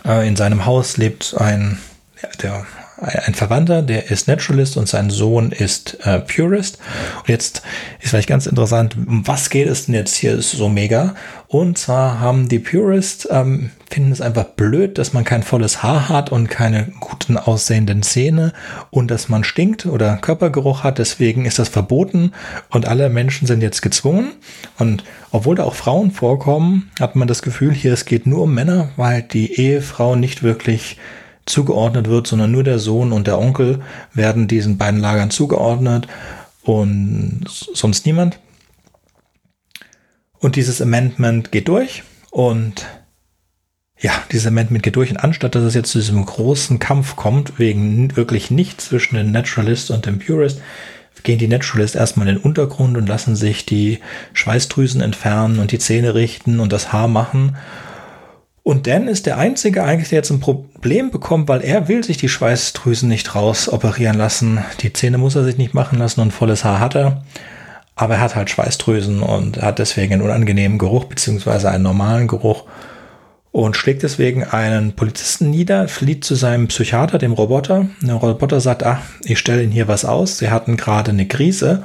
[0.05, 1.79] Äh, in seinem Haus lebt ein,
[2.21, 2.65] ja, der,
[3.01, 6.77] ein Verwandter, der ist Naturalist und sein Sohn ist äh, Purist.
[7.19, 7.63] Und jetzt
[7.99, 11.15] ist vielleicht ganz interessant, um was geht es denn jetzt hier so mega?
[11.47, 16.09] Und zwar haben die Purist, ähm, finden es einfach blöd, dass man kein volles Haar
[16.09, 18.53] hat und keine guten aussehenden Zähne
[18.91, 20.99] und dass man stinkt oder Körpergeruch hat.
[20.99, 22.33] Deswegen ist das verboten
[22.69, 24.33] und alle Menschen sind jetzt gezwungen.
[24.77, 28.53] Und obwohl da auch Frauen vorkommen, hat man das Gefühl, hier es geht nur um
[28.53, 30.97] Männer, weil die Ehefrau nicht wirklich
[31.45, 33.81] zugeordnet wird, sondern nur der Sohn und der Onkel
[34.13, 36.07] werden diesen beiden Lagern zugeordnet
[36.63, 38.39] und sonst niemand.
[40.39, 42.85] Und dieses Amendment geht durch und
[43.99, 47.59] ja, dieses Amendment geht durch und anstatt dass es jetzt zu diesem großen Kampf kommt,
[47.59, 50.59] wegen wirklich nichts zwischen den Naturalist und dem Purist,
[51.23, 53.99] gehen die Naturalist erstmal in den Untergrund und lassen sich die
[54.33, 57.55] Schweißdrüsen entfernen und die Zähne richten und das Haar machen
[58.63, 62.17] und Dan ist der Einzige eigentlich, der jetzt ein Problem bekommt, weil er will sich
[62.17, 64.59] die Schweißdrüsen nicht raus operieren lassen.
[64.81, 67.23] Die Zähne muss er sich nicht machen lassen und volles Haar hat er.
[67.95, 72.65] Aber er hat halt Schweißdrüsen und hat deswegen einen unangenehmen Geruch beziehungsweise einen normalen Geruch
[73.51, 77.87] und schlägt deswegen einen Polizisten nieder, flieht zu seinem Psychiater, dem Roboter.
[78.01, 80.37] Der Roboter sagt, ah, ich stelle Ihnen hier was aus.
[80.37, 81.83] Sie hatten gerade eine Krise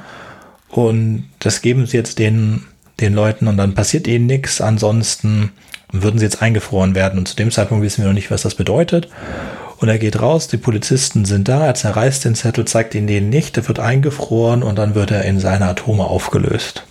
[0.69, 2.65] und das geben Sie jetzt den,
[2.99, 4.61] den Leuten und dann passiert ihnen nichts.
[4.61, 5.51] Ansonsten
[5.91, 7.19] würden sie jetzt eingefroren werden.
[7.19, 9.09] Und zu dem Zeitpunkt wissen wir noch nicht, was das bedeutet.
[9.77, 13.29] Und er geht raus, die Polizisten sind da, er zerreißt den Zettel, zeigt ihn denen
[13.29, 16.83] nicht, er wird eingefroren und dann wird er in seine Atome aufgelöst.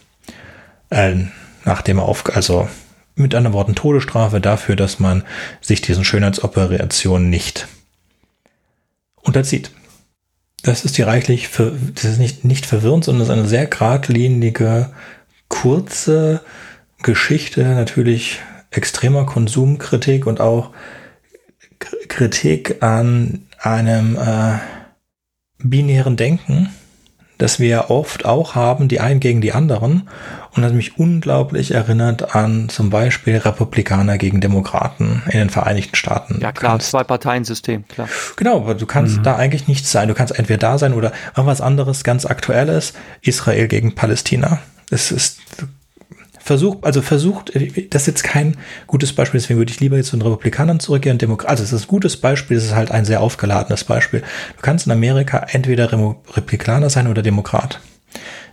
[0.90, 1.16] Äh,
[1.64, 2.68] nachdem er auf, also
[3.16, 5.24] mit anderen Worten Todesstrafe dafür, dass man
[5.60, 7.66] sich diesen Schönheitsoperationen nicht
[9.22, 9.72] unterzieht.
[10.62, 14.92] Das ist die reichlich, das ist nicht, nicht verwirrend, sondern es ist eine sehr geradlinige,
[15.48, 16.40] kurze
[17.02, 18.40] Geschichte, natürlich
[18.76, 20.70] extremer Konsumkritik und auch
[22.08, 24.58] Kritik an einem äh,
[25.58, 26.70] binären Denken,
[27.38, 30.08] das wir oft auch haben, die einen gegen die anderen.
[30.52, 36.38] Und das mich unglaublich erinnert an zum Beispiel Republikaner gegen Demokraten in den Vereinigten Staaten.
[36.40, 38.08] Ja klar, Zwei-Parteien-System, klar.
[38.36, 39.22] Genau, aber du kannst mhm.
[39.22, 40.08] da eigentlich nichts sein.
[40.08, 44.60] Du kannst entweder da sein oder irgendwas anderes, ganz Aktuelles, Israel gegen Palästina.
[44.90, 45.40] Es ist
[46.46, 47.52] versucht, also versucht,
[47.90, 48.56] das ist jetzt kein
[48.86, 51.18] gutes Beispiel, deswegen würde ich lieber jetzt zu den Republikanern zurückgehen.
[51.18, 54.20] Demokrat, also es ist ein gutes Beispiel, es ist halt ein sehr aufgeladenes Beispiel.
[54.20, 57.80] Du kannst in Amerika entweder Republikaner sein oder Demokrat.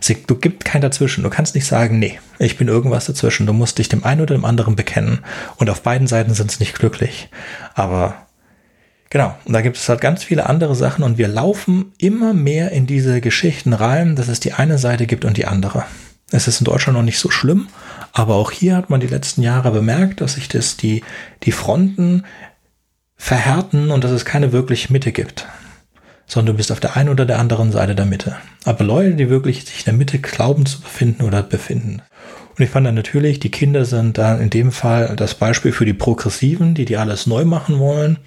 [0.00, 1.22] Es gibt kein Dazwischen.
[1.22, 3.46] Du kannst nicht sagen, nee, ich bin irgendwas dazwischen.
[3.46, 5.20] Du musst dich dem einen oder dem anderen bekennen.
[5.56, 7.30] Und auf beiden Seiten sind es nicht glücklich.
[7.74, 8.16] Aber
[9.10, 12.72] Genau, und da gibt es halt ganz viele andere Sachen und wir laufen immer mehr
[12.72, 15.84] in diese Geschichten rein, dass es die eine Seite gibt und die andere.
[16.34, 17.68] Es ist in Deutschland noch nicht so schlimm,
[18.12, 21.04] aber auch hier hat man die letzten Jahre bemerkt, dass sich das die,
[21.44, 22.24] die Fronten
[23.16, 25.46] verhärten und dass es keine wirkliche Mitte gibt.
[26.26, 28.34] Sondern du bist auf der einen oder der anderen Seite der Mitte.
[28.64, 32.02] Aber Leute, die wirklich sich in der Mitte glauben zu befinden oder befinden.
[32.58, 35.84] Und ich fand dann natürlich, die Kinder sind da in dem Fall das Beispiel für
[35.84, 38.18] die Progressiven, die die alles neu machen wollen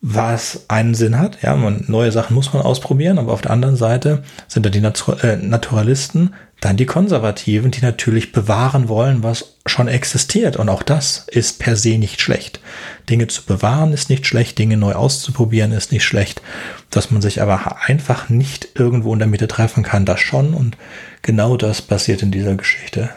[0.00, 1.42] was einen Sinn hat.
[1.42, 4.80] Ja, man, neue Sachen muss man ausprobieren, aber auf der anderen Seite sind da die
[4.80, 10.56] Natur äh, Naturalisten, dann die Konservativen, die natürlich bewahren wollen, was schon existiert.
[10.56, 12.60] Und auch das ist per se nicht schlecht.
[13.08, 16.42] Dinge zu bewahren ist nicht schlecht, Dinge neu auszuprobieren ist nicht schlecht.
[16.90, 20.54] Dass man sich aber einfach nicht irgendwo in der Mitte treffen kann, das schon.
[20.54, 20.76] Und
[21.22, 23.10] genau das passiert in dieser Geschichte.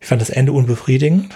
[0.00, 1.34] Ich fand das Ende unbefriedigend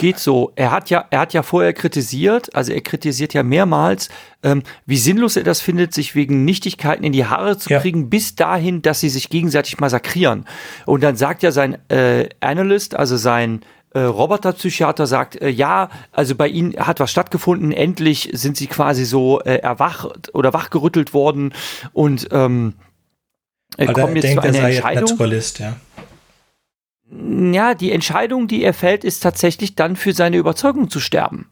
[0.00, 0.50] geht so.
[0.56, 4.08] Er hat ja, er hat ja vorher kritisiert, also er kritisiert ja mehrmals,
[4.42, 7.80] ähm, wie sinnlos er das findet, sich wegen Nichtigkeiten in die Haare zu ja.
[7.80, 10.46] kriegen, bis dahin, dass sie sich gegenseitig massakrieren.
[10.86, 13.60] Und dann sagt ja sein äh, Analyst, also sein
[13.92, 19.04] äh, Roboterpsychiater sagt, äh, ja, also bei ihnen hat was stattgefunden, endlich sind sie quasi
[19.04, 21.52] so äh, erwacht oder wachgerüttelt worden
[21.92, 22.74] und ähm,
[23.92, 25.10] kommen jetzt zu einer Entscheidung.
[25.10, 25.76] Naturalist, ja
[27.10, 31.46] ja, die Entscheidung, die er fällt, ist tatsächlich dann für seine Überzeugung zu sterben.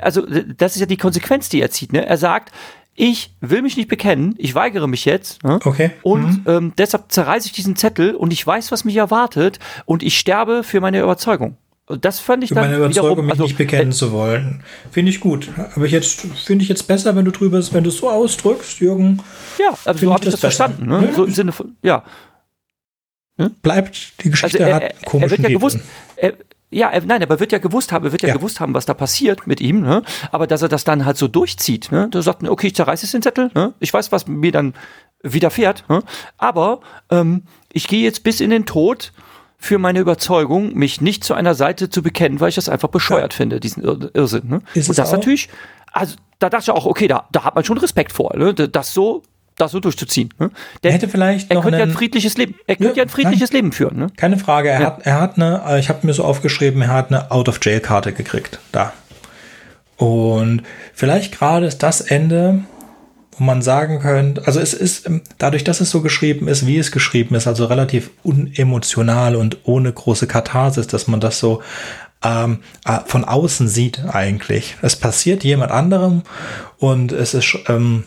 [0.00, 1.92] Also, das ist ja die Konsequenz, die er zieht.
[1.92, 2.06] Ne?
[2.06, 2.52] Er sagt,
[2.94, 5.44] ich will mich nicht bekennen, ich weigere mich jetzt.
[5.44, 5.60] Ne?
[5.64, 5.90] Okay.
[6.02, 6.44] Und mhm.
[6.46, 10.62] ähm, deshalb zerreiße ich diesen Zettel und ich weiß, was mich erwartet und ich sterbe
[10.62, 11.56] für meine Überzeugung.
[12.00, 14.64] Das fand ich für dann meine Überzeugung, wiederum, mich also, nicht bekennen äh, zu wollen.
[14.90, 15.50] Finde ich gut.
[15.74, 18.80] Aber ich jetzt finde ich jetzt besser, wenn du drüber, wenn du es so ausdrückst,
[18.80, 19.22] Jürgen.
[19.58, 20.86] Ja, also so habe ich das, das verstanden.
[20.86, 21.06] Ne?
[21.06, 21.14] Ja.
[21.14, 22.02] So im Sinne von, ja.
[23.38, 23.54] Hm?
[23.62, 25.78] Bleibt, die Geschichte also er, hat komischen er wird ja gewusst,
[26.16, 26.32] er,
[26.70, 28.86] ja, er, nein, aber wird ja gewusst haben, er wird ja, ja, gewusst haben, was
[28.86, 30.02] da passiert mit ihm, ne?
[30.32, 31.92] aber dass er das dann halt so durchzieht.
[31.92, 32.08] Ne?
[32.10, 33.74] Da sagt, okay, ich zerreiße jetzt den Zettel, ne?
[33.78, 34.74] ich weiß, was mir dann
[35.22, 36.02] widerfährt, ne?
[36.38, 36.80] aber
[37.10, 37.42] ähm,
[37.72, 39.12] ich gehe jetzt bis in den Tod
[39.58, 43.32] für meine Überzeugung, mich nicht zu einer Seite zu bekennen, weil ich das einfach bescheuert
[43.32, 43.36] ja.
[43.36, 44.48] finde, diesen Ir Irrsinn.
[44.48, 44.62] Ne?
[44.74, 45.12] Ist Und das auch?
[45.12, 45.48] natürlich,
[45.92, 48.54] also da dachte ich auch, okay, da, da hat man schon Respekt vor, ne?
[48.54, 49.22] das so
[49.56, 50.32] das so durchzuziehen.
[50.38, 50.50] Ne?
[50.82, 53.50] Der, hätte vielleicht er könnte ja ein friedliches Leben, er könnte ja, ja ein friedliches
[53.50, 53.98] nein, Leben führen.
[53.98, 54.08] Ne?
[54.16, 54.68] Keine Frage.
[54.68, 54.86] Er ja.
[54.86, 57.58] hat, er hat eine, äh, ich habe mir so aufgeschrieben, er hat eine Out of
[57.62, 58.58] Jail Karte gekriegt.
[58.72, 58.92] Da.
[59.96, 60.62] Und
[60.92, 62.64] vielleicht gerade ist das Ende,
[63.38, 66.78] wo man sagen könnte, also es ist ähm, dadurch, dass es so geschrieben ist, wie
[66.78, 71.62] es geschrieben ist, also relativ unemotional und ohne große Katharsis, dass man das so
[72.22, 74.76] ähm, äh, von außen sieht eigentlich.
[74.82, 76.22] Es passiert jemand anderem
[76.78, 78.04] und es ist ähm,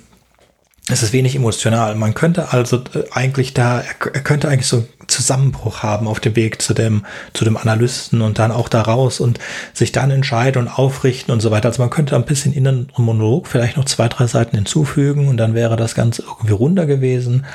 [0.90, 1.96] es ist wenig emotional.
[1.96, 6.36] Man könnte also äh, eigentlich da, er könnte eigentlich so einen Zusammenbruch haben auf dem
[6.36, 9.40] Weg zu dem, zu dem Analysten und dann auch da raus und
[9.74, 11.70] sich dann entscheiden und aufrichten und so weiter.
[11.70, 15.54] Also man könnte ein bisschen inneren Monolog vielleicht noch zwei, drei Seiten hinzufügen und dann
[15.54, 17.46] wäre das Ganze irgendwie runder gewesen.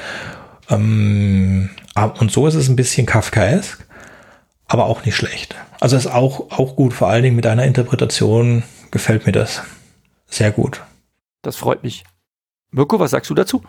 [0.70, 1.70] Ähm,
[2.18, 3.84] und so ist es ein bisschen Kafkaesk,
[4.66, 5.56] aber auch nicht schlecht.
[5.80, 9.62] Also ist auch, auch gut, vor allen Dingen mit einer Interpretation gefällt mir das
[10.26, 10.82] sehr gut.
[11.42, 12.04] Das freut mich.
[12.74, 13.62] Mirko, was sagst du dazu?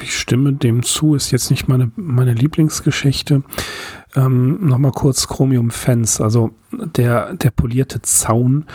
[0.00, 3.42] Ich stimme dem zu, ist jetzt nicht meine, meine Lieblingsgeschichte.
[4.14, 8.66] Ähm, Nochmal kurz Chromium Fans, also der, der polierte Zaun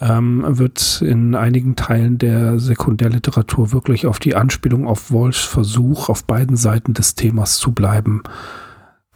[0.00, 6.24] ähm, wird in einigen Teilen der Sekundärliteratur wirklich auf die Anspielung auf Walsh Versuch, auf
[6.24, 8.22] beiden Seiten des Themas zu bleiben,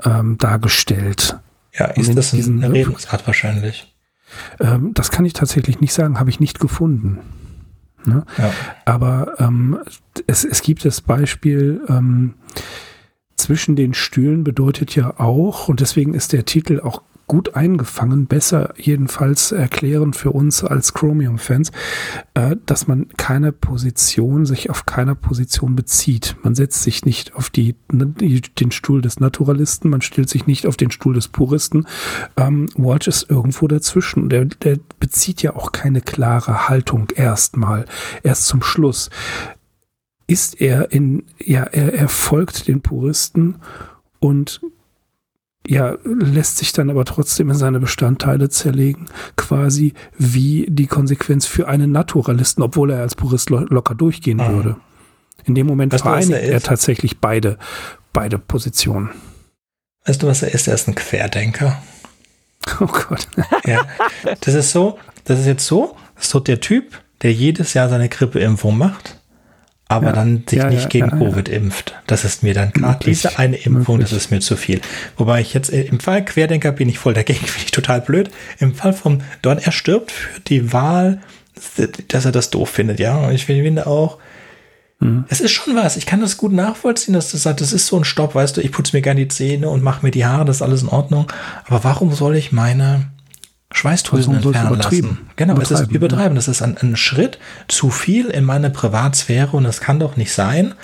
[0.02, 1.39] ähm, dargestellt.
[1.77, 3.94] Ja, ist das eine Redensart wahrscheinlich?
[4.59, 7.19] Ähm, das kann ich tatsächlich nicht sagen, habe ich nicht gefunden.
[8.05, 8.25] Ne?
[8.37, 8.53] Ja.
[8.85, 9.79] Aber ähm,
[10.27, 12.35] es, es gibt das Beispiel, ähm,
[13.39, 18.74] zwischen den Stühlen bedeutet ja auch, und deswegen ist der Titel auch gut eingefangen, besser
[18.77, 21.70] jedenfalls erklären für uns als Chromium-Fans,
[22.35, 26.36] äh, dass man keine Position, sich auf keiner Position bezieht.
[26.43, 30.77] Man setzt sich nicht auf die, den Stuhl des Naturalisten, man stellt sich nicht auf
[30.77, 31.86] den Stuhl des Puristen.
[32.36, 34.31] Ähm, Walsh ist irgendwo dazwischen.
[34.31, 37.85] Der, der bezieht ja auch keine klare Haltung erstmal,
[38.23, 39.10] erst zum Schluss.
[40.29, 43.57] Ist er in, ja, er, er folgt den Puristen
[44.21, 44.61] und
[45.67, 49.07] ja, lässt sich dann aber trotzdem in seine Bestandteile zerlegen,
[49.37, 54.51] quasi wie die Konsequenz für einen Naturalisten, obwohl er als Purist lo locker durchgehen ah.
[54.51, 54.77] würde.
[55.45, 57.59] In dem Moment weißt vereinigt er, er, tatsächlich beide,
[58.13, 59.11] beide Positionen.
[60.07, 60.69] Weißt du, was er ist?
[60.69, 61.81] Er ist ein Querdenker.
[62.81, 63.27] Oh Gott.
[63.65, 63.87] ja.
[64.43, 67.89] Das ist so, das ist jetzt so, das ist so der Typ, der jedes Jahr
[67.89, 69.18] seine Grippeimpfung macht
[69.89, 71.94] aber ja, dann sich ja, nicht ja, gegen Covid impft.
[72.06, 74.10] Das ist mir dann gerade diese eine Impfung, möglich.
[74.10, 74.82] das ist mir zu viel.
[75.16, 78.31] Wobei ich jetzt im Fall Querdenker bin ich voll dagegen, finde ich total blöd.
[78.59, 81.20] Im Fall vom Don, er stirbt für die Wahl,
[82.09, 83.16] dass er das doof findet, ja.
[83.16, 84.19] Und ich finde auch,
[85.01, 85.24] mhm.
[85.28, 85.97] es ist schon was.
[85.97, 88.60] Ich kann das gut nachvollziehen, dass das sagt, das ist so ein Stopp, weißt du,
[88.60, 90.89] ich putze mir gerne die Zähne und mache mir die Haare, das ist alles in
[90.89, 91.32] Ordnung.
[91.66, 93.10] Aber warum soll ich meine
[93.73, 95.31] Schweißdrüsen entfernen lassen.
[95.36, 96.35] Genau, es ist übertreiben.
[96.36, 97.39] Das ist ein, ein Schritt
[97.69, 100.74] zu viel in meine Privatsphäre und das kann doch nicht sein.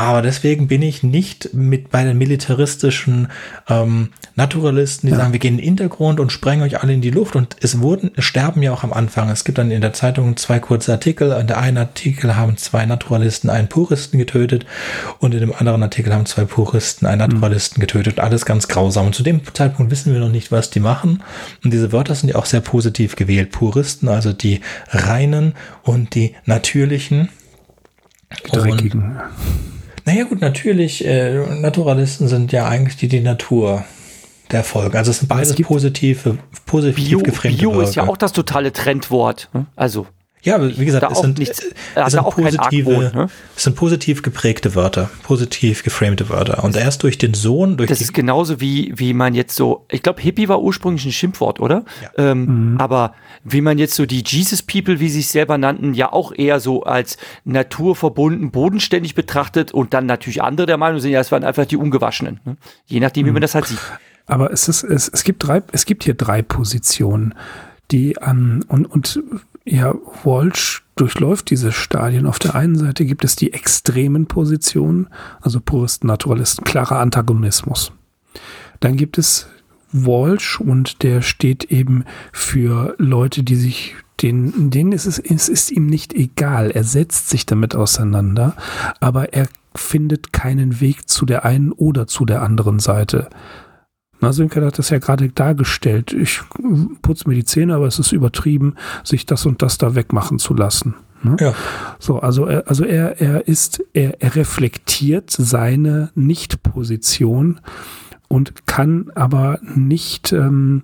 [0.00, 3.28] Aber deswegen bin ich nicht mit bei den militaristischen
[3.68, 5.18] ähm, Naturalisten, die ja.
[5.18, 7.36] sagen, wir gehen in den Hintergrund und sprengen euch alle in die Luft.
[7.36, 9.28] Und es wurden, es sterben ja auch am Anfang.
[9.28, 11.32] Es gibt dann in der Zeitung zwei kurze Artikel.
[11.32, 14.64] In der einen Artikel haben zwei Naturalisten einen Puristen getötet
[15.18, 17.82] und in dem anderen Artikel haben zwei Puristen einen Naturalisten mhm.
[17.82, 18.20] getötet.
[18.20, 19.04] Alles ganz grausam.
[19.04, 21.22] Und zu dem Zeitpunkt wissen wir noch nicht, was die machen.
[21.62, 23.52] Und diese Wörter sind ja auch sehr positiv gewählt.
[23.52, 25.52] Puristen, also die reinen
[25.82, 27.28] und die natürlichen.
[28.46, 29.02] Die dreckigen.
[29.02, 33.84] Und naja gut, natürlich, äh, Naturalisten sind ja eigentlich die, die Natur
[34.50, 34.98] der Folge.
[34.98, 37.88] Also es sind beides positive, positiv Bio, gefremde Bio Wörter.
[37.88, 39.48] ist ja auch das totale Trendwort.
[39.52, 39.66] Ne?
[39.76, 40.06] Also
[40.42, 41.62] ja, aber wie gesagt, es sind, nichts,
[41.94, 43.28] es, sind positive, Argwohn, ne?
[43.56, 46.64] es sind positiv geprägte Wörter, positiv geframte Wörter.
[46.64, 50.02] Und erst durch den Sohn, durch Das ist genauso wie, wie man jetzt so, ich
[50.02, 51.84] glaube, Hippie war ursprünglich ein Schimpfwort, oder?
[52.02, 52.30] Ja.
[52.30, 52.80] Ähm, mhm.
[52.80, 53.14] Aber
[53.44, 56.58] wie man jetzt so die Jesus People, wie sie sich selber nannten, ja auch eher
[56.58, 61.44] so als naturverbunden, bodenständig betrachtet und dann natürlich andere der Meinung sind, ja, es waren
[61.44, 62.40] einfach die Ungewaschenen.
[62.44, 62.56] Ne?
[62.86, 63.42] Je nachdem, wie man mhm.
[63.42, 63.78] das halt sieht.
[64.26, 67.34] Aber es ist, es, es gibt drei, es gibt hier drei Positionen,
[67.90, 69.20] die an, und, und
[69.64, 72.26] ja, Walsh durchläuft diese Stadien.
[72.26, 75.08] Auf der einen Seite gibt es die extremen Positionen,
[75.40, 77.92] also Puristen, Naturalisten, klarer Antagonismus.
[78.80, 79.48] Dann gibt es
[79.92, 85.70] Walsh und der steht eben für Leute, die sich den, denen ist es, es ist
[85.70, 86.70] ihm nicht egal.
[86.70, 88.54] Er setzt sich damit auseinander,
[89.00, 93.30] aber er findet keinen Weg zu der einen oder zu der anderen Seite.
[94.20, 96.12] Na, Sönke hat das ja gerade dargestellt.
[96.12, 96.40] Ich
[97.02, 100.54] putze mir die Zähne, aber es ist übertrieben, sich das und das da wegmachen zu
[100.54, 100.94] lassen.
[101.22, 101.36] Ne?
[101.40, 101.54] Ja.
[101.98, 107.60] So, also er, also er, er ist, er, er reflektiert seine Nicht-Position
[108.28, 110.82] und kann aber nicht ähm,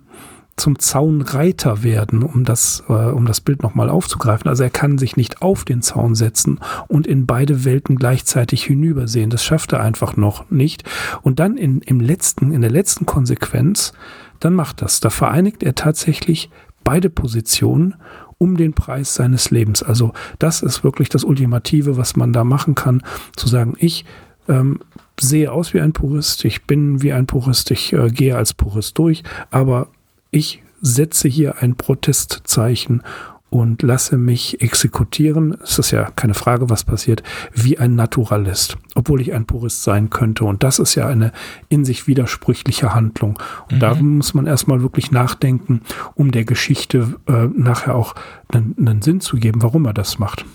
[0.57, 4.49] zum Zaunreiter werden, um das, äh, um das Bild nochmal aufzugreifen.
[4.49, 9.29] Also er kann sich nicht auf den Zaun setzen und in beide Welten gleichzeitig hinübersehen.
[9.29, 10.83] Das schafft er einfach noch nicht.
[11.21, 13.93] Und dann in, im letzten, in der letzten Konsequenz,
[14.39, 14.99] dann macht das.
[14.99, 16.49] Da vereinigt er tatsächlich
[16.83, 17.95] beide Positionen
[18.39, 19.83] um den Preis seines Lebens.
[19.83, 23.03] Also das ist wirklich das Ultimative, was man da machen kann,
[23.35, 24.05] zu sagen, ich
[24.47, 24.79] ähm,
[25.19, 28.97] sehe aus wie ein Purist, ich bin wie ein Purist, ich äh, gehe als Purist
[28.97, 29.89] durch, aber
[30.37, 33.01] ich setze hier ein Protestzeichen
[33.49, 35.57] und lasse mich exekutieren.
[35.63, 37.23] Es ist ja keine Frage, was passiert,
[37.53, 40.43] wie ein Naturalist, obwohl ich ein Purist sein könnte.
[40.43, 41.31] Und das ist ja eine
[41.69, 43.39] in sich widersprüchliche Handlung.
[43.69, 43.79] Und mhm.
[43.79, 45.81] da muss man erstmal wirklich nachdenken,
[46.15, 48.15] um der Geschichte äh, nachher auch
[48.49, 50.45] einen, einen Sinn zu geben, warum er das macht.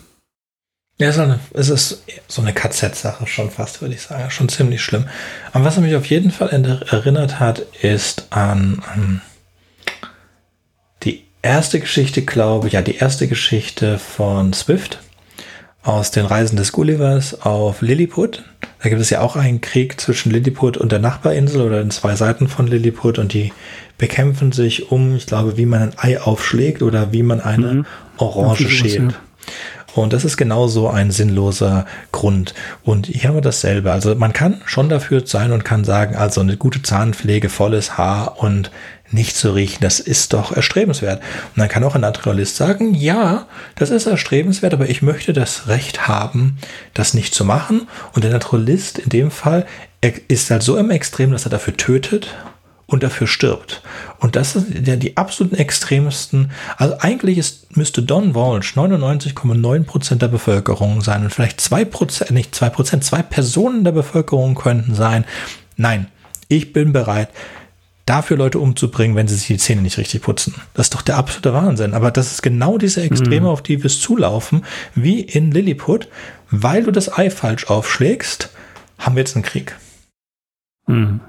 [0.98, 4.30] Ja, es ist, eine, es ist so eine KZ-Sache schon fast, würde ich sagen.
[4.30, 5.06] Schon ziemlich schlimm.
[5.52, 9.31] Aber was er mich auf jeden Fall erinnert hat, ist an die
[11.43, 15.01] erste Geschichte, glaube ich, ja, die erste Geschichte von Swift
[15.82, 18.44] aus den Reisen des Gullivers auf Lilliput.
[18.82, 22.14] Da gibt es ja auch einen Krieg zwischen Lilliput und der Nachbarinsel oder den zwei
[22.14, 23.52] Seiten von Lilliput und die
[23.98, 27.86] bekämpfen sich um, ich glaube, wie man ein Ei aufschlägt oder wie man eine mhm.
[28.16, 29.14] Orange schält.
[29.94, 32.55] Und das ist genauso ein sinnloser Grund.
[32.82, 33.93] Und hier haben wir dasselbe.
[33.93, 38.40] Also man kann schon dafür sein und kann sagen, also eine gute Zahnpflege, volles Haar
[38.40, 38.70] und
[39.12, 41.20] nicht zu riechen, das ist doch erstrebenswert.
[41.20, 45.68] Und dann kann auch ein Naturalist sagen, ja, das ist erstrebenswert, aber ich möchte das
[45.68, 46.59] Recht haben,
[46.94, 47.89] das nicht zu machen.
[48.14, 49.66] Und der Naturalist in dem Fall
[50.28, 52.34] ist halt so im Extrem, dass er dafür tötet
[52.86, 53.82] und dafür stirbt.
[54.20, 56.51] Und das sind ja die absoluten extremsten.
[56.76, 63.01] Also eigentlich ist, müsste Don Walsh 99,9% der Bevölkerung sein und vielleicht 2%, nicht 2%,
[63.01, 65.24] zwei Personen der Bevölkerung könnten sein.
[65.76, 66.09] Nein,
[66.48, 67.30] ich bin bereit,
[68.07, 70.55] dafür Leute umzubringen, wenn sie sich die Zähne nicht richtig putzen.
[70.74, 71.95] Das ist doch der absolute Wahnsinn.
[71.95, 73.47] Aber das ist genau diese Extreme, mhm.
[73.47, 74.65] auf die wir es zulaufen,
[74.95, 76.09] wie in Lilliput.
[76.51, 78.51] Weil du das Ei falsch aufschlägst,
[78.99, 79.77] haben wir jetzt einen Krieg.
[80.87, 81.20] Mhm.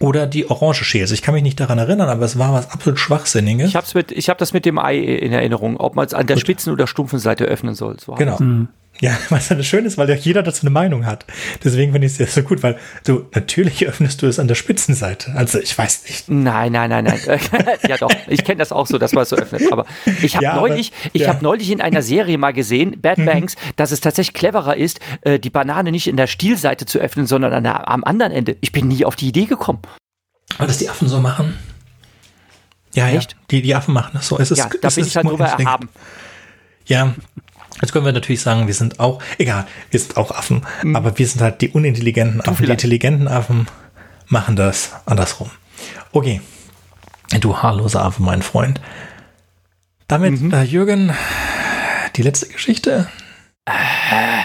[0.00, 1.10] Oder die Orange Schäls.
[1.10, 3.68] Ich kann mich nicht daran erinnern, aber es war was absolut Schwachsinniges.
[3.68, 6.26] Ich habe mit, ich hab das mit dem Ei in Erinnerung, ob man es an
[6.26, 6.42] der Gut.
[6.42, 7.98] spitzen oder stumpfen Seite öffnen soll.
[7.98, 8.38] So genau.
[8.38, 8.68] Mhm.
[9.00, 11.24] Ja, was dann schön ist, weil ja jeder dazu eine Meinung hat.
[11.62, 14.54] Deswegen finde ich es ja so gut, weil du natürlich öffnest du es an der
[14.54, 15.32] Spitzenseite.
[15.34, 16.28] Also ich weiß nicht.
[16.28, 17.20] Nein, nein, nein, nein.
[17.88, 19.70] ja doch, ich kenne das auch so, dass man es so öffnet.
[19.70, 19.86] Aber
[20.22, 21.28] ich habe ja, neulich, aber, ich ja.
[21.28, 23.26] habe neulich in einer Serie mal gesehen, Bad mhm.
[23.26, 27.26] Banks, dass es tatsächlich cleverer ist, äh, die Banane nicht in der Stielseite zu öffnen,
[27.26, 28.56] sondern an der, am anderen Ende.
[28.60, 29.80] Ich bin nie auf die Idee gekommen.
[30.56, 31.56] Aber dass die Affen so machen.
[32.94, 33.32] Ja, Echt?
[33.32, 33.38] ja.
[33.50, 34.38] Die, die Affen machen das so.
[34.38, 35.88] Es ist, ja, da bin ich halt drüber erhaben.
[36.86, 37.14] Ja,
[37.80, 40.96] Jetzt können wir natürlich sagen, wir sind auch, egal, wir sind auch Affen, mhm.
[40.96, 42.66] aber wir sind halt die unintelligenten Affen.
[42.66, 43.66] Die intelligenten Affen
[44.26, 45.50] machen das andersrum.
[46.12, 46.40] Okay,
[47.40, 48.80] du haarloser Affe, mein Freund.
[50.08, 50.52] Damit, mhm.
[50.52, 51.12] äh, Jürgen,
[52.16, 53.08] die letzte Geschichte.
[53.66, 54.42] Äh,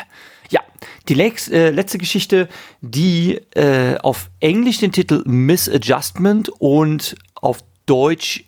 [0.50, 0.60] ja,
[1.08, 2.50] die lex, äh, letzte Geschichte,
[2.82, 8.44] die äh, auf Englisch den Titel Misadjustment und auf Deutsch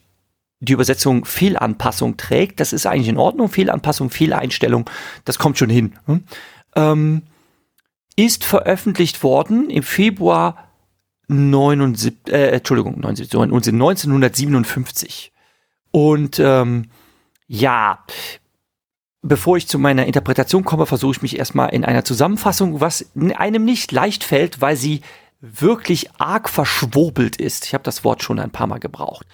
[0.60, 2.60] die Übersetzung Fehlanpassung trägt.
[2.60, 3.50] Das ist eigentlich in Ordnung.
[3.50, 4.90] Fehlanpassung, Fehleinstellung,
[5.26, 5.94] das kommt schon hin.
[6.06, 6.24] Hm?
[6.76, 7.22] Ähm,
[8.16, 10.70] ist veröffentlicht worden im Februar
[11.28, 15.34] 79, äh, Entschuldigung, 1957.
[15.92, 16.90] Und ähm,
[17.48, 18.00] ja,
[19.22, 23.66] bevor ich zu meiner Interpretation komme, versuche ich mich erstmal in einer Zusammenfassung, was einem
[23.66, 25.02] nicht leicht fällt, weil sie
[25.42, 27.66] wirklich arg verschwurbelt ist.
[27.66, 29.26] Ich habe das Wort schon ein paar Mal gebraucht.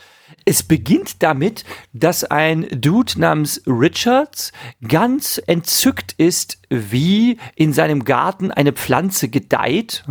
[0.45, 4.52] Es beginnt damit, dass ein Dude namens Richards
[4.88, 10.03] ganz entzückt ist, wie in seinem Garten eine Pflanze gedeiht.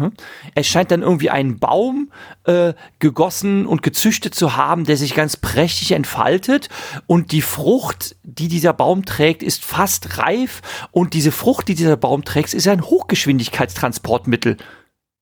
[0.54, 2.12] Er scheint dann irgendwie einen Baum
[2.44, 6.68] äh, gegossen und gezüchtet zu haben, der sich ganz prächtig entfaltet.
[7.06, 10.62] Und die Frucht, die dieser Baum trägt, ist fast reif.
[10.92, 14.58] Und diese Frucht, die dieser Baum trägt, ist ein Hochgeschwindigkeitstransportmittel.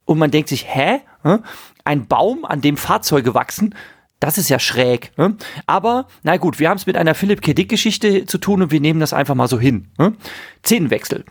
[0.08, 1.02] Und man denkt sich, hä?
[1.84, 3.74] Ein Baum, an dem Fahrzeuge wachsen?
[4.20, 5.12] Das ist ja schräg.
[5.18, 5.36] Ne?
[5.66, 7.52] Aber, na gut, wir haben es mit einer Philipp K.
[7.52, 9.88] Dick-Geschichte zu tun und wir nehmen das einfach mal so hin.
[9.98, 10.14] Ne?
[10.64, 11.26] Szenenwechsel.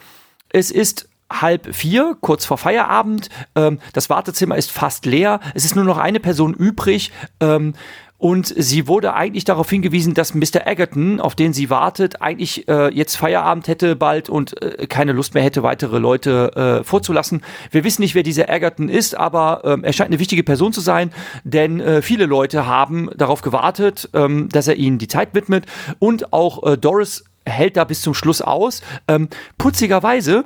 [0.49, 3.29] Es ist halb vier, kurz vor Feierabend.
[3.55, 5.39] Ähm, das Wartezimmer ist fast leer.
[5.55, 7.11] Es ist nur noch eine Person übrig.
[7.39, 7.73] Ähm,
[8.19, 10.65] und sie wurde eigentlich darauf hingewiesen, dass Mr.
[10.65, 15.35] Egerton, auf den sie wartet, eigentlich äh, jetzt Feierabend hätte bald und äh, keine Lust
[15.35, 17.43] mehr hätte, weitere Leute äh, vorzulassen.
[17.69, 20.81] Wir wissen nicht, wer dieser Egerton ist, aber ähm, er scheint eine wichtige Person zu
[20.81, 21.11] sein,
[21.43, 25.65] denn äh, viele Leute haben darauf gewartet, ähm, dass er ihnen die Zeit widmet.
[25.99, 28.81] Und auch äh, Doris hält da bis zum Schluss aus.
[29.07, 29.29] Ähm,
[29.59, 30.43] putzigerweise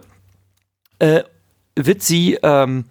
[1.00, 1.22] äh,
[1.78, 2.86] wird sie ähm,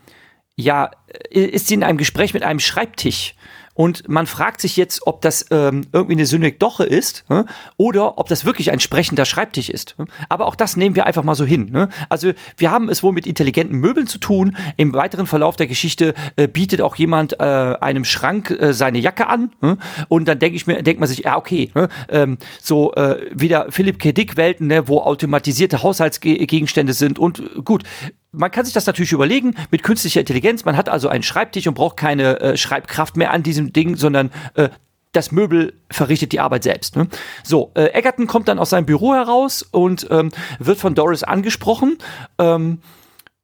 [0.57, 0.91] ja,
[1.31, 3.35] äh, ist sie in einem Gespräch mit einem Schreibtisch
[3.75, 7.45] und man fragt sich jetzt, ob das ähm, irgendwie eine Synekdoche ist äh,
[7.77, 9.97] oder ob das wirklich ein sprechender Schreibtisch ist.
[10.29, 11.71] Aber auch das nehmen wir einfach mal so hin.
[11.71, 11.89] Ne?
[12.09, 14.57] Also wir haben es wohl mit intelligenten Möbeln zu tun.
[14.77, 19.29] Im weiteren Verlauf der Geschichte äh, bietet auch jemand äh, einem Schrank äh, seine Jacke
[19.29, 19.53] an.
[19.63, 19.77] Äh?
[20.09, 21.89] Und dann denke ich mir, denkt man sich, ja okay, ne?
[22.09, 24.13] ähm, so äh, wieder Philipp K.
[24.13, 27.85] Dick Welten, ne, wo automatisierte Haushaltsgegenstände sind und gut,
[28.33, 30.65] man kann sich das natürlich überlegen mit künstlicher Intelligenz.
[30.65, 34.31] Man hat also einen Schreibtisch und braucht keine äh, Schreibkraft mehr an diesem Ding, sondern
[34.55, 34.69] äh,
[35.13, 36.97] das Möbel verrichtet die Arbeit selbst.
[36.97, 37.09] Ne?
[37.43, 40.31] So, äh, Egerton kommt dann aus seinem Büro heraus und ähm,
[40.61, 41.99] wird von Doris angesprochen.
[42.39, 42.79] Ähm,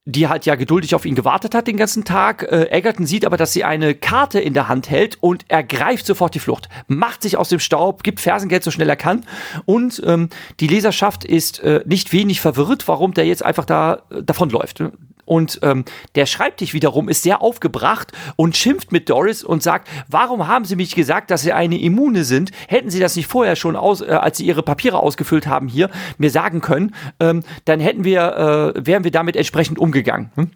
[0.06, 2.44] die halt ja geduldig auf ihn gewartet hat den ganzen Tag.
[2.44, 6.34] Äh, Egerton sieht aber, dass sie eine Karte in der Hand hält und ergreift sofort
[6.34, 9.26] die Flucht, macht sich aus dem Staub, gibt Fersengeld so schnell er kann
[9.64, 10.30] und ähm,
[10.60, 14.82] die Leserschaft ist äh, nicht wenig verwirrt, warum der jetzt einfach da äh, davonläuft.
[15.26, 15.84] Und ähm,
[16.14, 20.76] der Schreibtisch wiederum ist sehr aufgebracht und schimpft mit Doris und sagt, warum haben Sie
[20.76, 22.52] mich gesagt, dass Sie eine Immune sind?
[22.68, 25.90] Hätten Sie das nicht vorher schon aus, äh, als Sie Ihre Papiere ausgefüllt haben hier,
[26.16, 30.30] mir sagen können, ähm, dann hätten wir, äh, wären wir damit entsprechend umgegangen.
[30.36, 30.50] Hm?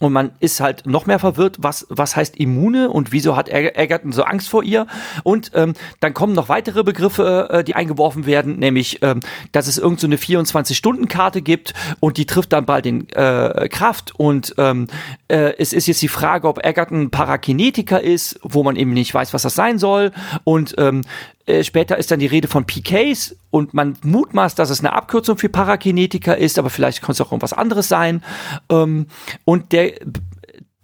[0.00, 4.12] Und man ist halt noch mehr verwirrt, was, was heißt Immune und wieso hat Egerton
[4.12, 4.86] so Angst vor ihr.
[5.24, 9.20] Und ähm, dann kommen noch weitere Begriffe, äh, die eingeworfen werden, nämlich, ähm,
[9.52, 14.14] dass es irgendeine so 24-Stunden-Karte gibt und die trifft dann bald den äh, Kraft.
[14.16, 14.86] Und ähm,
[15.28, 19.34] äh, es ist jetzt die Frage, ob Egerton Parakinetiker ist, wo man eben nicht weiß,
[19.34, 20.12] was das sein soll.
[20.44, 21.02] Und ähm,
[21.50, 25.38] äh, später ist dann die Rede von PKs und man mutmaßt, dass es eine Abkürzung
[25.38, 28.22] für Parakinetiker ist, aber vielleicht kann es auch irgendwas anderes sein.
[28.70, 29.06] Ähm,
[29.44, 29.94] und der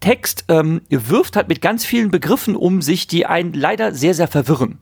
[0.01, 4.29] Text ähm, wirft halt mit ganz vielen Begriffen um sich, die einen leider sehr, sehr
[4.29, 4.79] verwirren.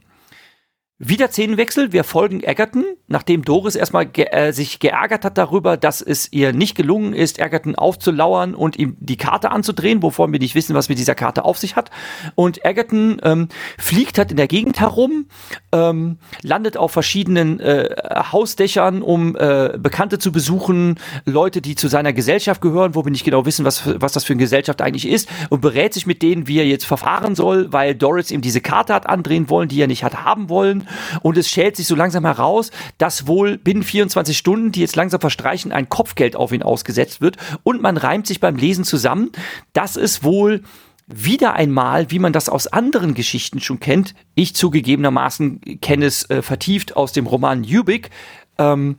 [1.06, 6.00] Wieder Szenenwechsel, wir folgen Egerton, nachdem Doris erstmal ge äh, sich geärgert hat darüber, dass
[6.00, 10.54] es ihr nicht gelungen ist, Egerton aufzulauern und ihm die Karte anzudrehen, wovon wir nicht
[10.54, 11.90] wissen, was mit dieser Karte auf sich hat.
[12.36, 15.26] Und Egerton ähm, fliegt halt in der Gegend herum,
[15.72, 17.86] ähm, landet auf verschiedenen äh,
[18.32, 23.24] Hausdächern, um äh, Bekannte zu besuchen, Leute, die zu seiner Gesellschaft gehören, wo wir nicht
[23.24, 26.48] genau wissen, was, was das für eine Gesellschaft eigentlich ist, und berät sich mit denen,
[26.48, 29.86] wie er jetzt verfahren soll, weil Doris ihm diese Karte hat andrehen wollen, die er
[29.86, 30.88] nicht hat haben wollen.
[31.22, 35.20] Und es schält sich so langsam heraus, dass wohl binnen 24 Stunden, die jetzt langsam
[35.20, 37.36] verstreichen, ein Kopfgeld auf ihn ausgesetzt wird.
[37.62, 39.30] Und man reimt sich beim Lesen zusammen,
[39.72, 40.62] dass es wohl
[41.06, 46.40] wieder einmal, wie man das aus anderen Geschichten schon kennt, ich zugegebenermaßen kenne es äh,
[46.40, 48.10] vertieft aus dem Roman Ubik,
[48.58, 48.96] ähm,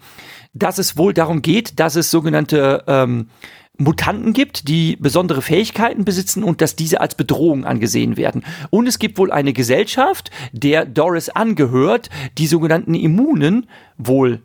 [0.53, 3.29] dass es wohl darum geht, dass es sogenannte ähm,
[3.77, 8.43] Mutanten gibt, die besondere Fähigkeiten besitzen und dass diese als Bedrohung angesehen werden.
[8.69, 14.41] Und es gibt wohl eine Gesellschaft, der Doris angehört, die sogenannten Immunen, wohl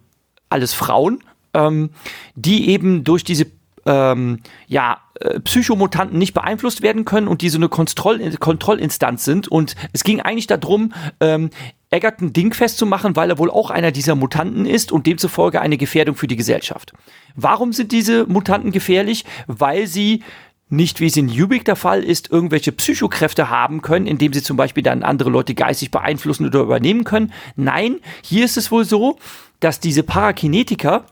[0.49, 1.23] alles Frauen,
[1.55, 1.91] ähm,
[2.35, 3.47] die eben durch diese
[3.91, 4.39] ähm,
[4.69, 9.49] ja, äh, Psychomutanten nicht beeinflusst werden können und die so eine Kontroll Kontrollinstanz sind.
[9.49, 11.51] Und es ging eigentlich darum, ähm,
[11.91, 16.15] Egerton Ding festzumachen, weil er wohl auch einer dieser Mutanten ist und demzufolge eine Gefährdung
[16.15, 16.93] für die Gesellschaft.
[17.35, 19.25] Warum sind diese Mutanten gefährlich?
[19.49, 20.23] Weil sie
[20.69, 24.57] nicht, wie es in Ubik der Fall ist, irgendwelche Psychokräfte haben können, indem sie zum
[24.57, 27.33] Beispiel dann andere Leute geistig beeinflussen oder übernehmen können.
[27.57, 29.19] Nein, hier ist es wohl so,
[29.59, 31.07] dass diese Parakinetiker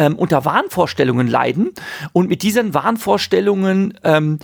[0.00, 1.70] ähm, unter Wahnvorstellungen leiden
[2.12, 4.38] und mit diesen Wahnvorstellungen ähm,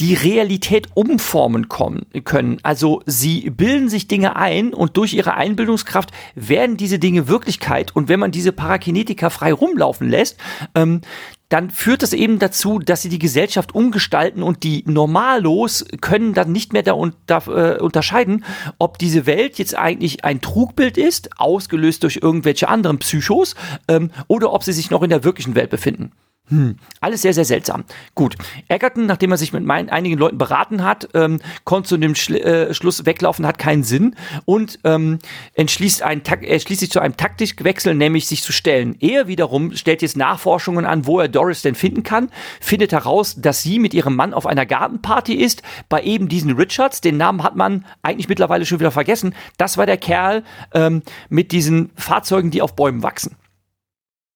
[0.00, 2.58] die Realität umformen kommen, können.
[2.62, 7.94] Also sie bilden sich Dinge ein und durch ihre Einbildungskraft werden diese Dinge Wirklichkeit.
[7.94, 10.38] Und wenn man diese Parakinetiker frei rumlaufen lässt,
[10.74, 11.00] ähm,
[11.48, 16.52] dann führt es eben dazu, dass sie die Gesellschaft umgestalten und die Normalos können dann
[16.52, 18.44] nicht mehr da, unter, äh, unterscheiden,
[18.78, 23.54] ob diese Welt jetzt eigentlich ein Trugbild ist, ausgelöst durch irgendwelche anderen Psychos,
[23.88, 26.12] ähm, oder ob sie sich noch in der wirklichen Welt befinden.
[26.50, 27.84] Hm, alles sehr, sehr seltsam.
[28.14, 28.36] Gut.
[28.68, 32.38] Egerton, nachdem er sich mit meinen, einigen Leuten beraten hat, ähm, konnte zu dem Schli
[32.38, 34.14] äh, Schluss weglaufen, hat keinen Sinn
[34.44, 35.20] und ähm,
[35.54, 38.94] entschließt, ein, entschließt sich zu einem Taktikwechsel, nämlich sich zu stellen.
[39.00, 42.30] Er wiederum stellt jetzt Nachforschungen an, wo er Doris denn finden kann,
[42.60, 47.00] findet heraus, dass sie mit ihrem Mann auf einer Gartenparty ist, bei eben diesen Richards.
[47.00, 49.34] Den Namen hat man eigentlich mittlerweile schon wieder vergessen.
[49.56, 50.44] Das war der Kerl
[50.74, 51.00] ähm,
[51.30, 53.36] mit diesen Fahrzeugen, die auf Bäumen wachsen.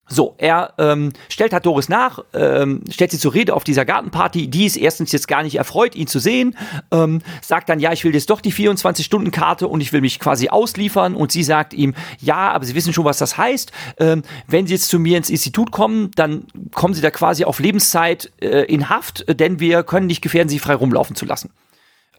[0.08, 4.48] So, er ähm, stellt halt Doris nach, ähm, stellt sie zur Rede auf dieser Gartenparty.
[4.48, 6.56] Die ist erstens jetzt gar nicht erfreut, ihn zu sehen.
[6.90, 10.48] Ähm, sagt dann, ja, ich will jetzt doch die 24-Stunden-Karte und ich will mich quasi
[10.48, 11.14] ausliefern.
[11.14, 13.72] Und sie sagt ihm, ja, aber Sie wissen schon, was das heißt.
[13.98, 16.44] Ähm, wenn Sie jetzt zu mir ins Institut kommen, dann
[16.74, 20.58] kommen Sie da quasi auf Lebenszeit äh, in Haft, denn wir können nicht gefährden, Sie
[20.58, 21.50] frei rumlaufen zu lassen.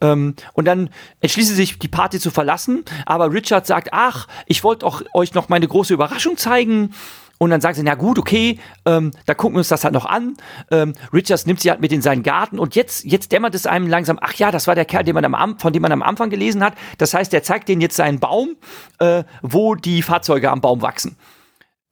[0.02, 0.90] Ähm, und dann
[1.20, 2.86] entschließen sie sich, die Party zu verlassen.
[3.06, 6.94] Aber Richard sagt, ach, ich wollte euch noch meine große Überraschung zeigen.
[7.40, 10.06] Und dann sagen sie, na gut, okay, ähm, da gucken wir uns das halt noch
[10.06, 10.36] an.
[10.70, 13.88] Ähm, Richards nimmt sie halt mit in seinen Garten und jetzt, jetzt dämmert es einem
[13.88, 16.30] langsam, ach ja, das war der Kerl, den man am, von dem man am Anfang
[16.30, 16.74] gelesen hat.
[16.98, 18.58] Das heißt, er zeigt denen jetzt seinen Baum,
[19.00, 21.16] äh, wo die Fahrzeuge am Baum wachsen.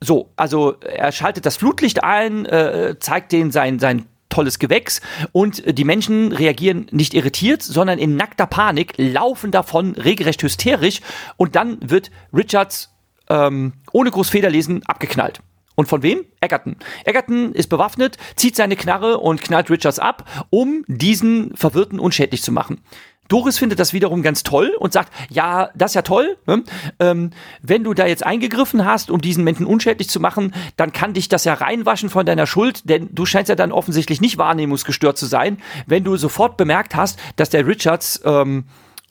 [0.01, 5.01] So, also er schaltet das Flutlicht ein, äh, zeigt denen sein, sein tolles Gewächs
[5.31, 10.99] und die Menschen reagieren nicht irritiert, sondern in nackter Panik, laufen davon regelrecht hysterisch
[11.37, 12.96] und dann wird Richards
[13.29, 15.41] ähm, ohne groß Federlesen abgeknallt.
[15.75, 16.25] Und von wem?
[16.41, 16.75] Egerton.
[17.05, 22.51] Egerton ist bewaffnet, zieht seine Knarre und knallt Richards ab, um diesen Verwirrten unschädlich zu
[22.51, 22.81] machen.
[23.27, 26.37] Doris findet das wiederum ganz toll und sagt, ja, das ist ja toll.
[26.47, 26.63] Ne?
[26.99, 27.31] Ähm,
[27.61, 31.29] wenn du da jetzt eingegriffen hast, um diesen Menschen unschädlich zu machen, dann kann dich
[31.29, 35.25] das ja reinwaschen von deiner Schuld, denn du scheinst ja dann offensichtlich nicht wahrnehmungsgestört zu
[35.25, 38.65] sein, wenn du sofort bemerkt hast, dass der Richards ähm,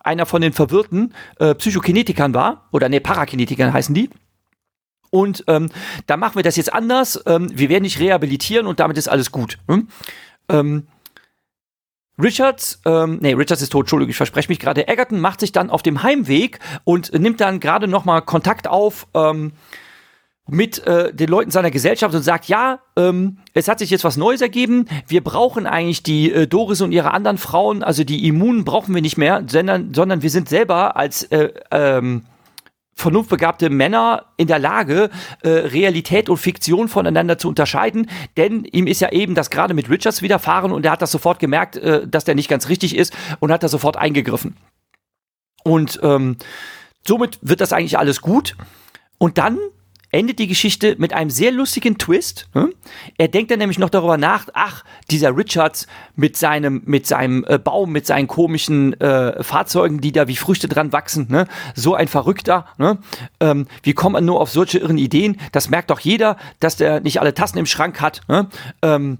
[0.06, 4.10] einer von den verwirrten äh, Psychokinetikern war, oder nee, Parakinetikern heißen die.
[5.10, 5.70] Und ähm,
[6.06, 7.22] da machen wir das jetzt anders.
[7.26, 9.58] Ähm, wir werden dich rehabilitieren und damit ist alles gut.
[9.68, 9.88] Hm?
[10.48, 10.88] Ähm,
[12.22, 14.88] Richards, ähm, nee, Richards ist tot, Entschuldigung, ich verspreche mich gerade.
[14.88, 19.52] Egerton macht sich dann auf dem Heimweg und nimmt dann gerade nochmal Kontakt auf ähm,
[20.48, 24.16] mit äh, den Leuten seiner Gesellschaft und sagt, ja, ähm, es hat sich jetzt was
[24.16, 24.86] Neues ergeben.
[25.09, 29.02] Wir brauchen eigentlich die äh, Doris und ihre anderen Frauen, also die Immunen brauchen wir
[29.02, 32.23] nicht mehr, sondern, sondern wir sind selber als äh, ähm,
[32.94, 35.10] vernunftbegabte Männer in der Lage,
[35.43, 39.90] äh, Realität und Fiktion voneinander zu unterscheiden, denn ihm ist ja eben das gerade mit
[39.90, 43.14] Richards widerfahren und er hat das sofort gemerkt, äh, dass der nicht ganz richtig ist
[43.40, 44.56] und hat da sofort eingegriffen.
[45.62, 46.36] Und ähm,
[47.06, 48.56] somit wird das eigentlich alles gut.
[49.18, 49.59] Und dann
[50.16, 52.48] endet die Geschichte mit einem sehr lustigen Twist.
[52.52, 52.72] Hm?
[53.18, 57.59] Er denkt dann nämlich noch darüber nach, ach, dieser Richards mit seinem, mit seinem äh,
[57.59, 61.47] Baum, mit seinen komischen äh, Fahrzeugen, die da wie Früchte dran wachsen, ne?
[61.74, 62.66] so ein Verrückter.
[62.78, 62.98] Ne?
[63.40, 65.38] Ähm, wie kommt man nur auf solche irren Ideen?
[65.52, 68.22] Das merkt doch jeder, dass der nicht alle Tassen im Schrank hat.
[68.28, 68.48] Ne?
[68.82, 69.18] Ähm,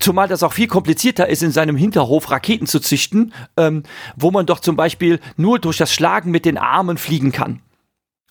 [0.00, 3.84] Zumal das auch viel komplizierter ist, in seinem Hinterhof Raketen zu züchten, ähm,
[4.16, 7.62] wo man doch zum Beispiel nur durch das Schlagen mit den Armen fliegen kann.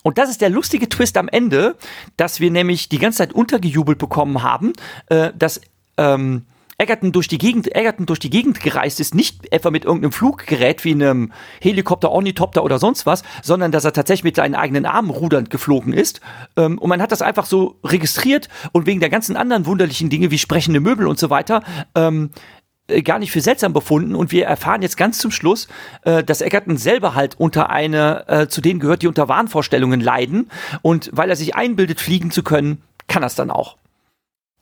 [0.05, 1.75] Und das ist der lustige Twist am Ende,
[2.15, 4.73] dass wir nämlich die ganze Zeit untergejubelt bekommen haben,
[5.07, 5.61] äh, dass
[5.97, 6.45] ähm,
[6.77, 10.83] Egerton durch die Gegend, Egerton durch die Gegend gereist ist, nicht etwa mit irgendeinem Fluggerät
[10.83, 15.09] wie einem Helikopter, Ornithopter oder sonst was, sondern dass er tatsächlich mit seinen eigenen Armen
[15.09, 16.21] rudernd geflogen ist.
[16.55, 20.29] Ähm, und man hat das einfach so registriert und wegen der ganzen anderen wunderlichen Dinge
[20.29, 21.63] wie sprechende Möbel und so weiter
[21.95, 22.54] ähm, äh,
[23.03, 25.67] gar nicht für seltsam befunden und wir erfahren jetzt ganz zum Schluss,
[26.03, 30.51] äh, dass Eckerton selber halt unter eine, äh, zu denen gehört, die unter Wahnvorstellungen leiden
[30.81, 33.77] und weil er sich einbildet, fliegen zu können, kann er es dann auch.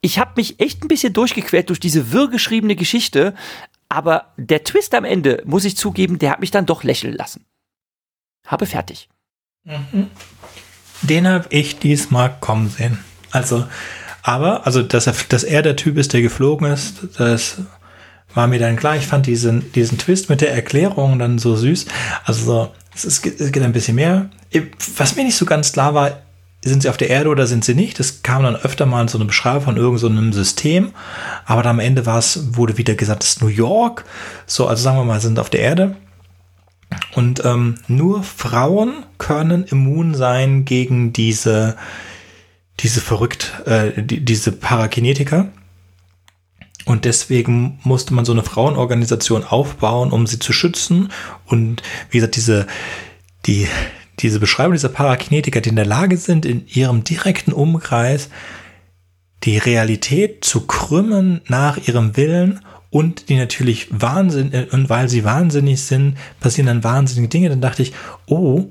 [0.02, 3.34] Ich habe mich echt ein bisschen durchgequert durch diese wirr geschriebene Geschichte,
[3.90, 7.46] aber der Twist am Ende, muss ich zugeben, der hat mich dann doch lächeln lassen.
[8.46, 9.10] Habe fertig.
[9.64, 10.10] Mhm.
[11.02, 12.98] Den habe ich diesmal kommen sehen.
[13.32, 13.66] Also,
[14.22, 17.62] aber, also, dass er, dass er der Typ ist, der geflogen ist, das
[18.34, 18.96] war mir dann klar.
[18.96, 21.86] Ich fand diesen, diesen Twist mit der Erklärung dann so süß.
[22.26, 24.30] Also es, ist, es geht ein bisschen mehr.
[24.98, 26.20] Was mir nicht so ganz klar war,
[26.64, 28.00] sind sie auf der Erde oder sind sie nicht?
[28.00, 30.92] Das kam dann öfter mal so eine Beschreibung von irgendeinem so System.
[31.46, 34.06] Aber dann am Ende war es, wurde wieder gesagt, es ist New York.
[34.46, 35.96] So, also sagen wir mal, sind auf der Erde.
[37.16, 41.76] Und ähm, nur Frauen können immun sein gegen diese,
[42.80, 45.48] diese verrückt, äh, die, diese Parakinetiker.
[46.86, 51.10] Und deswegen musste man so eine Frauenorganisation aufbauen, um sie zu schützen.
[51.46, 52.68] Und wie gesagt, diese,
[53.46, 53.68] die,
[54.20, 58.30] diese Beschreibung dieser Parakinetiker, die in der Lage sind, in ihrem direkten Umkreis
[59.44, 65.82] die Realität zu krümmen nach ihrem Willen und die natürlich Wahnsinn, und weil sie wahnsinnig
[65.82, 67.50] sind, passieren dann wahnsinnige Dinge.
[67.50, 67.94] Dann dachte ich,
[68.28, 68.66] oh,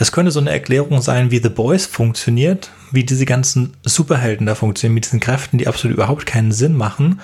[0.00, 4.54] das könnte so eine Erklärung sein, wie The Boys funktioniert, wie diese ganzen Superhelden da
[4.54, 7.20] funktionieren, mit diesen Kräften, die absolut überhaupt keinen Sinn machen.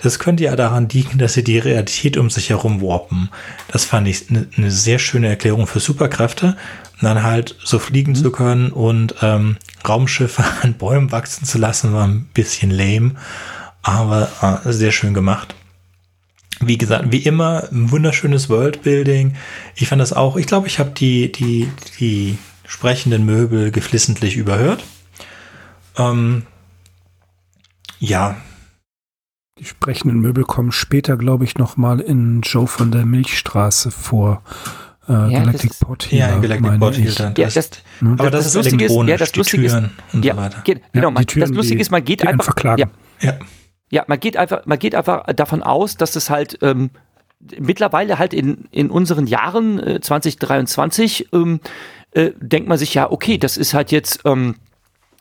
[0.00, 3.30] Das könnte ja daran liegen, dass sie die Realität um sich herum warpen.
[3.66, 6.56] Das fand ich eine, eine sehr schöne Erklärung für Superkräfte.
[7.00, 8.16] Und dann halt so fliegen mhm.
[8.16, 9.56] zu können und ähm,
[9.88, 13.16] Raumschiffe an Bäumen wachsen zu lassen, war ein bisschen lame,
[13.82, 14.28] aber
[14.64, 15.56] äh, sehr schön gemacht
[16.60, 19.34] wie gesagt, wie immer, ein wunderschönes Worldbuilding.
[19.74, 21.68] Ich fand das auch, ich glaube, ich habe die, die,
[21.98, 24.84] die sprechenden Möbel geflissentlich überhört.
[25.96, 26.42] Ähm,
[27.98, 28.36] ja.
[29.58, 34.42] Die sprechenden Möbel kommen später, glaube ich, nochmal in Joe von der Milchstraße vor.
[35.08, 38.12] Äh, ja, Galactic Port Ja, Galactic Port Ja, das, das, hm?
[38.12, 39.74] aber das, das, das Lustige ist, ja, das Lustige ist,
[40.12, 40.60] und ja, so weiter.
[40.62, 42.86] Geht, genau, ja, man, Türen, das Lustige ist, man geht einfach, ja,
[43.20, 43.38] ja.
[43.90, 46.90] Ja, man geht einfach, man geht einfach davon aus, dass es halt ähm,
[47.58, 51.60] mittlerweile halt in, in unseren Jahren äh, 2023 ähm,
[52.12, 54.56] äh, denkt man sich ja, okay, das ist halt jetzt ähm,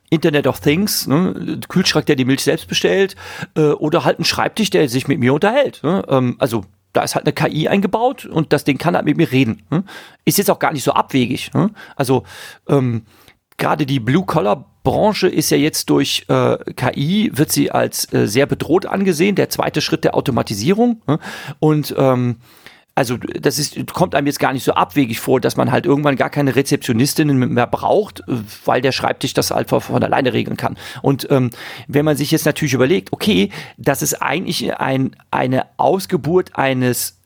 [0.10, 1.60] Internet of Things, ne?
[1.68, 3.16] Kühlschrank, der die Milch selbst bestellt,
[3.56, 5.82] äh, oder halt ein Schreibtisch, der sich mit mir unterhält.
[5.84, 6.04] Ne?
[6.10, 9.32] Ähm, also da ist halt eine KI eingebaut und das Ding kann halt mit mir
[9.32, 9.62] reden.
[9.70, 9.84] Ne?
[10.26, 11.54] Ist jetzt auch gar nicht so abwegig.
[11.54, 11.70] Ne?
[11.96, 12.24] Also
[12.68, 13.04] ähm,
[13.58, 14.00] gerade die
[14.84, 19.50] Blue-Collar-Branche ist ja jetzt durch äh, KI, wird sie als äh, sehr bedroht angesehen, der
[19.50, 21.02] zweite Schritt der Automatisierung.
[21.08, 21.20] Ne?
[21.60, 22.38] Und ähm,
[22.96, 26.18] also das ist, kommt einem jetzt gar nicht so abwegig vor, dass man halt irgendwann
[26.18, 28.24] gar keine Rezeptionistinnen mehr braucht,
[28.66, 30.78] weil der Schreibtisch das einfach von alleine regeln kann.
[31.02, 31.52] Und ähm,
[31.88, 37.19] wenn man sich jetzt natürlich überlegt, okay, das ist eigentlich ein, eine Ausgeburt eines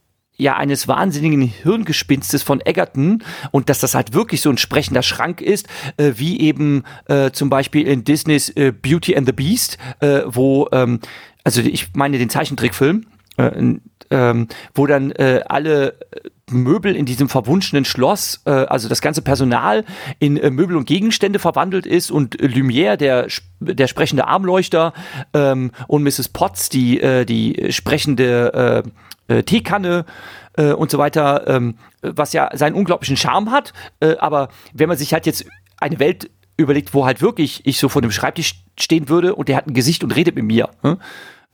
[0.44, 5.42] ja eines wahnsinnigen Hirngespinstes von Egerton und dass das halt wirklich so ein sprechender Schrank
[5.42, 5.68] ist,
[5.98, 10.68] äh, wie eben äh, zum Beispiel in Disneys äh, Beauty and the Beast, äh, wo
[10.72, 11.00] ähm,
[11.44, 13.06] also ich meine den Zeichentrickfilm,
[13.38, 13.76] äh,
[14.10, 15.98] ähm, wo dann äh, alle
[16.52, 19.86] Möbel in diesem verwunschenen Schloss, äh, also das ganze Personal
[20.20, 23.28] in äh, Möbel und Gegenstände verwandelt ist und Lumière, der,
[23.60, 24.94] der sprechende Armleuchter
[25.34, 26.30] ähm, und Mrs.
[26.30, 28.84] Potts, die, äh, die sprechende
[29.34, 30.06] äh, Teekanne
[30.58, 33.74] äh, und so weiter, ähm, was ja seinen unglaublichen Charme hat.
[34.00, 35.46] Äh, aber wenn man sich halt jetzt
[35.78, 39.58] eine Welt überlegt, wo halt wirklich ich so vor dem Schreibtisch stehen würde und der
[39.58, 40.98] hat ein Gesicht und redet mit mir, hm?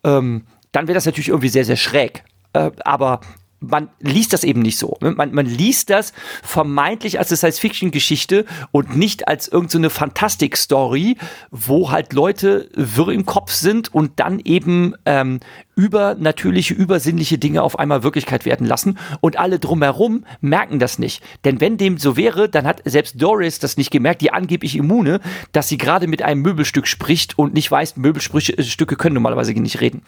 [0.04, 2.24] ähm, dann wäre das natürlich irgendwie sehr, sehr schräg.
[2.54, 3.22] Äh, aber
[3.60, 4.98] man liest das eben nicht so.
[5.02, 5.12] Ne?
[5.12, 6.14] Man, man liest das
[6.44, 11.18] vermeintlich als eine Science-Fiction-Geschichte und nicht als irgendeine so Fantastik-Story,
[11.52, 15.40] wo halt Leute wirr im Kopf sind und dann eben ähm,
[15.76, 21.24] übernatürliche, übersinnliche Dinge auf einmal Wirklichkeit werden lassen und alle drumherum merken das nicht.
[21.46, 25.22] Denn wenn dem so wäre, dann hat selbst Doris das nicht gemerkt, die angeblich Immune,
[25.52, 30.02] dass sie gerade mit einem Möbelstück spricht und nicht weiß, Möbelstücke können normalerweise nicht reden.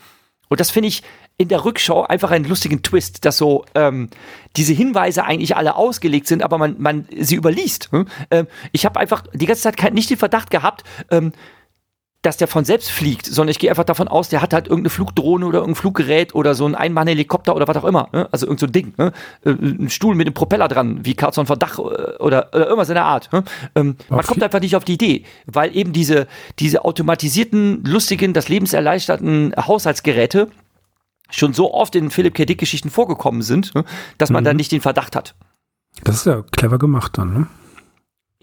[0.51, 1.01] Und das finde ich
[1.37, 4.09] in der Rückschau einfach einen lustigen Twist, dass so ähm,
[4.57, 7.89] diese Hinweise eigentlich alle ausgelegt sind, aber man, man sie überliest.
[7.93, 8.05] Hm?
[8.31, 11.31] Ähm, ich habe einfach die ganze Zeit kein, nicht den Verdacht gehabt, ähm,
[12.21, 14.91] dass der von selbst fliegt, sondern ich gehe einfach davon aus, der hat halt irgendeine
[14.91, 18.09] Flugdrohne oder irgendein Fluggerät oder so ein Einmannhelikopter oder was auch immer.
[18.11, 18.27] Ne?
[18.31, 18.93] Also irgendein so Ding.
[18.97, 19.11] Ne?
[19.43, 22.95] Äh, ein Stuhl mit einem Propeller dran, wie Carlson Verdach äh, oder, oder irgendwas in
[22.95, 23.33] der Art.
[23.33, 23.43] Ne?
[23.73, 26.27] Ähm, man kommt einfach nicht auf die Idee, weil eben diese,
[26.59, 30.49] diese automatisierten, lustigen, das lebenserleichterten Haushaltsgeräte
[31.31, 32.45] schon so oft in Philipp K.
[32.45, 33.83] Dick-Geschichten vorgekommen sind, ne?
[34.19, 34.45] dass man mhm.
[34.45, 35.33] dann nicht den Verdacht hat.
[36.03, 37.47] Das ist ja clever gemacht dann, ne?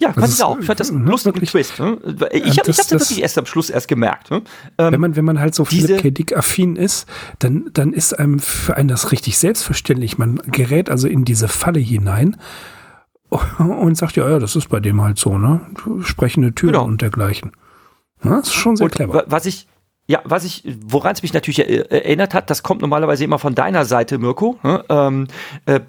[0.01, 0.59] Ja, fand ich auch.
[0.59, 1.81] Ich fand das einen lustigen Twist.
[1.81, 1.99] Ne?
[2.31, 4.31] Ich habe das, das wirklich erst am Schluss erst gemerkt.
[4.31, 4.43] Ne?
[4.79, 6.11] Ähm, wenn man wenn man halt so Philipp K.
[6.11, 7.09] Dick affin ist,
[7.41, 10.17] dann dann ist einem für einen das richtig selbstverständlich.
[10.17, 12.37] Man gerät also in diese Falle hinein
[13.59, 15.61] und sagt ja, ja, das ist bei dem halt so, ne?
[16.03, 16.85] Sprechende Türen genau.
[16.85, 17.53] und dergleichen.
[18.23, 19.25] Ja, das ist schon sehr und clever.
[19.27, 19.67] Was ich
[20.07, 23.85] ja, was ich, woran es mich natürlich erinnert hat, das kommt normalerweise immer von deiner
[23.85, 24.59] Seite, Mirko.
[24.63, 24.83] Ne?
[24.89, 25.27] Ähm,
[25.67, 25.81] äh,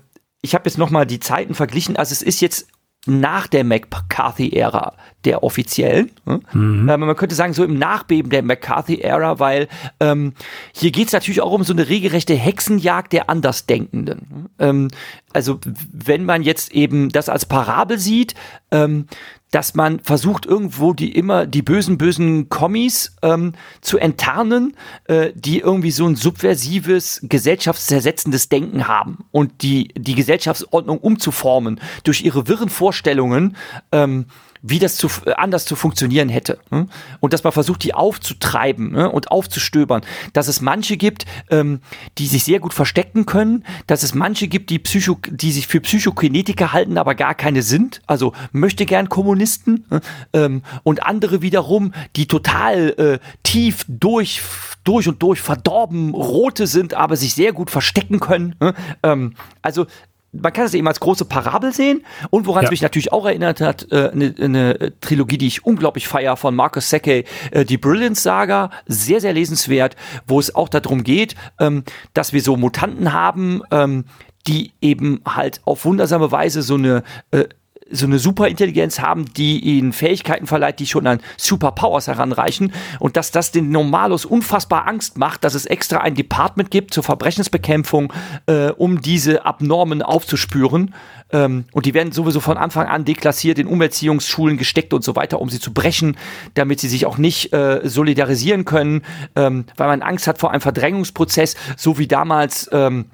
[0.42, 1.96] ich habe jetzt noch mal die Zeiten verglichen.
[1.96, 2.68] Also es ist jetzt
[3.10, 4.94] nach der McCarthy-Ära
[5.26, 6.12] der offiziellen.
[6.26, 6.40] Ne?
[6.54, 6.90] Mhm.
[6.90, 9.68] Ähm, man könnte sagen, so im Nachbeben der McCarthy-Ära, weil
[10.00, 10.34] ähm,
[10.74, 14.50] hier geht es natürlich auch um so eine regelrechte Hexenjagd der Andersdenkenden.
[14.60, 14.88] Ähm,
[15.34, 15.60] also
[15.92, 18.34] wenn man jetzt eben das als Parabel sieht,
[18.72, 19.08] ähm,
[19.52, 25.60] dass man versucht irgendwo die immer die bösen bösen Kommis ähm, zu enttarnen, äh, die
[25.60, 32.70] irgendwie so ein subversives gesellschaftszersetzendes Denken haben und die die Gesellschaftsordnung umzuformen durch ihre wirren
[32.70, 33.56] Vorstellungen.
[33.92, 34.26] Ähm,
[34.62, 36.60] wie das zu, äh, anders zu funktionieren hätte.
[36.70, 36.90] Hm?
[37.20, 39.12] Und dass man versucht, die aufzutreiben ne?
[39.12, 40.02] und aufzustöbern.
[40.34, 41.82] Dass es manche gibt, ähm,
[42.18, 45.82] die sich sehr gut verstecken können, dass es manche gibt, die, Psycho die sich für
[45.82, 50.02] Psychokinetiker halten, aber gar keine sind, also möchte gern Kommunisten ne?
[50.34, 54.42] ähm, und andere wiederum, die total äh, tief durch
[54.84, 58.56] durch und durch verdorben rote sind, aber sich sehr gut verstecken können.
[58.60, 58.74] Ne?
[59.04, 59.86] Ähm, also
[60.32, 62.68] man kann es eben als große Parabel sehen und woran ja.
[62.68, 66.56] es mich natürlich auch erinnert hat, äh, eine, eine Trilogie, die ich unglaublich feier von
[66.56, 69.96] Marcus Seckey, äh, die Brilliance Saga, sehr, sehr lesenswert,
[70.28, 71.84] wo es auch darum geht, ähm,
[72.14, 74.06] dass wir so Mutanten haben, ähm,
[74.48, 77.46] die eben halt auf wundersame Weise so eine äh,
[77.92, 83.32] so eine Superintelligenz haben, die ihnen Fähigkeiten verleiht, die schon an Superpowers heranreichen und dass
[83.32, 88.14] das den Normalos unfassbar Angst macht, dass es extra ein Department gibt zur Verbrechensbekämpfung,
[88.46, 90.94] äh, um diese Abnormen aufzuspüren.
[91.32, 95.40] Ähm, und die werden sowieso von Anfang an deklassiert, in Umerziehungsschulen gesteckt und so weiter,
[95.40, 96.18] um sie zu brechen,
[96.54, 99.04] damit sie sich auch nicht äh, solidarisieren können,
[99.36, 103.06] ähm, weil man Angst hat vor einem Verdrängungsprozess, so wie damals ähm,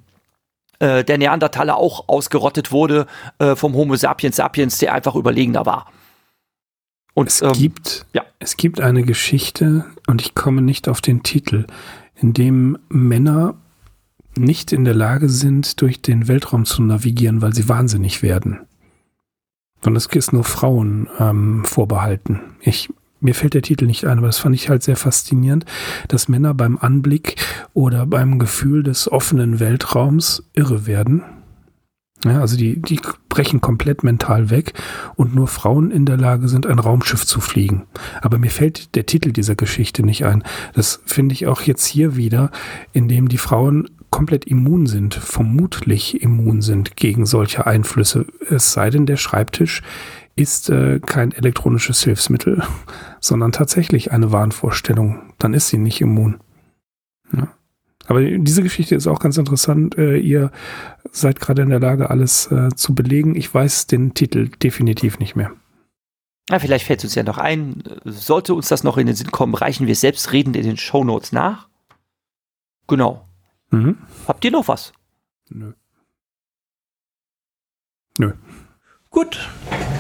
[0.80, 3.07] äh, der Neandertaler auch ausgerottet wurde
[3.39, 5.91] äh, vom Homo sapiens sapiens, der einfach überlegener war.
[7.14, 8.23] Und, es, ähm, gibt, ja.
[8.39, 11.65] es gibt eine Geschichte, und ich komme nicht auf den Titel,
[12.15, 13.56] in dem Männer
[14.38, 18.60] nicht in der Lage sind, durch den Weltraum zu navigieren, weil sie wahnsinnig werden.
[19.85, 22.41] Und es ist nur Frauen ähm, vorbehalten.
[22.60, 22.89] Ich
[23.20, 25.66] mir fällt der Titel nicht ein, aber das fand ich halt sehr faszinierend,
[26.08, 27.36] dass Männer beim Anblick
[27.74, 31.24] oder beim Gefühl des offenen Weltraums irre werden.
[32.24, 34.74] Ja, also die, die brechen komplett mental weg
[35.16, 37.84] und nur Frauen in der Lage sind, ein Raumschiff zu fliegen.
[38.22, 40.44] Aber mir fällt der Titel dieser Geschichte nicht ein.
[40.74, 42.50] Das finde ich auch jetzt hier wieder,
[42.94, 48.26] indem die Frauen komplett immun sind, vermutlich immun sind gegen solche Einflüsse.
[48.50, 49.84] Es sei denn, der Schreibtisch
[50.36, 52.64] ist äh, kein elektronisches Hilfsmittel,
[53.20, 55.34] sondern tatsächlich eine Wahnvorstellung.
[55.40, 56.41] Dann ist sie nicht immun.
[57.34, 57.48] Ja.
[58.07, 59.98] Aber diese Geschichte ist auch ganz interessant.
[59.98, 60.52] Äh, ihr
[61.12, 63.36] seid gerade in der Lage, alles äh, zu belegen.
[63.36, 65.52] Ich weiß den Titel definitiv nicht mehr.
[66.49, 67.84] Ja, vielleicht fällt es uns ja noch ein.
[68.03, 71.68] Sollte uns das noch in den Sinn kommen, reichen wir selbstredend in den Shownotes nach.
[72.88, 73.28] Genau.
[73.72, 73.98] Mhm.
[74.28, 74.94] Habt ihr noch was?
[75.49, 75.74] Nö.
[78.20, 78.34] Nö.
[79.16, 79.40] Gut,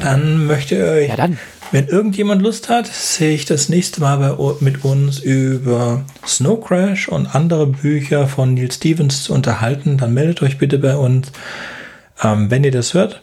[0.01, 1.37] dann möchte ich euch, ja, dann.
[1.71, 7.07] wenn irgendjemand Lust hat, sehe ich das nächste Mal bei, mit uns über Snow Crash
[7.07, 11.31] und andere Bücher von Neil Stevens zu unterhalten, dann meldet euch bitte bei uns,
[12.21, 13.21] ähm, wenn ihr das hört.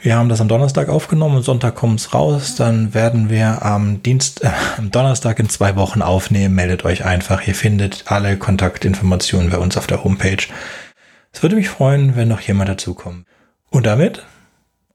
[0.00, 2.54] Wir haben das am Donnerstag aufgenommen und Sonntag kommt es raus.
[2.54, 6.54] Dann werden wir am Dienst, äh, am Donnerstag in zwei Wochen aufnehmen.
[6.54, 7.46] Meldet euch einfach.
[7.46, 10.46] Ihr findet alle Kontaktinformationen bei uns auf der Homepage.
[11.30, 13.26] Es würde mich freuen, wenn noch jemand dazukommt.
[13.68, 14.24] Und damit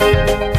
[0.00, 0.49] Thank you.